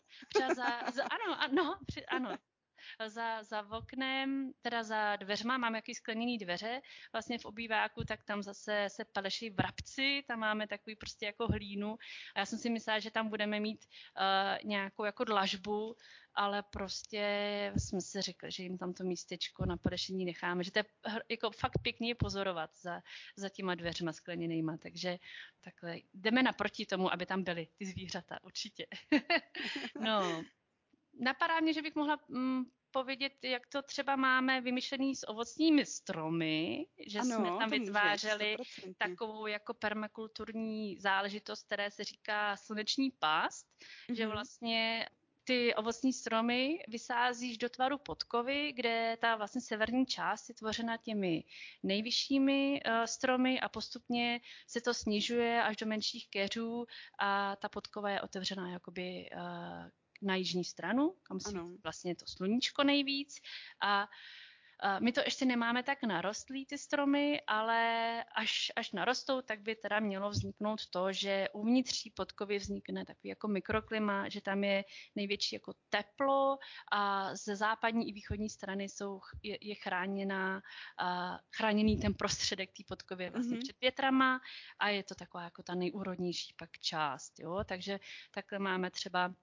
za, 0.56 0.92
za, 0.92 1.04
ano, 1.04 1.42
ano, 1.42 1.80
při, 1.86 2.06
ano, 2.06 2.38
za, 3.08 3.44
za 3.44 3.72
oknem, 3.72 4.52
teda 4.62 4.84
za 4.84 5.16
dveřma, 5.16 5.58
máme 5.58 5.78
jaký 5.78 5.96
skleněný 5.96 6.38
dveře 6.38 6.82
vlastně 7.14 7.40
v 7.40 7.46
obýváku, 7.46 8.04
tak 8.04 8.24
tam 8.24 8.44
zase 8.44 8.86
se 8.88 9.06
paleší 9.06 9.50
vrabci, 9.50 10.24
tam 10.28 10.40
máme 10.40 10.68
takový 10.68 10.96
prostě 10.96 11.26
jako 11.26 11.48
hlínu. 11.48 11.98
A 12.36 12.40
já 12.40 12.46
jsem 12.46 12.60
si 12.60 12.70
myslela, 12.70 13.00
že 13.00 13.12
tam 13.12 13.30
budeme 13.30 13.60
mít 13.60 13.86
uh, 13.86 14.68
nějakou 14.70 15.06
jako 15.06 15.24
dlažbu, 15.24 15.96
ale 16.36 16.64
prostě 16.64 17.24
jsme 17.78 18.02
si 18.02 18.22
řekli, 18.22 18.52
že 18.52 18.64
jim 18.64 18.78
tam 18.78 18.94
to 18.94 19.04
místečko 19.04 19.66
na 19.66 19.78
palešení 19.78 20.26
necháme, 20.26 20.64
že 20.64 20.72
to 20.72 20.80
je 20.80 20.86
jako 21.30 21.52
fakt 21.52 21.80
pěkně 21.82 22.16
pozorovat 22.16 22.70
za, 22.82 23.02
za 23.38 23.50
těma 23.50 23.76
dveřma 23.76 24.14
skleněnýma, 24.14 24.78
takže 24.78 25.18
takhle 25.62 25.98
jdeme 26.14 26.44
naproti 26.44 26.86
tomu, 26.86 27.14
aby 27.14 27.26
tam 27.26 27.44
byly 27.44 27.68
ty 27.78 27.86
zvířata, 27.86 28.44
určitě. 28.44 28.86
no, 30.02 30.44
napadá 31.22 31.60
mě, 31.60 31.74
že 31.74 31.82
bych 31.82 31.96
mohla 31.96 32.18
mm, 32.28 32.64
povědět, 32.92 33.34
jak 33.44 33.68
to 33.68 33.82
třeba 33.82 34.16
máme 34.16 34.62
vymyšlený 34.62 35.16
s 35.16 35.30
ovocními 35.30 35.86
stromy, 35.86 36.86
že 37.08 37.20
ano, 37.20 37.36
jsme 37.36 37.50
tam 37.60 37.70
vytvářeli 37.70 38.56
může, 38.58 38.94
takovou 38.98 39.48
jako 39.48 39.74
permakulturní 39.74 40.98
záležitost, 41.00 41.66
které 41.66 41.92
se 41.92 42.04
říká 42.04 42.58
sluneční 42.58 43.12
past, 43.12 43.68
mm-hmm. 43.68 44.16
že 44.16 44.24
mhm. 44.24 44.32
vlastně 44.32 45.10
ty 45.44 45.76
ovocní 45.76 46.14
stromy 46.14 46.80
vysázíš 46.88 47.58
do 47.58 47.70
tvaru 47.70 47.98
podkovy, 47.98 48.74
kde 48.74 49.18
ta 49.22 49.36
vlastně 49.36 49.62
severní 49.62 50.06
část 50.06 50.50
je 50.50 50.56
tvořena 50.56 50.98
těmi 50.98 51.44
nejvyššími 51.84 52.82
uh, 52.86 53.04
stromy 53.04 53.60
a 53.60 53.70
postupně 53.70 54.42
se 54.68 54.82
to 54.82 54.94
snižuje 54.94 55.64
až 55.64 55.78
do 55.78 55.86
menších 55.86 56.30
keřů 56.30 56.86
a 57.20 57.56
ta 57.56 57.70
podkova 57.70 58.10
je 58.10 58.22
otevřená 58.22 58.72
jakoby 58.72 59.30
uh, 59.36 59.90
na 60.22 60.36
jižní 60.36 60.64
stranu, 60.64 61.14
kam 61.24 61.40
si 61.40 61.56
vlastně 61.84 62.16
to 62.16 62.26
sluníčko 62.28 62.84
nejvíc 62.84 63.42
a 63.82 64.08
my 65.00 65.12
to 65.12 65.22
ještě 65.26 65.46
nemáme 65.46 65.84
tak 65.84 66.04
narostlý 66.04 66.66
ty 66.66 66.78
stromy, 66.78 67.42
ale 67.48 68.24
až, 68.24 68.72
až 68.76 68.92
narostou, 68.92 69.42
tak 69.42 69.62
by 69.62 69.76
teda 69.76 70.00
mělo 70.00 70.30
vzniknout 70.30 70.88
to, 70.90 71.14
že 71.14 71.48
uvnitř 71.54 72.08
podkovy 72.16 72.58
vznikne 72.58 73.06
takový 73.06 73.30
jako 73.30 73.48
mikroklima, 73.48 74.30
že 74.30 74.42
tam 74.42 74.64
je 74.64 74.84
největší 75.16 75.56
jako 75.56 75.74
teplo 75.90 76.58
a 76.92 77.36
ze 77.36 77.56
západní 77.56 78.10
i 78.10 78.14
východní 78.14 78.50
strany 78.50 78.84
jsou, 78.84 79.20
je, 79.44 79.58
je 79.62 79.76
chráněná, 79.76 80.62
uh, 81.02 81.38
chráněný 81.52 82.00
ten 82.00 82.14
prostředek 82.14 82.70
té 82.78 82.84
podkovy 82.88 83.30
vlastně 83.30 83.58
mm-hmm. 83.58 83.64
před 83.64 83.82
větrama 83.82 84.42
a 84.80 84.90
je 84.90 85.04
to 85.04 85.16
taková 85.16 85.44
jako 85.44 85.64
ta 85.64 85.76
nejúrodnější 85.76 86.54
pak 86.58 86.70
část. 86.80 87.40
Jo? 87.40 87.64
Takže 87.66 88.00
takhle 88.32 88.60
máme 88.60 88.92
třeba 88.92 89.34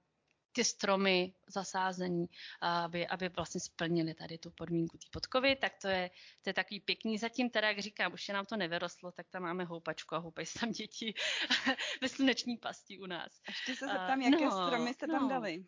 ty 0.53 0.65
stromy 0.65 1.35
zasázení, 1.47 2.27
aby, 2.61 3.07
aby 3.07 3.29
vlastně 3.29 3.61
splnili 3.61 4.15
tady 4.15 4.39
tu 4.39 4.51
podmínku 4.51 4.99
té 4.99 5.07
podkovy, 5.13 5.57
tak 5.57 5.73
to 5.83 5.89
je, 5.89 6.11
to 6.43 6.51
je 6.51 6.55
takový 6.55 6.81
pěkný. 6.81 7.19
Zatím 7.19 7.51
teda, 7.51 7.69
jak 7.69 7.79
říkám, 7.79 8.13
už 8.13 8.29
je 8.29 8.35
nám 8.35 8.47
to 8.47 8.57
nevyrostlo, 8.57 9.13
tak 9.13 9.27
tam 9.31 9.43
máme 9.43 9.65
houpačku 9.65 10.15
a 10.15 10.19
houpají 10.19 10.47
se 10.47 10.59
tam 10.59 10.71
děti 10.71 11.15
ve 12.03 12.09
sluneční 12.09 12.57
pasti 12.57 12.99
u 12.99 13.07
nás. 13.07 13.33
Ještě 13.49 13.77
se 13.77 13.87
zeptám, 13.87 14.23
jaké 14.23 14.45
no, 14.45 14.67
stromy 14.67 14.95
jste 14.95 15.07
tam 15.07 15.23
no. 15.23 15.29
dali? 15.29 15.65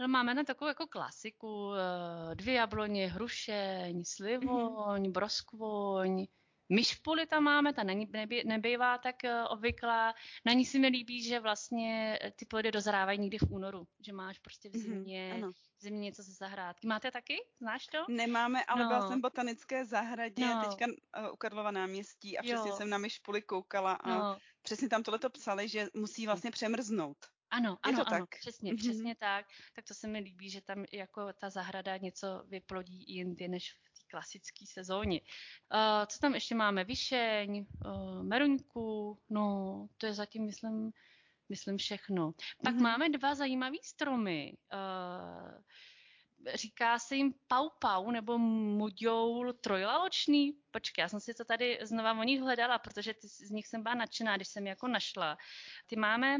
No, 0.00 0.08
máme 0.08 0.34
na 0.34 0.44
takovou 0.44 0.68
jako 0.68 0.86
klasiku, 0.86 1.72
eh, 1.74 2.34
dvě 2.34 2.54
jabloně, 2.54 3.08
hrušeň, 3.08 4.04
slivoň, 4.04 5.02
mm-hmm. 5.02 5.12
broskvoň, 5.12 6.26
Myšpuli 6.72 7.26
tam 7.26 7.42
máme, 7.42 7.72
ta 7.72 7.82
není, 7.82 8.08
nebý, 8.12 8.42
nebývá 8.44 8.98
tak 8.98 9.16
uh, 9.24 9.30
obvyklá. 9.48 10.14
Na 10.46 10.52
ní 10.52 10.64
si 10.64 10.78
mi 10.78 10.88
líbí, 10.88 11.22
že 11.22 11.40
vlastně 11.40 12.18
eh, 12.22 12.30
ty 12.30 12.46
plody 12.46 12.72
dozrávají 12.72 13.18
někdy 13.18 13.38
v 13.38 13.50
únoru, 13.50 13.86
že 14.06 14.12
máš 14.12 14.38
prostě 14.38 14.68
v 14.68 14.74
mhm, 14.74 14.82
zimě, 14.82 15.34
mm, 15.36 15.50
v 15.50 15.82
zimě 15.82 16.00
něco 16.00 16.22
ze 16.22 16.32
zahrádky. 16.32 16.86
Máte 16.86 17.10
taky? 17.10 17.36
Znáš 17.60 17.86
to? 17.86 17.98
Nemáme, 18.08 18.64
ale 18.64 18.82
no. 18.82 18.88
byla 18.88 19.08
jsem 19.08 19.18
v 19.18 19.22
botanické 19.22 19.84
zahradě, 19.84 20.46
no. 20.46 20.64
teďka 20.64 20.86
uh, 20.86 21.32
u 21.32 21.36
Karlova 21.36 21.70
náměstí 21.70 22.38
a 22.38 22.42
přesně 22.42 22.70
jo. 22.70 22.76
jsem 22.76 22.90
na 22.90 22.98
myšpuli 22.98 23.42
koukala 23.42 23.92
a 23.92 24.18
no. 24.18 24.38
přesně 24.62 24.88
tam 24.88 25.02
tohleto 25.02 25.30
psali, 25.30 25.68
že 25.68 25.88
musí 25.94 26.26
vlastně 26.26 26.50
přemrznout. 26.50 27.16
Ano, 27.50 27.78
ano, 27.82 28.04
to 28.04 28.08
ano, 28.08 28.26
tak? 28.26 28.38
přesně, 28.40 28.72
mm-hmm. 28.72 28.78
přesně 28.78 29.16
tak. 29.16 29.46
Tak 29.74 29.84
to 29.84 29.94
se 29.94 30.08
mi 30.08 30.18
líbí, 30.18 30.50
že 30.50 30.60
tam 30.60 30.84
jako 30.92 31.32
ta 31.32 31.50
zahrada 31.50 31.96
něco 31.96 32.44
vyplodí 32.46 33.04
i 33.04 33.12
jindy 33.12 33.48
než 33.48 33.74
v 34.10 34.16
klasické 34.16 34.66
sezóně. 34.66 35.20
Uh, 35.20 36.06
co 36.06 36.18
tam 36.18 36.34
ještě 36.34 36.54
máme? 36.54 36.84
Vyšeň, 36.84 37.66
uh, 37.86 38.22
meruňku, 38.22 39.18
no 39.30 39.86
to 39.98 40.06
je 40.06 40.14
zatím, 40.14 40.46
myslím, 40.46 40.92
myslím 41.48 41.78
všechno. 41.78 42.32
Pak 42.64 42.74
mm-hmm. 42.74 42.82
máme 42.82 43.08
dva 43.08 43.34
zajímavé 43.34 43.76
stromy. 43.82 44.56
Uh, 44.72 45.62
říká 46.54 46.98
se 46.98 47.16
jim 47.16 47.34
pau 47.46 47.68
pau 47.80 48.10
nebo 48.10 48.38
muďoul 48.38 49.52
trojlaločný. 49.52 50.52
Počkej, 50.70 51.02
já 51.02 51.08
jsem 51.08 51.20
si 51.20 51.34
to 51.34 51.44
tady 51.44 51.78
znova 51.82 52.18
o 52.20 52.22
nich 52.22 52.40
hledala, 52.40 52.78
protože 52.78 53.14
ty, 53.14 53.28
z 53.28 53.50
nich 53.50 53.66
jsem 53.66 53.82
byla 53.82 53.94
nadšená, 53.94 54.36
když 54.36 54.48
jsem 54.48 54.66
jako 54.66 54.88
našla. 54.88 55.38
Ty 55.86 55.96
máme 55.96 56.36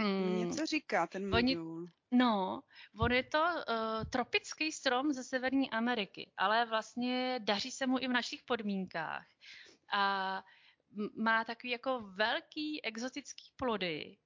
Hmm. 0.00 0.36
Něco 0.36 0.66
říká 0.66 1.06
ten 1.06 1.30
modul. 1.30 1.86
No, 2.10 2.62
on 2.98 3.12
je 3.12 3.22
to 3.22 3.38
uh, 3.38 4.04
tropický 4.10 4.72
strom 4.72 5.12
ze 5.12 5.24
Severní 5.24 5.70
Ameriky, 5.70 6.32
ale 6.36 6.66
vlastně 6.66 7.40
daří 7.42 7.70
se 7.70 7.86
mu 7.86 7.98
i 7.98 8.08
v 8.08 8.12
našich 8.12 8.42
podmínkách. 8.42 9.26
A 9.92 10.44
má 11.16 11.44
takový 11.44 11.70
jako 11.70 12.00
velký 12.00 12.84
exotický 12.84 13.44
plody, 13.56 14.16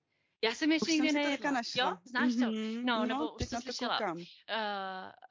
já 0.47 0.55
jsem 0.55 0.73
ještě 0.73 0.93
nikdy 0.93 1.13
nejedla. 1.13 1.61
Jo, 1.77 1.97
znáš 2.05 2.35
to? 2.35 2.41
Mm-hmm. 2.41 2.85
No, 2.85 2.99
no, 2.99 3.07
nebo 3.07 3.35
už 3.35 3.49
jsem 3.49 3.63
slyšela. 3.63 4.13
Uh, 4.13 4.21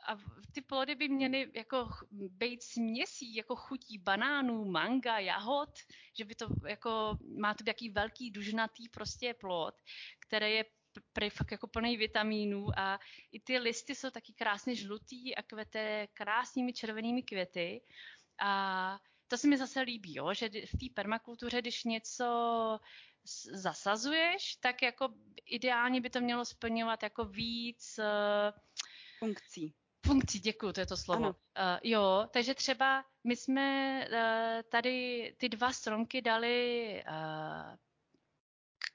a 0.07 0.18
ty 0.51 0.61
plody 0.61 0.95
by 0.95 1.09
měly 1.09 1.51
jako 1.53 1.89
být 2.11 2.63
směsí, 2.63 3.36
jako 3.36 3.55
chutí 3.55 3.97
banánů, 3.97 4.66
manga, 4.66 5.20
jahod, 5.20 5.70
že 6.18 6.26
by 6.26 6.36
to 6.36 6.47
jako, 6.68 7.18
má 7.39 7.53
to 7.53 7.63
jaký 7.68 7.89
velký 7.89 8.32
dužnatý 8.32 8.89
prostě 8.89 9.34
plod, 9.34 9.76
který 10.20 10.53
je 10.53 10.66
prej 11.13 11.30
fakt 11.30 11.51
jako 11.51 11.68
plný 11.68 11.97
vitamínů 11.97 12.80
a 12.80 12.99
i 13.32 13.39
ty 13.39 13.57
listy 13.57 13.95
jsou 13.95 14.09
taky 14.09 14.34
krásně 14.34 14.76
žlutý 14.76 15.36
a 15.36 15.41
kvete 15.41 16.07
krásnými 16.13 16.74
červenými 16.74 17.24
květy. 17.24 17.82
A 18.41 18.99
to 19.28 19.38
se 19.38 19.47
mi 19.47 19.57
zase 19.57 19.82
líbí, 19.82 20.16
jo, 20.16 20.34
že 20.34 20.49
v 20.49 20.78
té 20.80 20.86
permakultuře, 20.93 21.61
když 21.61 21.84
něco 21.84 22.26
zasazuješ, 23.52 24.56
tak 24.56 24.82
jako 24.82 25.10
ideálně 25.46 26.02
by 26.02 26.10
to 26.10 26.22
mělo 26.22 26.46
splňovat 26.46 27.04
jako 27.04 27.26
víc 27.26 28.00
uh, 28.00 28.60
funkcí. 29.20 29.76
Funkcí, 30.06 30.40
děkuji, 30.40 30.74
to 30.74 30.80
je 30.80 30.86
to 30.86 30.98
slovo. 30.98 31.28
Uh, 31.30 31.34
jo, 31.84 32.28
takže 32.34 32.54
třeba 32.54 33.06
my 33.24 33.36
jsme 33.36 33.98
uh, 34.08 34.62
tady 34.70 35.36
ty 35.38 35.50
dva 35.50 35.74
stromky 35.74 36.22
dali 36.22 37.04
uh, 37.08 37.76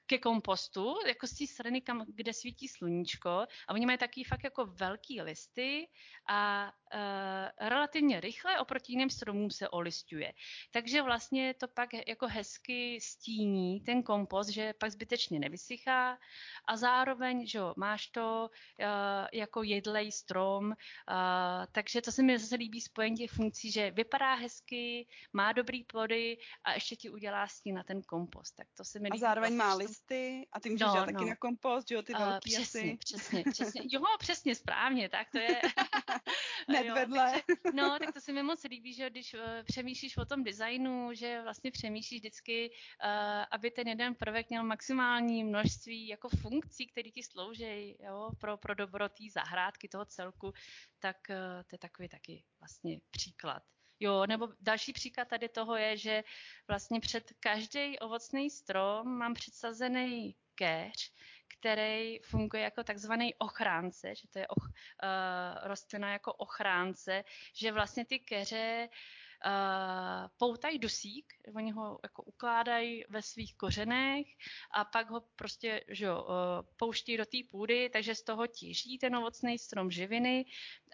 ke 0.05 0.17
kompostu, 0.17 0.95
jako 1.07 1.27
z 1.27 1.37
té 1.37 1.47
strany, 1.47 1.81
kam, 1.81 2.05
kde 2.07 2.33
svítí 2.33 2.67
sluníčko 2.67 3.29
a 3.29 3.73
oni 3.73 3.85
mají 3.85 3.97
taky 3.97 4.23
fakt 4.23 4.43
jako 4.43 4.65
velký 4.65 5.21
listy 5.21 5.87
a 6.29 6.71
relativně 7.59 8.19
rychle 8.19 8.59
oproti 8.59 8.93
jiným 8.93 9.09
stromům 9.09 9.51
se 9.51 9.69
olistuje. 9.69 10.33
Takže 10.71 11.01
vlastně 11.01 11.53
to 11.53 11.67
pak 11.67 11.89
jako 12.07 12.27
hezky 12.27 12.99
stíní 13.01 13.79
ten 13.81 14.03
kompost, 14.03 14.49
že 14.49 14.73
pak 14.73 14.91
zbytečně 14.91 15.39
nevysychá 15.39 16.17
a 16.67 16.77
zároveň, 16.77 17.47
že 17.47 17.57
jo, 17.57 17.73
máš 17.77 18.07
to 18.07 18.49
uh, 18.49 18.85
jako 19.33 19.63
jedlej 19.63 20.11
strom, 20.11 20.65
uh, 20.65 20.73
takže 21.71 22.01
to 22.01 22.11
se 22.11 22.23
mi 22.23 22.39
zase 22.39 22.55
líbí 22.55 22.81
spojení 22.81 23.17
těch 23.17 23.31
funkcí, 23.31 23.71
že 23.71 23.91
vypadá 23.91 24.33
hezky, 24.33 25.07
má 25.33 25.51
dobrý 25.51 25.83
plody 25.83 26.37
a 26.63 26.73
ještě 26.73 26.95
ti 26.95 27.09
udělá 27.09 27.47
stín 27.47 27.75
na 27.75 27.83
ten 27.83 28.01
kompost. 28.01 28.55
Tak 28.55 28.67
to 28.77 28.83
se 28.83 28.99
mi 28.99 29.07
líbí. 29.07 29.17
A 29.17 29.27
zároveň 29.27 29.55
má 29.55 29.73
listy 29.73 30.47
a 30.51 30.59
ty 30.59 30.69
můžeš 30.69 30.87
no, 30.87 30.93
taky 30.93 31.13
no. 31.13 31.25
na 31.25 31.35
kompost, 31.35 31.87
že 31.87 31.95
jo, 31.95 32.01
ty 32.01 32.13
velký 32.13 32.55
uh, 32.55 32.61
přesně, 32.61 32.81
asi. 32.81 32.97
Přesně, 32.97 33.43
přesně, 33.51 33.81
jo, 33.85 34.01
přesně, 34.19 34.55
správně, 34.55 35.09
tak 35.09 35.27
to 35.31 35.37
je. 35.37 35.61
Hned 36.81 36.89
jo, 36.89 36.95
vedle. 36.95 37.31
Takže, 37.31 37.61
no, 37.73 37.99
tak 37.99 38.13
to 38.13 38.21
se 38.21 38.31
mi 38.31 38.43
moc 38.43 38.63
líbí, 38.63 38.93
že 38.93 39.09
když 39.09 39.33
uh, 39.33 39.39
přemýšlíš 39.63 40.17
o 40.17 40.25
tom 40.25 40.43
designu, 40.43 41.13
že 41.13 41.41
vlastně 41.41 41.71
přemýšlíš 41.71 42.19
vždycky, 42.19 42.69
uh, 42.69 43.45
aby 43.51 43.71
ten 43.71 43.87
jeden 43.87 44.15
prvek 44.15 44.49
měl 44.49 44.63
maximální 44.63 45.43
množství 45.43 46.07
jako 46.07 46.29
funkcí, 46.29 46.87
které 46.87 47.11
ti 47.11 47.23
slouží 47.23 47.95
jo, 47.99 48.31
pro, 48.37 48.57
pro 48.57 48.75
dobro 48.75 49.09
té 49.09 49.23
zahrádky, 49.31 49.87
toho 49.87 50.05
celku, 50.05 50.53
tak 50.99 51.17
uh, 51.29 51.35
to 51.67 51.75
je 51.75 51.79
takový 51.79 52.09
taky 52.09 52.43
vlastně 52.59 52.99
příklad. 53.11 53.63
Jo, 53.99 54.25
nebo 54.25 54.49
další 54.61 54.93
příklad 54.93 55.27
tady 55.27 55.49
toho 55.49 55.75
je, 55.75 55.97
že 55.97 56.23
vlastně 56.67 56.99
před 56.99 57.33
každý 57.39 57.99
ovocný 57.99 58.49
strom 58.49 59.17
mám 59.17 59.33
předsazený 59.33 60.35
keř, 60.55 61.13
který 61.61 62.19
funguje 62.19 62.63
jako 62.63 62.83
takzvaný 62.83 63.35
ochránce, 63.35 64.15
že 64.15 64.27
to 64.27 64.39
je 64.39 64.47
och, 64.47 64.57
uh, 64.57 64.69
rostlina 65.63 66.11
jako 66.11 66.33
ochránce, 66.33 67.23
že 67.53 67.71
vlastně 67.71 68.05
ty 68.05 68.19
keře 68.19 68.89
uh, 69.45 70.27
poutají 70.37 70.79
dusík, 70.79 71.33
oni 71.55 71.71
ho 71.71 71.99
jako 72.03 72.23
ukládají 72.23 73.03
ve 73.09 73.21
svých 73.21 73.55
kořenech 73.55 74.27
a 74.73 74.85
pak 74.85 75.09
ho 75.09 75.21
prostě 75.35 75.83
že 75.89 76.05
jo, 76.05 76.23
uh, 76.23 76.67
pouští 76.77 77.17
do 77.17 77.25
té 77.25 77.37
půdy, 77.51 77.89
takže 77.89 78.15
z 78.15 78.23
toho 78.23 78.47
těží 78.47 78.97
ten 78.97 79.15
ovocný 79.15 79.59
strom 79.59 79.91
živiny 79.91 80.45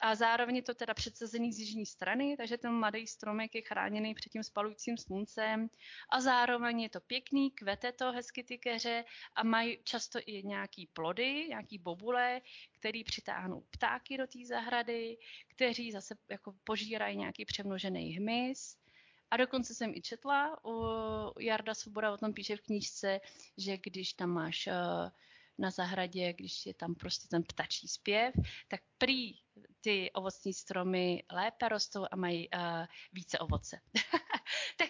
a 0.01 0.15
zároveň 0.15 0.55
je 0.55 0.61
to 0.61 0.73
teda 0.73 0.93
předsazený 0.93 1.53
z 1.53 1.59
jižní 1.59 1.85
strany, 1.85 2.37
takže 2.37 2.57
ten 2.57 2.73
mladý 2.73 3.07
stromek 3.07 3.55
je 3.55 3.61
chráněný 3.61 4.13
před 4.13 4.29
tím 4.29 4.43
spalujícím 4.43 4.97
sluncem 4.97 5.69
a 6.11 6.21
zároveň 6.21 6.81
je 6.81 6.89
to 6.89 6.99
pěkný, 6.99 7.51
kvete 7.51 7.91
to 7.91 8.11
hezky 8.11 8.43
ty 8.43 8.57
keře 8.57 9.05
a 9.35 9.43
mají 9.43 9.79
často 9.83 10.19
i 10.25 10.43
nějaký 10.43 10.87
plody, 10.87 11.45
nějaký 11.49 11.77
bobule, 11.77 12.41
který 12.79 13.03
přitáhnou 13.03 13.63
ptáky 13.69 14.17
do 14.17 14.27
té 14.27 14.39
zahrady, 14.47 15.17
kteří 15.47 15.91
zase 15.91 16.15
jako 16.29 16.53
požírají 16.63 17.17
nějaký 17.17 17.45
přemnožený 17.45 18.13
hmyz. 18.13 18.77
A 19.31 19.37
dokonce 19.37 19.75
jsem 19.75 19.93
i 19.95 20.01
četla, 20.01 20.65
u 20.65 20.85
Jarda 21.39 21.73
Svoboda 21.73 22.13
o 22.13 22.17
tom 22.17 22.33
píše 22.33 22.55
v 22.55 22.61
knížce, 22.61 23.19
že 23.57 23.77
když 23.77 24.13
tam 24.13 24.29
máš 24.29 24.67
eh, 24.67 24.73
na 25.57 25.71
zahradě, 25.71 26.33
když 26.33 26.65
je 26.65 26.73
tam 26.73 26.95
prostě 26.95 27.27
ten 27.27 27.43
ptačí 27.43 27.87
zpěv, 27.87 28.33
tak 28.67 28.81
prý 28.97 29.33
ty 29.81 30.11
ovocní 30.11 30.53
stromy 30.53 31.23
lépe 31.31 31.69
rostou 31.69 32.05
a 32.11 32.15
mají 32.15 32.49
uh, 32.49 32.85
více 33.13 33.39
ovoce. 33.39 33.79
tak 34.77 34.89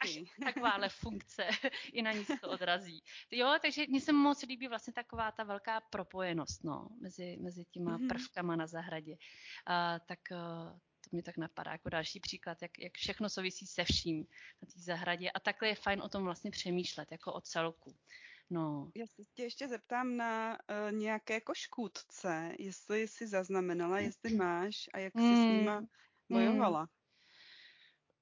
až 0.00 0.18
takováhle 0.44 0.88
funkce 0.88 1.46
i 1.92 2.02
na 2.02 2.12
ní 2.12 2.24
se 2.24 2.36
to 2.40 2.50
odrazí. 2.50 3.02
Jo, 3.30 3.54
takže 3.62 3.86
mně 3.88 4.00
se 4.00 4.12
moc 4.12 4.42
líbí 4.42 4.68
vlastně 4.68 4.92
taková 4.92 5.32
ta 5.32 5.44
velká 5.44 5.80
propojenost 5.80 6.64
no, 6.64 6.88
mezi, 7.00 7.36
mezi 7.40 7.64
těma 7.64 7.98
mm-hmm. 7.98 8.08
prvkama 8.08 8.56
na 8.56 8.66
zahradě. 8.66 9.12
Uh, 9.12 10.06
tak 10.06 10.18
uh, 10.30 10.78
to 11.00 11.08
mě 11.12 11.22
tak 11.22 11.36
napadá 11.36 11.72
jako 11.72 11.88
další 11.88 12.20
příklad, 12.20 12.62
jak, 12.62 12.78
jak 12.78 12.94
všechno 12.94 13.28
souvisí 13.28 13.66
se 13.66 13.84
vším 13.84 14.18
na 14.62 14.66
té 14.74 14.80
zahradě 14.80 15.30
a 15.30 15.40
takhle 15.40 15.68
je 15.68 15.74
fajn 15.74 16.02
o 16.02 16.08
tom 16.08 16.24
vlastně 16.24 16.50
přemýšlet, 16.50 17.12
jako 17.12 17.32
o 17.32 17.40
celku. 17.40 17.94
No. 18.50 18.90
Já 18.94 19.06
se 19.06 19.22
tě 19.34 19.42
ještě 19.42 19.68
zeptám 19.68 20.16
na 20.16 20.58
uh, 20.70 20.92
nějaké 20.92 21.40
koškůdce, 21.40 22.54
jestli 22.58 23.08
jsi 23.08 23.26
zaznamenala, 23.26 23.98
jestli 23.98 24.34
máš 24.34 24.88
a 24.92 24.98
jak 24.98 25.14
mm. 25.14 25.22
se 25.22 25.36
s 25.36 25.58
nima 25.58 25.82
bojovala? 26.28 26.78
Hmm 26.78 26.98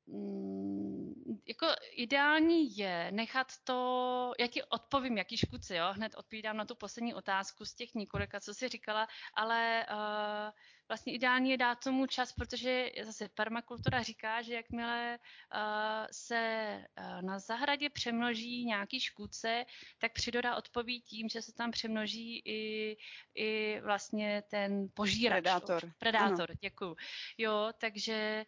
Mm, 0.09 1.06
jako 1.47 1.67
ideální 1.93 2.77
je 2.77 3.11
nechat 3.11 3.47
to, 3.65 4.33
já 4.39 4.47
ti 4.47 4.63
odpovím, 4.63 5.19
jaký 5.19 5.37
škůdci, 5.37 5.75
jo, 5.75 5.93
hned 5.93 6.15
odpovídám 6.15 6.57
na 6.57 6.65
tu 6.65 6.75
poslední 6.75 7.15
otázku 7.15 7.65
z 7.65 7.75
těch 7.75 7.95
několika, 7.95 8.41
co 8.41 8.55
jsi 8.55 8.69
říkala, 8.69 9.07
ale 9.35 9.87
uh, 9.91 10.51
vlastně 10.89 11.13
ideální 11.15 11.51
je 11.51 11.57
dát 11.57 11.85
tomu 11.85 12.07
čas, 12.07 12.33
protože 12.33 12.91
zase 13.03 13.29
permakultura 13.29 14.03
říká, 14.03 14.43
že 14.43 14.55
jakmile 14.55 15.19
uh, 15.19 16.07
se 16.13 16.85
uh, 16.99 17.23
na 17.23 17.39
zahradě 17.39 17.91
přemnoží 17.91 18.65
nějaký 18.65 19.01
škůdce, 19.01 19.65
tak 19.99 20.13
příroda 20.13 20.57
odpoví 20.57 21.01
tím, 21.01 21.29
že 21.29 21.43
se 21.43 21.53
tam 21.53 21.71
přemnoží 21.71 22.43
i, 22.45 22.97
i 23.35 23.81
vlastně 23.81 24.43
ten 24.51 24.89
požírač. 24.95 25.43
Predátor. 25.43 25.93
Predátor, 25.99 26.51
děkuju. 26.61 26.97
Jo, 27.39 27.71
takže 27.79 28.45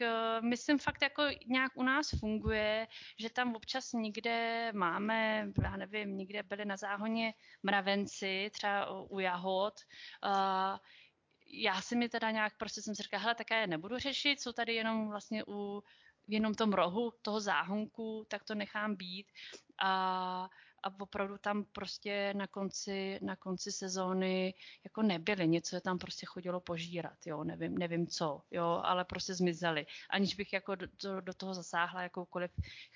uh, 0.00 0.44
myslím 0.44 0.78
fakt 0.78 1.02
jako 1.02 1.22
nějak 1.46 1.72
u 1.74 1.82
nás 1.82 2.10
funguje, 2.20 2.88
že 3.18 3.30
tam 3.30 3.54
občas 3.56 3.92
někde 3.92 4.70
máme, 4.74 5.48
já 5.62 5.76
nevím, 5.76 6.16
někde 6.16 6.42
byli 6.42 6.64
na 6.64 6.76
záhoně 6.76 7.34
mravenci, 7.62 8.50
třeba 8.52 8.90
u 9.10 9.18
jahod, 9.18 9.74
uh, 10.26 10.78
já 11.52 11.80
si 11.80 11.96
mi 11.96 12.08
teda 12.08 12.30
nějak 12.30 12.56
prostě 12.56 12.82
jsem 12.82 12.94
si 12.94 13.02
říkala, 13.02 13.22
hele, 13.22 13.34
tak 13.34 13.50
já 13.50 13.56
je 13.56 13.66
nebudu 13.66 13.98
řešit, 13.98 14.40
jsou 14.40 14.52
tady 14.52 14.74
jenom 14.74 15.08
vlastně 15.08 15.44
u 15.48 15.82
jenom 16.28 16.54
tom 16.54 16.72
rohu 16.72 17.12
toho 17.22 17.40
záhonku, 17.40 18.26
tak 18.28 18.44
to 18.44 18.54
nechám 18.54 18.96
být. 18.96 19.26
A, 19.82 20.48
a 20.82 21.00
opravdu 21.00 21.38
tam 21.38 21.64
prostě 21.64 22.34
na 22.36 22.46
konci, 22.46 23.18
na 23.22 23.36
konci 23.36 23.72
sezóny 23.72 24.54
jako 24.84 25.02
nebyly, 25.02 25.48
něco 25.48 25.76
je 25.76 25.80
tam 25.80 25.98
prostě 25.98 26.26
chodilo 26.26 26.60
požírat, 26.60 27.26
jo, 27.26 27.44
nevím, 27.44 27.78
nevím 27.78 28.06
co, 28.06 28.42
jo, 28.50 28.80
ale 28.84 29.04
prostě 29.04 29.34
zmizely, 29.34 29.86
aniž 30.10 30.34
bych 30.34 30.52
jako 30.52 30.74
do, 30.74 30.86
do, 31.02 31.20
do 31.20 31.34
toho 31.34 31.54
zasáhla 31.54 32.02
jakoukoliv 32.02 32.50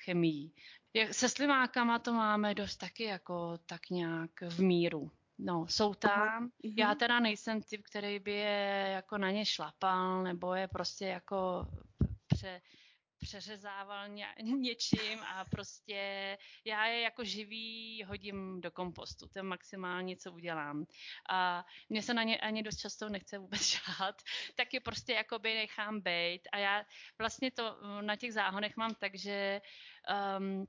chemii. 0.05 0.51
Jak, 0.95 1.15
se 1.15 1.29
slimákama 1.29 1.99
to 1.99 2.13
máme 2.13 2.55
dost 2.55 2.77
taky 2.77 3.05
jako 3.05 3.59
tak 3.67 3.91
nějak 3.91 4.31
v 4.49 4.61
míru, 4.61 5.11
No, 5.39 5.67
jsou 5.69 5.95
tam. 5.95 6.13
Aha. 6.13 6.41
Mhm. 6.41 6.51
Já 6.63 6.95
teda 6.95 7.21
nejsem 7.21 7.63
typ, 7.63 7.83
který 7.91 8.19
by 8.19 8.33
je 8.33 8.91
jako 8.95 9.19
na 9.19 9.31
ně 9.31 9.47
šlapal, 9.47 10.23
nebo 10.23 10.55
je 10.55 10.69
prostě 10.69 11.07
jako 11.07 11.67
pře, 12.27 12.61
přeřezával 13.25 14.09
ně, 14.09 14.27
něčím 14.43 15.23
a 15.23 15.45
prostě 15.45 16.39
já 16.65 16.87
je 16.87 17.01
jako 17.01 17.25
živý 17.25 18.05
hodím 18.05 18.61
do 18.61 18.71
kompostu. 18.71 19.29
To 19.29 19.39
je 19.39 19.43
maximálně, 19.43 20.17
co 20.17 20.33
udělám. 20.33 20.85
A 21.29 21.65
mě 21.89 22.03
se 22.03 22.15
na 22.15 22.23
ně 22.23 22.41
ani 22.41 22.63
dost 22.63 22.77
často 22.77 23.09
nechce 23.09 23.39
vůbec 23.39 23.63
žát, 23.77 24.23
tak 24.55 24.75
je 24.75 24.81
prostě 24.81 25.13
jakoby 25.13 25.55
nechám 25.55 26.01
bejt. 26.01 26.49
A 26.53 26.59
já 26.59 26.85
vlastně 27.19 27.51
to 27.51 27.77
na 28.01 28.17
těch 28.17 28.33
záhonech 28.33 28.77
mám 28.77 28.95
tak, 28.95 29.15
že 29.15 29.61
um, 30.39 30.67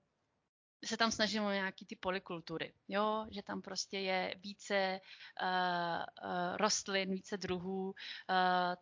se 0.86 0.98
tam 0.98 1.12
snažím 1.12 1.44
o 1.44 1.52
nějaký 1.52 1.86
ty 1.86 1.96
polikultury, 1.96 2.74
jo, 2.88 3.26
že 3.32 3.44
tam 3.44 3.62
prostě 3.62 4.00
je 4.00 4.36
více 4.38 5.00
uh, 5.42 5.48
uh, 6.30 6.58
rostlin, 6.58 7.12
více 7.12 7.38
druhů, 7.38 7.86
uh, 7.86 7.94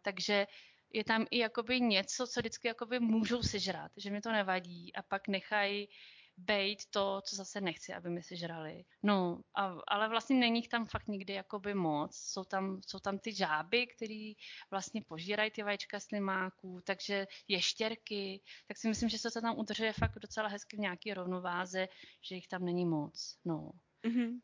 takže 0.02 0.48
je 0.94 1.04
tam 1.04 1.26
i 1.32 1.38
jakoby 1.38 1.82
něco, 1.82 2.28
co 2.28 2.40
vždycky 2.40 2.68
jakoby 2.68 3.00
můžou 3.00 3.42
sežrat, 3.44 3.92
že 3.98 4.12
mi 4.12 4.22
to 4.22 4.32
nevadí 4.32 4.96
a 4.96 5.02
pak 5.02 5.28
nechají 5.28 5.90
bejt 6.38 6.86
to, 6.86 7.22
co 7.26 7.36
zase 7.36 7.62
nechci, 7.62 7.94
aby 7.94 8.10
mi 8.10 8.24
sežrali. 8.24 8.86
No, 9.04 9.42
a, 9.56 9.78
ale 9.88 10.10
vlastně 10.10 10.36
není 10.36 10.60
jich 10.60 10.68
tam 10.68 10.86
fakt 10.86 11.08
nikdy 11.08 11.34
jakoby 11.34 11.74
moc. 11.74 12.16
Jsou 12.16 12.44
tam, 12.44 12.82
jsou 12.88 13.00
tam 13.00 13.20
ty 13.20 13.34
žáby, 13.34 13.88
které 13.88 14.34
vlastně 14.72 15.02
požírají 15.08 15.52
ty 15.52 15.64
vajíčka 15.64 16.00
slimáků, 16.00 16.80
takže 16.84 17.28
ještěrky, 17.48 18.42
tak 18.68 18.78
si 18.78 18.88
myslím, 18.88 19.10
že 19.10 19.18
se 19.18 19.32
to 19.32 19.42
tam 19.42 19.60
udržuje 19.60 19.94
fakt 19.94 20.20
docela 20.20 20.48
hezky 20.48 20.78
v 20.78 20.80
nějaké 20.80 21.14
rovnováze, 21.14 21.88
že 22.22 22.36
jich 22.36 22.48
tam 22.48 22.66
není 22.66 22.86
moc. 22.86 23.38
No. 23.46 23.72
Mm-hmm. 24.04 24.40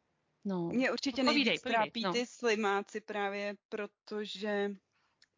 No. 0.45 0.67
Mě 0.67 0.91
určitě 0.91 1.23
nejvíc 1.23 1.61
trápí 1.61 2.01
no. 2.01 2.13
ty 2.13 2.25
slimáci 2.25 3.01
právě, 3.01 3.55
protože 3.69 4.69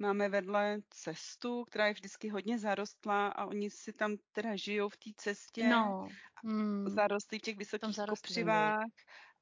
máme 0.01 0.29
vedle 0.29 0.81
cestu, 0.89 1.65
která 1.65 1.87
je 1.87 1.93
vždycky 1.93 2.29
hodně 2.29 2.59
zarostlá 2.59 3.27
a 3.27 3.45
oni 3.45 3.69
si 3.69 3.93
tam 3.93 4.17
teda 4.31 4.55
žijou 4.55 4.89
v 4.89 4.97
té 4.97 5.09
cestě 5.17 5.67
no. 5.67 6.07
hmm. 6.43 6.89
zarostlí 6.89 7.39
v 7.39 7.41
těch 7.41 7.57
vysokých 7.57 7.97
kopřivách 8.09 8.85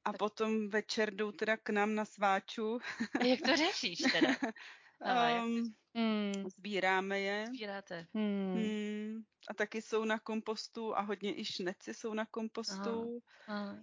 a 0.05 0.11
tak. 0.11 0.19
potom 0.19 0.69
večer 0.69 1.13
jdou 1.13 1.31
teda 1.31 1.57
k 1.57 1.69
nám 1.69 1.95
na 1.95 2.05
sváču. 2.05 2.79
A 3.19 3.23
jak 3.23 3.39
to 3.41 3.55
řešíš 3.55 3.99
teda? 4.11 4.29
um, 5.43 5.73
hmm. 5.95 6.33
Sbíráme 6.57 7.19
je. 7.19 7.45
Sbíráte. 7.47 8.07
Hmm. 8.13 8.53
Hmm. 8.53 9.21
A 9.49 9.53
taky 9.53 9.81
jsou 9.81 10.05
na 10.05 10.19
kompostu 10.19 10.97
a 10.97 11.01
hodně 11.01 11.39
i 11.39 11.45
šneci 11.45 11.93
jsou 11.93 12.13
na 12.13 12.25
kompostu. 12.25 13.21
Aha. 13.47 13.61
Aha. 13.61 13.79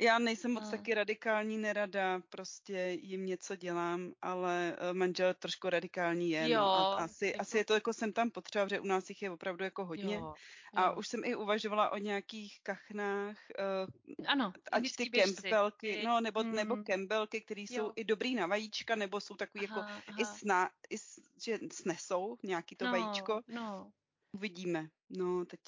Já 0.00 0.18
nejsem 0.18 0.52
moc 0.52 0.70
taky 0.70 0.94
radikální, 0.94 1.58
nerada, 1.58 2.20
prostě 2.28 2.98
jim 3.02 3.26
něco 3.26 3.56
dělám, 3.56 4.12
ale 4.22 4.76
eh, 4.78 4.92
manžel 4.92 5.34
trošku 5.34 5.70
radikální 5.70 6.30
je. 6.30 6.50
Jo, 6.50 6.60
no, 6.60 6.70
a 6.70 6.96
asi, 6.96 7.26
jako... 7.26 7.40
asi 7.40 7.58
je 7.58 7.64
to 7.64 7.74
jako 7.74 7.92
jsem 7.92 8.12
tam 8.12 8.30
potřeba, 8.30 8.64
protože 8.64 8.80
u 8.80 8.86
nás 8.86 9.08
jich 9.08 9.22
je 9.22 9.30
opravdu 9.30 9.64
jako 9.64 9.84
hodně. 9.84 10.14
Jo, 10.14 10.20
jo. 10.20 10.34
A 10.74 10.96
už 10.96 11.08
jsem 11.08 11.24
i 11.24 11.36
uvažovala 11.36 11.90
o 11.90 11.98
nějakých 11.98 12.60
kachnách, 12.62 13.36
uh, 13.58 14.26
ano, 14.26 14.52
ať 14.72 14.96
ty 14.96 15.10
kempelky, 15.10 16.02
no 16.04 16.20
nebo, 16.20 16.44
mm. 16.44 16.52
nebo 16.52 16.76
kembelky, 16.76 17.40
které 17.40 17.60
jsou 17.60 17.92
i 17.96 18.04
dobrý 18.04 18.34
na 18.34 18.46
vajíčka, 18.46 18.96
nebo 18.96 19.20
jsou 19.20 19.36
takový 19.36 19.68
aha, 19.68 19.80
jako 19.80 19.90
aha. 20.10 20.18
i, 20.18 20.24
sna, 20.24 20.70
i 20.90 20.96
že 21.44 21.58
snesou 21.72 22.36
nějaký 22.42 22.76
to 22.76 22.84
no, 22.84 22.90
vajíčko. 22.90 23.40
No. 23.48 23.92
Uvidíme. 24.32 24.88
No, 25.10 25.44
teď 25.44 25.60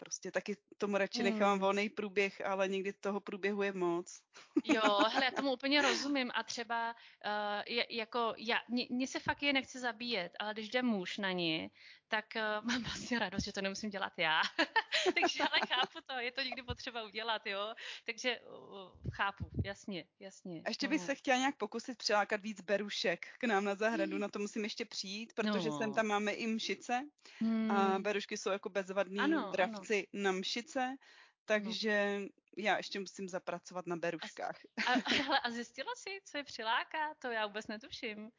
prostě 0.00 0.30
taky 0.30 0.56
tomu 0.78 0.96
radši 0.96 1.22
nechám 1.22 1.50
hmm. 1.50 1.60
volný 1.60 1.88
průběh, 1.88 2.46
ale 2.46 2.68
někdy 2.68 2.92
toho 2.92 3.20
průběhu 3.20 3.62
je 3.62 3.72
moc. 3.72 4.20
jo, 4.64 4.82
hele, 5.12 5.24
já 5.24 5.30
tomu 5.30 5.52
úplně 5.52 5.82
rozumím 5.82 6.30
a 6.34 6.42
třeba 6.42 6.94
uh, 6.94 7.62
je, 7.66 7.86
jako 7.96 8.34
já, 8.36 8.56
mně 8.90 9.06
se 9.06 9.20
fakt 9.20 9.42
je 9.42 9.52
nechce 9.52 9.80
zabíjet, 9.80 10.32
ale 10.40 10.52
když 10.52 10.68
jde 10.68 10.82
muž 10.82 11.18
na 11.18 11.32
ní, 11.32 11.70
tak 12.10 12.26
uh, 12.36 12.64
mám 12.68 12.82
vlastně 12.82 13.18
radost, 13.18 13.44
že 13.44 13.52
to 13.52 13.62
nemusím 13.62 13.90
dělat 13.90 14.12
já. 14.16 14.40
Takže 15.20 15.42
ale 15.42 15.60
chápu 15.68 15.98
to, 16.06 16.18
je 16.18 16.32
to 16.32 16.42
někdy 16.42 16.62
potřeba 16.62 17.02
udělat, 17.02 17.46
jo. 17.46 17.74
Takže 18.06 18.40
uh, 18.40 19.10
chápu, 19.12 19.50
jasně, 19.64 20.04
jasně. 20.20 20.62
A 20.64 20.68
ještě 20.68 20.88
bych 20.88 21.00
no. 21.00 21.06
se 21.06 21.14
chtěla 21.14 21.38
nějak 21.38 21.56
pokusit 21.56 21.98
přilákat 21.98 22.42
víc 22.42 22.60
berušek 22.60 23.26
k 23.38 23.44
nám 23.44 23.64
na 23.64 23.74
zahradu, 23.74 24.14
mm. 24.14 24.20
na 24.20 24.28
to 24.28 24.38
musím 24.38 24.64
ještě 24.64 24.84
přijít, 24.84 25.32
protože 25.32 25.68
no. 25.68 25.78
sem 25.78 25.94
tam 25.94 26.06
máme 26.06 26.32
i 26.32 26.46
mšice 26.46 27.00
mm. 27.40 27.70
a 27.70 27.98
berušky 27.98 28.36
jsou 28.36 28.50
jako 28.50 28.68
bezvadný 28.68 29.18
ano, 29.18 29.50
dravci 29.52 30.06
ano. 30.14 30.22
na 30.22 30.32
mšice, 30.32 30.96
takže 31.44 32.18
no. 32.20 32.28
já 32.56 32.76
ještě 32.76 33.00
musím 33.00 33.28
zapracovat 33.28 33.86
na 33.86 33.96
beruškách. 33.96 34.56
A, 34.86 34.92
a, 34.92 35.36
a 35.44 35.50
zjistila 35.50 35.92
jsi, 35.96 36.18
co 36.24 36.38
je 36.38 36.44
přiláká? 36.44 37.14
To 37.18 37.30
já 37.30 37.46
vůbec 37.46 37.66
netuším. 37.66 38.30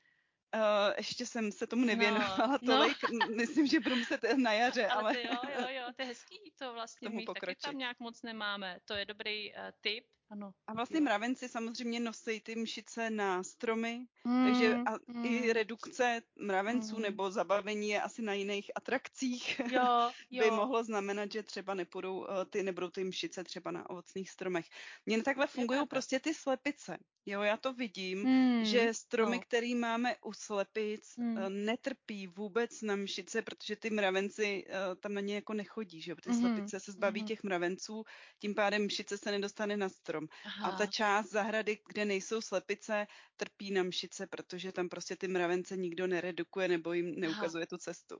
Uh, 0.55 0.93
ještě 0.97 1.25
jsem 1.25 1.51
se 1.51 1.67
tomu 1.67 1.85
nevěnovala 1.85 2.59
no, 2.61 2.77
tolik, 2.77 2.97
no. 3.11 3.35
myslím, 3.35 3.67
že 3.67 3.79
budu 3.79 3.95
muset 3.95 4.21
na 4.35 4.53
jaře. 4.53 4.87
Ale, 4.87 5.01
ale... 5.01 5.21
jo, 5.21 5.37
jo, 5.59 5.67
jo, 5.69 5.83
to 5.95 6.01
je 6.01 6.07
hezký, 6.07 6.53
to 6.59 6.73
vlastně 6.73 7.09
my 7.09 7.25
taky 7.25 7.55
tam 7.55 7.77
nějak 7.77 7.99
moc 7.99 8.21
nemáme, 8.21 8.79
to 8.85 8.93
je 8.93 9.05
dobrý 9.05 9.53
uh, 9.53 9.59
tip. 9.81 10.05
Ano. 10.31 10.53
A 10.67 10.73
vlastně 10.73 11.01
mravenci 11.01 11.49
samozřejmě 11.49 11.99
nosí 11.99 12.39
ty 12.39 12.55
mšice 12.55 13.09
na 13.09 13.43
stromy, 13.43 14.05
mm, 14.23 14.45
takže 14.45 14.75
a 14.75 14.97
mm. 15.07 15.25
i 15.25 15.53
redukce 15.53 16.21
mravenců 16.39 16.95
mm. 16.95 17.01
nebo 17.01 17.31
zabavení 17.31 17.89
je 17.89 18.01
asi 18.01 18.21
na 18.21 18.33
jiných 18.33 18.71
atrakcích 18.75 19.59
jo, 19.59 20.11
jo. 20.31 20.43
by 20.43 20.51
mohlo 20.51 20.83
znamenat, 20.83 21.31
že 21.31 21.43
třeba 21.43 21.73
nepůjdou 21.73 22.27
eh, 22.29 22.45
ty, 22.45 22.63
nebudou 22.63 22.89
ty 22.89 23.03
mšice 23.03 23.43
třeba 23.43 23.71
na 23.71 23.89
ovocných 23.89 24.29
stromech. 24.29 24.65
Mně 25.05 25.23
takhle 25.23 25.47
fungují 25.47 25.87
prostě 25.87 26.19
ty 26.19 26.33
slepice. 26.33 26.97
Jo, 27.25 27.41
já 27.41 27.57
to 27.57 27.73
vidím, 27.73 28.23
mm. 28.23 28.65
že 28.65 28.93
stromy, 28.93 29.35
no. 29.35 29.41
které 29.41 29.75
máme 29.75 30.15
u 30.25 30.33
slepic, 30.33 31.17
mm. 31.17 31.65
netrpí 31.65 32.27
vůbec 32.27 32.81
na 32.81 32.95
mšice, 32.95 33.41
protože 33.41 33.75
ty 33.75 33.89
mravenci 33.89 34.65
eh, 34.67 34.95
tam 34.95 35.13
na 35.13 35.21
ně 35.21 35.35
jako 35.35 35.53
nechodí, 35.53 36.01
že 36.01 36.11
jo? 36.11 36.15
Ty 36.23 36.29
mm. 36.29 36.41
slepice 36.41 36.79
se 36.79 36.91
zbaví 36.91 37.21
mm. 37.21 37.27
těch 37.27 37.43
mravenců, 37.43 38.03
tím 38.39 38.55
pádem 38.55 38.85
mšice 38.85 39.17
se 39.17 39.31
nedostane 39.31 39.77
na 39.77 39.89
strom 39.89 40.20
strom. 40.27 40.27
Aha. 40.45 40.71
A 40.71 40.77
ta 40.77 40.85
část 40.85 41.31
zahrady, 41.31 41.77
kde 41.87 42.05
nejsou 42.05 42.41
slepice, 42.41 43.07
trpí 43.37 43.71
na 43.71 43.83
mšice, 43.83 44.27
protože 44.27 44.71
tam 44.71 44.89
prostě 44.89 45.15
ty 45.15 45.27
mravence 45.27 45.77
nikdo 45.77 46.07
neredukuje 46.07 46.67
nebo 46.67 46.93
jim 46.93 47.19
neukazuje 47.19 47.61
Aha. 47.61 47.69
tu 47.69 47.77
cestu. 47.77 48.19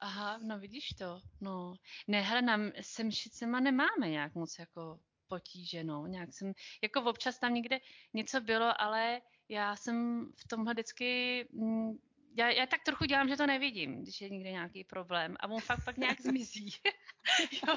Aha, 0.00 0.38
no 0.38 0.58
vidíš 0.58 0.88
to. 0.98 1.20
No. 1.40 1.74
Ne, 2.08 2.20
hele, 2.20 2.42
nám 2.42 2.72
se 2.80 3.04
mšicema 3.04 3.60
nemáme 3.60 4.08
nějak 4.08 4.34
moc 4.34 4.58
jako 4.58 5.00
potíže, 5.28 5.84
no. 5.84 6.06
Nějak 6.06 6.32
jsem, 6.32 6.52
jako 6.82 7.02
občas 7.02 7.38
tam 7.38 7.54
někde 7.54 7.78
něco 8.14 8.40
bylo, 8.40 8.80
ale 8.80 9.20
já 9.48 9.76
jsem 9.76 10.26
v 10.36 10.48
tomhle 10.48 10.74
vždycky 10.74 11.48
mm, 11.52 11.92
já, 12.34 12.50
já 12.50 12.66
tak 12.66 12.82
trochu 12.82 13.04
dělám, 13.04 13.28
že 13.28 13.36
to 13.36 13.46
nevidím, 13.46 14.02
když 14.02 14.20
je 14.20 14.28
někde 14.28 14.50
nějaký 14.50 14.84
problém 14.84 15.36
a 15.40 15.48
on 15.48 15.60
fakt 15.60 15.84
pak 15.84 15.96
nějak 15.96 16.20
zmizí. 16.20 16.70
jo, 17.68 17.76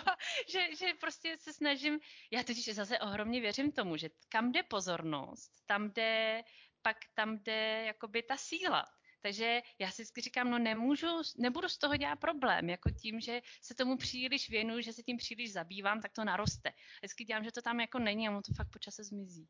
že, 0.49 0.75
že 0.75 0.93
prostě 0.99 1.37
se 1.37 1.53
snažím, 1.53 1.99
já 2.31 2.43
totiž 2.43 2.75
zase 2.75 2.99
ohromně 2.99 3.41
věřím 3.41 3.71
tomu, 3.71 3.97
že 3.97 4.09
kam 4.29 4.51
jde 4.51 4.63
pozornost, 4.63 5.51
tam 5.65 5.91
jde, 5.91 6.43
pak 6.81 6.97
tam 7.13 7.37
jde 7.37 7.83
jakoby 7.85 8.23
ta 8.23 8.37
síla. 8.37 8.85
Takže 9.27 9.61
já 9.79 9.91
si 9.91 10.01
vždycky 10.01 10.21
říkám, 10.21 10.51
no 10.51 10.59
nemůžu, 10.59 11.07
nebudu 11.37 11.69
z 11.69 11.77
toho 11.77 11.97
dělat 11.97 12.15
problém, 12.15 12.69
jako 12.69 12.91
tím, 12.91 13.19
že 13.19 13.41
se 13.61 13.75
tomu 13.75 13.97
příliš 13.97 14.49
věnuju, 14.49 14.81
že 14.81 14.93
se 14.93 15.03
tím 15.03 15.17
příliš 15.17 15.53
zabývám, 15.53 16.01
tak 16.01 16.11
to 16.11 16.23
naroste. 16.23 16.71
Vždycky 17.01 17.25
dělám, 17.25 17.43
že 17.43 17.51
to 17.51 17.61
tam 17.61 17.79
jako 17.79 17.99
není 17.99 18.27
a 18.27 18.31
mu 18.31 18.41
to 18.41 18.53
fakt 18.53 18.67
po 18.73 18.79
čase 18.79 19.03
zmizí. 19.03 19.47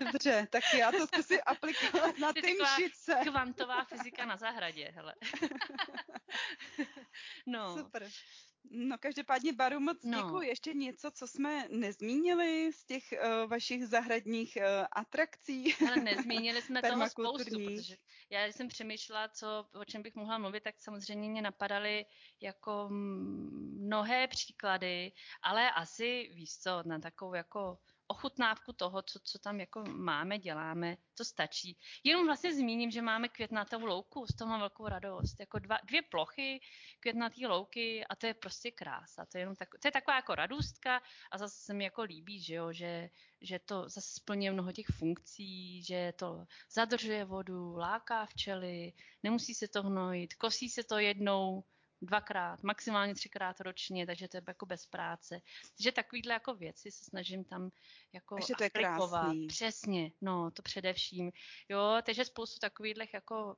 Dobře, 0.00 0.48
tak 0.50 0.62
já 0.78 0.92
to 0.92 1.06
zkusím 1.06 1.38
aplikovat 1.46 2.18
na 2.18 2.32
ty 2.42 2.56
mšice. 2.62 3.20
Kvantová 3.22 3.84
fyzika 3.84 4.26
na 4.26 4.36
zahradě, 4.36 4.92
hele. 4.94 5.14
no. 7.46 7.78
Super. 7.78 8.08
No 8.70 8.98
každopádně 8.98 9.52
Baru 9.52 9.80
moc 9.80 10.04
no. 10.04 10.22
děkuji. 10.22 10.48
Ještě 10.48 10.74
něco, 10.74 11.10
co 11.10 11.26
jsme 11.26 11.68
nezmínili 11.70 12.72
z 12.72 12.84
těch 12.84 13.02
uh, 13.12 13.50
vašich 13.50 13.86
zahradních 13.86 14.58
uh, 14.60 14.86
atrakcí? 14.92 15.74
Ale 15.86 15.96
nezmínili 15.96 16.62
jsme 16.62 16.82
toho 16.90 17.08
spoustu, 17.08 17.58
protože 17.64 17.96
já 18.30 18.44
když 18.44 18.56
jsem 18.56 18.68
přemýšlela, 18.68 19.28
co, 19.28 19.68
o 19.74 19.84
čem 19.84 20.02
bych 20.02 20.14
mohla 20.14 20.38
mluvit, 20.38 20.62
tak 20.62 20.74
samozřejmě 20.78 21.30
mě 21.30 21.42
napadaly 21.42 22.04
jako 22.40 22.88
mnohé 22.90 24.28
příklady, 24.28 25.12
ale 25.42 25.70
asi 25.70 26.30
víš 26.34 26.58
co, 26.58 26.82
na 26.86 26.98
takovou 26.98 27.34
jako 27.34 27.78
ochutnávku 28.08 28.72
toho, 28.72 29.02
co, 29.02 29.18
co 29.22 29.38
tam 29.38 29.60
jako 29.60 29.84
máme, 29.84 30.38
děláme, 30.38 30.96
to 31.14 31.24
stačí. 31.24 31.78
Jenom 32.04 32.26
vlastně 32.26 32.54
zmíním, 32.54 32.90
že 32.90 33.02
máme 33.02 33.28
květnatou 33.28 33.86
louku, 33.86 34.26
z 34.26 34.36
toho 34.36 34.50
mám 34.50 34.60
velkou 34.60 34.88
radost. 34.88 35.40
Jako 35.40 35.58
dva, 35.58 35.78
dvě 35.84 36.02
plochy 36.02 36.60
květnatý 37.00 37.46
louky 37.46 38.06
a 38.06 38.16
to 38.16 38.26
je 38.26 38.34
prostě 38.34 38.70
krása. 38.70 39.26
To 39.32 39.38
je, 39.38 39.42
jenom 39.42 39.56
tak, 39.56 39.68
to 39.82 39.88
je 39.88 39.92
taková 39.92 40.16
jako 40.16 40.34
radostka 40.34 41.02
a 41.32 41.38
zase 41.38 41.56
se 41.56 41.74
mi 41.74 41.84
jako 41.84 42.02
líbí, 42.02 42.42
že, 42.42 42.54
jo, 42.54 42.72
že, 42.72 43.10
že 43.40 43.58
to 43.58 43.88
zase 43.88 44.10
splňuje 44.14 44.52
mnoho 44.52 44.72
těch 44.72 44.86
funkcí, 44.98 45.82
že 45.82 46.12
to 46.16 46.44
zadržuje 46.72 47.24
vodu, 47.24 47.76
láká 47.76 48.26
včely, 48.26 48.92
nemusí 49.22 49.54
se 49.54 49.68
to 49.68 49.82
hnojit, 49.82 50.34
kosí 50.34 50.68
se 50.70 50.84
to 50.84 50.98
jednou, 50.98 51.64
dvakrát, 52.02 52.62
maximálně 52.62 53.14
třikrát 53.14 53.60
ročně, 53.60 54.06
takže 54.06 54.28
to 54.28 54.36
je 54.36 54.42
jako 54.48 54.66
bez 54.66 54.86
práce. 54.86 55.40
Takže 55.76 55.92
takovýhle 55.92 56.32
jako 56.32 56.54
věci 56.54 56.90
se 56.90 57.04
snažím 57.04 57.44
tam 57.44 57.70
jako 58.12 58.34
takže 58.34 58.54
to 58.58 58.64
je 58.64 58.70
krásný. 58.70 59.46
Přesně, 59.46 60.12
no 60.20 60.50
to 60.50 60.62
především. 60.62 61.32
Jo, 61.68 61.98
takže 62.02 62.24
spoustu 62.24 62.58
takových 62.60 62.94
jako 63.14 63.56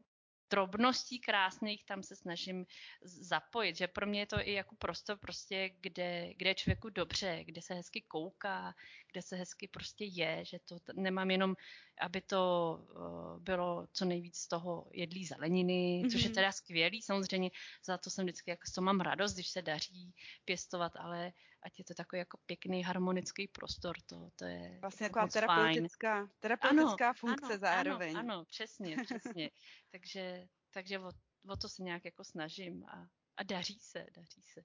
drobností 0.50 1.18
krásných 1.18 1.84
tam 1.84 2.02
se 2.02 2.16
snažím 2.16 2.66
zapojit, 3.02 3.76
že 3.76 3.88
pro 3.88 4.06
mě 4.06 4.20
je 4.20 4.26
to 4.26 4.40
i 4.40 4.52
jako 4.52 4.74
prostor 4.76 5.18
prostě, 5.18 5.70
kde, 5.80 6.34
kde 6.36 6.50
je 6.50 6.54
člověku 6.54 6.90
dobře, 6.90 7.44
kde 7.44 7.62
se 7.62 7.74
hezky 7.74 8.00
kouká, 8.00 8.74
kde 9.12 9.22
se 9.22 9.36
hezky 9.36 9.68
prostě 9.68 10.04
je, 10.04 10.44
že 10.44 10.58
to 10.58 10.76
nemám 10.94 11.30
jenom, 11.30 11.54
aby 12.00 12.20
to 12.20 12.40
uh, 12.80 13.42
bylo 13.42 13.86
co 13.92 14.04
nejvíc 14.04 14.36
z 14.36 14.48
toho 14.48 14.86
jedlí 14.92 15.26
zeleniny, 15.26 16.02
mm-hmm. 16.02 16.12
což 16.12 16.22
je 16.22 16.28
mhm. 16.28 16.34
teda 16.34 16.52
skvělý, 16.52 17.02
samozřejmě 17.02 17.50
za 17.84 17.98
to 17.98 18.10
jsem 18.10 18.24
vždycky, 18.24 18.50
jako 18.50 18.62
to 18.74 18.80
mám 18.80 19.00
radost, 19.00 19.34
když 19.34 19.48
se 19.48 19.62
daří 19.62 20.14
pěstovat, 20.44 20.92
ale 20.96 21.32
ať 21.62 21.78
je 21.78 21.84
to 21.84 21.94
takový 21.94 22.18
jako 22.18 22.38
pěkný 22.46 22.82
harmonický 22.82 23.48
prostor, 23.48 23.96
to, 24.06 24.30
to 24.36 24.44
je 24.44 24.78
Vlastně 24.80 25.04
jako 25.04 25.14
taková 25.14 25.28
terapeutická, 25.28 26.30
terapeutická 26.38 27.06
ano, 27.06 27.14
funkce 27.14 27.52
ano, 27.52 27.58
zároveň. 27.58 28.16
Ano, 28.16 28.34
ano, 28.34 28.44
přesně, 28.44 28.96
přesně. 29.04 29.50
takže 29.90 30.46
takže 30.70 30.98
o, 30.98 31.10
o 31.48 31.56
to 31.56 31.68
se 31.68 31.82
nějak 31.82 32.04
jako 32.04 32.24
snažím 32.24 32.84
a, 32.84 33.08
a 33.36 33.42
daří 33.42 33.78
se, 33.80 34.06
daří 34.16 34.42
se. 34.44 34.60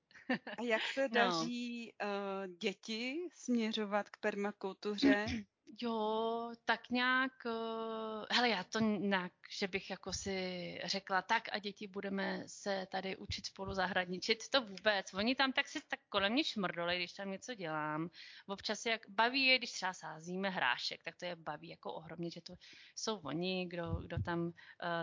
a 0.58 0.64
jak 0.64 0.82
se 0.94 1.02
no. 1.08 1.08
daří 1.08 1.94
no. 2.04 2.08
uh, 2.08 2.58
děti 2.58 3.28
směřovat 3.34 4.10
k 4.10 4.18
permakultuře? 4.18 5.26
Jo, 5.82 6.52
tak 6.66 6.90
nějak, 6.90 7.32
uh, 7.46 8.26
hele, 8.32 8.50
já 8.50 8.64
to 8.64 8.80
nějak 8.80 9.32
že 9.60 9.68
bych 9.68 9.90
jako 9.90 10.14
si 10.14 10.80
řekla, 10.86 11.22
tak 11.22 11.44
a 11.52 11.60
děti 11.60 11.88
budeme 11.88 12.44
se 12.48 12.88
tady 12.92 13.18
učit 13.18 13.46
spolu 13.46 13.74
zahradničit, 13.74 14.50
to 14.50 14.62
vůbec. 14.62 15.14
Oni 15.14 15.36
tam 15.36 15.54
tak 15.54 15.68
si 15.68 15.80
tak 15.88 16.00
kolem 16.10 16.34
mě 16.34 16.44
šmrdoli, 16.44 16.96
když 16.96 17.14
tam 17.14 17.32
něco 17.32 17.56
dělám. 17.56 18.10
Občas 18.48 18.86
jak 18.86 19.02
baví 19.10 19.46
je, 19.46 19.58
když 19.58 19.72
třeba 19.72 19.94
sázíme 19.94 20.50
hrášek, 20.50 21.04
tak 21.04 21.16
to 21.16 21.26
je 21.26 21.36
baví 21.36 21.70
jako 21.70 21.94
ohromně, 21.94 22.32
že 22.32 22.42
to 22.42 22.54
jsou 22.96 23.18
oni, 23.18 23.66
kdo, 23.68 23.94
kdo 23.94 24.18
tam 24.22 24.46
uh, 24.46 24.52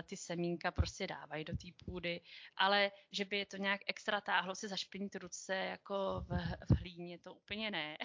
ty 0.07 0.17
semínka 0.17 0.71
prostě 0.71 1.07
dávají 1.07 1.45
do 1.45 1.53
té 1.53 1.69
půdy, 1.85 2.21
ale 2.57 2.91
že 3.13 3.25
by 3.25 3.39
je 3.39 3.47
to 3.47 3.57
nějak 3.57 3.81
extra 3.87 4.21
táhlo 4.21 4.55
si 4.55 4.69
zašpinit 4.69 5.17
ruce 5.17 5.55
jako 5.55 6.25
v, 6.29 6.29
v 6.71 6.79
hlíně, 6.79 7.19
to 7.19 7.35
úplně 7.35 7.71
ne. 7.71 7.97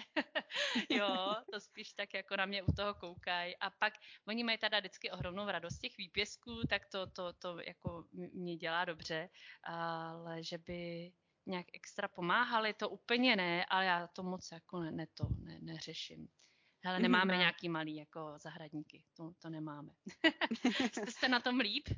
jo, 0.90 1.34
to 1.52 1.60
spíš 1.60 1.92
tak 1.92 2.14
jako 2.14 2.36
na 2.36 2.46
mě 2.46 2.62
u 2.62 2.72
toho 2.72 2.94
koukají. 2.94 3.56
A 3.56 3.70
pak 3.70 3.92
oni 4.28 4.44
mají 4.44 4.58
teda 4.58 4.78
vždycky 4.78 5.10
ohromnou 5.10 5.46
radost 5.46 5.78
těch 5.78 5.96
výpěstů, 5.98 6.48
pěstů, 6.48 6.66
tak 6.66 6.86
to, 6.86 7.06
to, 7.06 7.32
to 7.32 7.58
jako 7.60 8.04
mě 8.32 8.56
dělá 8.56 8.84
dobře, 8.84 9.28
ale 9.62 10.44
že 10.44 10.58
by 10.58 11.12
nějak 11.46 11.66
extra 11.72 12.08
pomáhali, 12.08 12.74
to 12.74 12.88
úplně 12.88 13.36
ne, 13.36 13.64
ale 13.64 13.84
já 13.84 14.06
to 14.06 14.22
moc 14.22 14.52
jako 14.52 14.80
ne, 14.80 14.92
ne 14.92 15.06
to 15.06 15.28
ne, 15.38 15.58
neřeším. 15.60 16.28
Hele, 16.84 16.98
nemáme 16.98 17.32
ne. 17.32 17.38
nějaký 17.38 17.68
malý 17.68 17.96
jako 17.96 18.34
zahradníky, 18.36 19.04
to, 19.14 19.32
to 19.38 19.48
nemáme. 19.50 19.92
Jste 21.10 21.28
na 21.28 21.40
tom 21.40 21.60
líp 21.60 21.88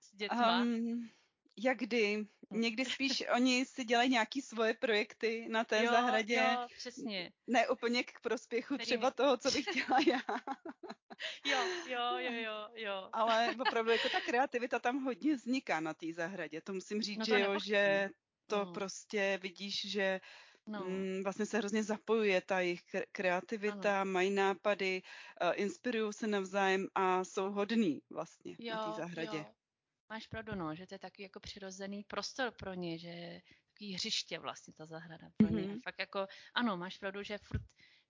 s 0.00 0.14
dětma? 0.16 0.60
Um, 0.60 1.10
jak 1.56 1.78
kdy. 1.78 2.26
Někdy 2.50 2.84
spíš 2.84 3.24
oni 3.34 3.64
si 3.64 3.84
dělají 3.84 4.10
nějaký 4.10 4.42
svoje 4.42 4.74
projekty 4.74 5.46
na 5.50 5.64
té 5.64 5.84
jo, 5.84 5.92
zahradě. 5.92 6.34
Jo, 6.34 6.66
přesně. 6.76 7.32
Ne 7.46 7.68
úplně 7.68 8.02
k 8.02 8.20
prospěchu 8.20 8.74
Který 8.74 8.86
třeba 8.86 9.10
toho, 9.10 9.36
co 9.36 9.50
bych 9.50 9.64
chtěla 9.64 9.98
já. 10.06 10.20
jo, 11.46 11.58
jo, 11.86 12.18
jo, 12.18 12.32
jo, 12.32 12.68
jo. 12.74 13.08
Ale 13.12 13.54
opravdu 13.60 13.90
jako 13.90 14.08
ta 14.08 14.20
kreativita 14.20 14.78
tam 14.78 15.04
hodně 15.04 15.34
vzniká 15.34 15.80
na 15.80 15.94
té 15.94 16.06
zahradě. 16.12 16.60
To 16.60 16.72
musím 16.72 17.02
říct, 17.02 17.18
no 17.18 17.26
to 17.26 17.30
že 17.30 17.40
jo, 17.40 17.58
že 17.64 18.10
to 18.46 18.64
no. 18.64 18.72
prostě 18.72 19.38
vidíš, 19.42 19.90
že 19.90 20.20
No. 20.66 20.84
Mm, 20.84 21.22
vlastně 21.22 21.46
se 21.46 21.58
hrozně 21.58 21.82
zapojuje 21.82 22.40
ta 22.40 22.60
jejich 22.60 22.80
kreativita, 23.12 24.00
ano. 24.00 24.12
mají 24.12 24.30
nápady, 24.30 25.02
uh, 25.42 25.52
inspirují 25.54 26.12
se 26.12 26.26
navzájem 26.26 26.86
a 26.94 27.24
jsou 27.24 27.50
hodní 27.50 28.00
vlastně 28.10 28.56
jo, 28.58 28.74
na 28.74 28.92
té 28.92 29.00
zahradě. 29.00 29.38
Jo. 29.38 29.44
Máš 30.08 30.26
pravdu, 30.26 30.54
no, 30.54 30.74
že 30.74 30.86
to 30.86 30.94
je 30.94 30.98
takový 30.98 31.22
jako 31.22 31.40
přirozený 31.40 32.04
prostor 32.04 32.50
pro 32.58 32.74
ně, 32.74 32.98
že 32.98 33.40
takový 33.72 33.94
hřiště 33.94 34.38
vlastně 34.38 34.74
ta 34.74 34.86
zahrada 34.86 35.28
pro 35.36 35.48
ně. 35.48 35.62
Mm-hmm. 35.62 35.80
Fakt 35.84 35.98
jako, 35.98 36.26
ano, 36.54 36.76
máš 36.76 36.98
pravdu, 36.98 37.22
že 37.22 37.38
furt 37.38 37.62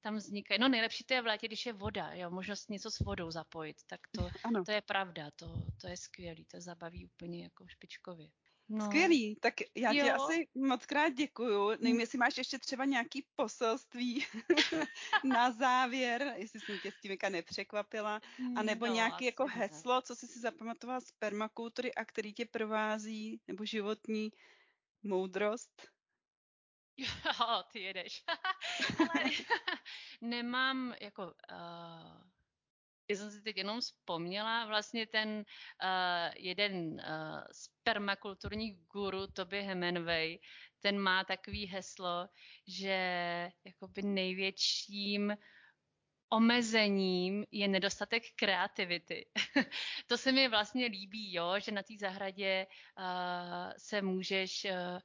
tam 0.04 0.16
vznikají. 0.16 0.60
No 0.60 0.68
nejlepší 0.68 1.04
to 1.04 1.14
je 1.14 1.22
v 1.22 1.26
létě, 1.26 1.46
když 1.46 1.66
je 1.66 1.72
voda, 1.72 2.12
jo, 2.12 2.30
možnost 2.30 2.70
něco 2.70 2.90
s 2.90 3.00
vodou 3.00 3.30
zapojit, 3.30 3.76
tak 3.86 4.00
to, 4.10 4.28
ano. 4.44 4.64
to 4.64 4.72
je 4.72 4.82
pravda, 4.82 5.30
to, 5.36 5.62
to 5.80 5.88
je 5.88 5.96
skvělý, 5.96 6.44
to 6.44 6.60
zabaví 6.60 7.06
úplně 7.06 7.42
jako 7.42 7.66
špičkově. 7.68 8.28
No. 8.68 8.86
Skvělý, 8.86 9.36
tak 9.36 9.54
já 9.74 9.92
jo. 9.92 10.04
ti 10.04 10.10
asi 10.10 10.48
moc 10.54 10.86
krát 10.86 11.08
děkuju. 11.08 11.70
Nevím, 11.70 12.00
jestli 12.00 12.18
máš 12.18 12.38
ještě 12.38 12.58
třeba 12.58 12.84
nějaký 12.84 13.26
poselství 13.36 14.26
na 15.24 15.50
závěr, 15.50 16.34
jestli 16.36 16.60
jsem 16.60 16.78
tě 16.78 16.92
s 16.92 17.00
tím 17.00 17.16
nepřekvapila, 17.28 18.20
anebo 18.56 18.86
no, 18.86 18.94
nějaký 18.94 19.24
jako 19.24 19.46
heslo, 19.46 20.02
co 20.02 20.16
jsi 20.16 20.26
si 20.26 20.40
zapamatovala 20.40 21.00
z 21.00 21.12
permakultury 21.12 21.94
a 21.94 22.04
který 22.04 22.34
tě 22.34 22.46
provází, 22.46 23.40
nebo 23.48 23.64
životní 23.64 24.32
moudrost? 25.02 25.88
Jo, 26.96 27.62
ty 27.72 27.80
jedeš. 27.80 28.24
Ale 28.98 29.30
nemám 30.20 30.94
jako... 31.00 31.22
Uh, 31.52 32.33
já 33.08 33.16
jsem 33.16 33.30
si 33.30 33.42
teď 33.42 33.56
jenom 33.56 33.80
vzpomněla, 33.80 34.66
vlastně 34.66 35.06
ten 35.06 35.28
uh, 35.28 36.32
jeden 36.36 36.76
uh, 36.76 37.00
z 37.52 37.68
permakulturních 37.82 38.76
guru, 38.92 39.26
Toby 39.26 39.62
Hemingway, 39.62 40.38
ten 40.80 40.98
má 40.98 41.24
takový 41.24 41.66
heslo, 41.66 42.28
že 42.66 42.98
jakoby 43.64 44.02
největším 44.02 45.36
omezením 46.28 47.44
je 47.50 47.68
nedostatek 47.68 48.22
kreativity. 48.36 49.26
to 50.06 50.18
se 50.18 50.32
mi 50.32 50.48
vlastně 50.48 50.86
líbí, 50.86 51.34
jo, 51.34 51.54
že 51.58 51.72
na 51.72 51.82
té 51.82 51.94
zahradě 52.00 52.66
uh, 52.98 53.72
se 53.78 54.02
můžeš 54.02 54.64
uh, 54.64 54.98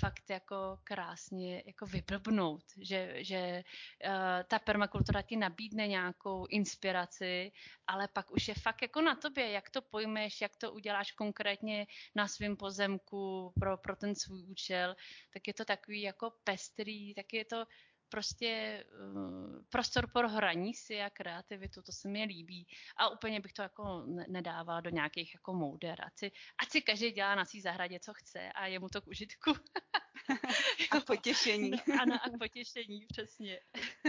fakt 0.00 0.30
jako 0.30 0.78
krásně 0.84 1.62
jako 1.66 1.86
vyblbnout, 1.86 2.64
že, 2.80 3.24
že 3.24 3.62
uh, 4.06 4.12
ta 4.48 4.58
permakultura 4.58 5.22
ti 5.22 5.36
nabídne 5.36 5.86
nějakou 5.86 6.46
inspiraci, 6.46 7.52
ale 7.86 8.08
pak 8.08 8.30
už 8.30 8.48
je 8.48 8.54
fakt 8.54 8.82
jako 8.82 9.02
na 9.02 9.14
tobě, 9.14 9.50
jak 9.50 9.70
to 9.70 9.82
pojmeš, 9.82 10.40
jak 10.40 10.56
to 10.56 10.72
uděláš 10.72 11.12
konkrétně 11.12 11.86
na 12.14 12.28
svém 12.28 12.56
pozemku 12.56 13.52
pro, 13.60 13.76
pro 13.76 13.96
ten 13.96 14.14
svůj 14.14 14.44
účel, 14.48 14.96
tak 15.32 15.46
je 15.46 15.54
to 15.54 15.64
takový 15.64 16.02
jako 16.02 16.32
pestrý, 16.44 17.14
tak 17.14 17.32
je 17.32 17.44
to 17.44 17.64
prostě 18.10 18.84
uh, 19.14 19.62
prostor 19.68 20.10
pro 20.12 20.28
hraní 20.28 20.74
si 20.74 21.00
a 21.00 21.10
kreativitu, 21.10 21.82
to 21.82 21.92
se 21.92 22.08
mi 22.08 22.24
líbí. 22.24 22.66
A 22.96 23.08
úplně 23.08 23.40
bych 23.40 23.52
to 23.52 23.62
jako 23.62 24.04
nedávala 24.28 24.80
do 24.80 24.90
nějakých 24.90 25.34
jako 25.34 25.54
mouder. 25.54 26.00
Ať 26.06 26.18
si, 26.18 26.32
ať 26.62 26.70
si 26.70 26.82
každý 26.82 27.10
dělá 27.10 27.34
na 27.34 27.44
svý 27.44 27.60
zahradě, 27.60 28.00
co 28.00 28.14
chce 28.14 28.52
a 28.52 28.66
je 28.66 28.78
mu 28.78 28.88
to 28.88 29.00
k 29.02 29.06
užitku. 29.06 29.52
a 30.90 31.00
potěšení. 31.00 31.70
No, 31.70 31.78
ano, 32.02 32.14
a 32.14 32.38
potěšení, 32.38 33.06
přesně. 33.06 33.60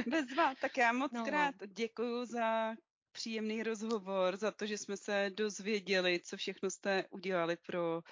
Bezva, 0.07 0.55
tak 0.55 0.77
já 0.77 0.91
moc 0.91 1.11
no. 1.15 1.25
krát 1.25 1.55
děkuju 1.67 2.25
za 2.25 2.75
příjemný 3.11 3.63
rozhovor, 3.63 4.37
za 4.37 4.51
to, 4.51 4.65
že 4.65 4.77
jsme 4.77 4.97
se 4.97 5.29
dozvěděli, 5.33 6.19
co 6.23 6.37
všechno 6.37 6.69
jste 6.69 7.05
udělali 7.09 7.57
pro 7.57 8.03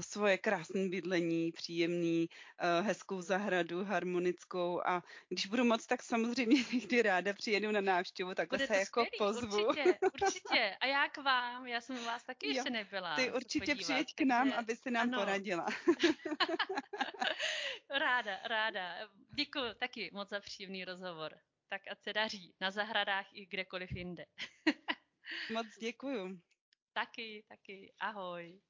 svoje 0.00 0.38
krásné 0.38 0.88
bydlení, 0.88 1.52
příjemný, 1.52 2.28
uh, 2.28 2.86
hezkou 2.86 3.22
zahradu, 3.22 3.84
harmonickou 3.84 4.80
a 4.86 5.02
když 5.28 5.46
budu 5.46 5.64
moc, 5.64 5.86
tak 5.86 6.02
samozřejmě 6.02 6.56
někdy 6.72 7.02
ráda 7.02 7.34
přijedu 7.34 7.72
na 7.72 7.80
návštěvu, 7.80 8.34
takhle 8.34 8.58
Bude 8.58 8.66
se 8.66 8.76
jako 8.76 9.04
skvělý, 9.04 9.18
pozvu. 9.18 9.66
Určitě, 9.66 9.98
určitě. 10.14 10.76
A 10.80 10.86
já 10.86 11.08
k 11.08 11.18
vám, 11.18 11.66
já 11.66 11.80
jsem 11.80 11.98
u 11.98 12.04
vás 12.04 12.24
taky 12.24 12.46
jo, 12.46 12.52
ještě 12.54 12.70
nebyla. 12.70 13.16
Ty 13.16 13.32
určitě 13.32 13.58
podívat, 13.58 13.84
přijeď 13.84 14.14
k 14.14 14.20
nám, 14.20 14.48
takže... 14.48 14.58
aby 14.58 14.76
si 14.76 14.90
nám 14.90 15.08
ano. 15.08 15.18
poradila. 15.18 15.66
ráda, 17.90 18.38
ráda. 18.44 19.08
Děkuji 19.34 19.74
taky 19.80 20.10
moc 20.12 20.28
za 20.28 20.40
příjemný 20.40 20.84
rozhovor. 20.84 21.38
Tak 21.68 21.82
a 21.90 21.94
se 21.94 22.12
daří 22.12 22.54
na 22.60 22.70
zahradách 22.70 23.26
i 23.32 23.46
kdekoliv 23.46 23.92
jinde. 23.92 24.24
moc 25.52 25.66
děkuju. 25.80 26.40
Taky, 26.92 27.44
taky. 27.48 27.92
Ahoj. 28.00 28.60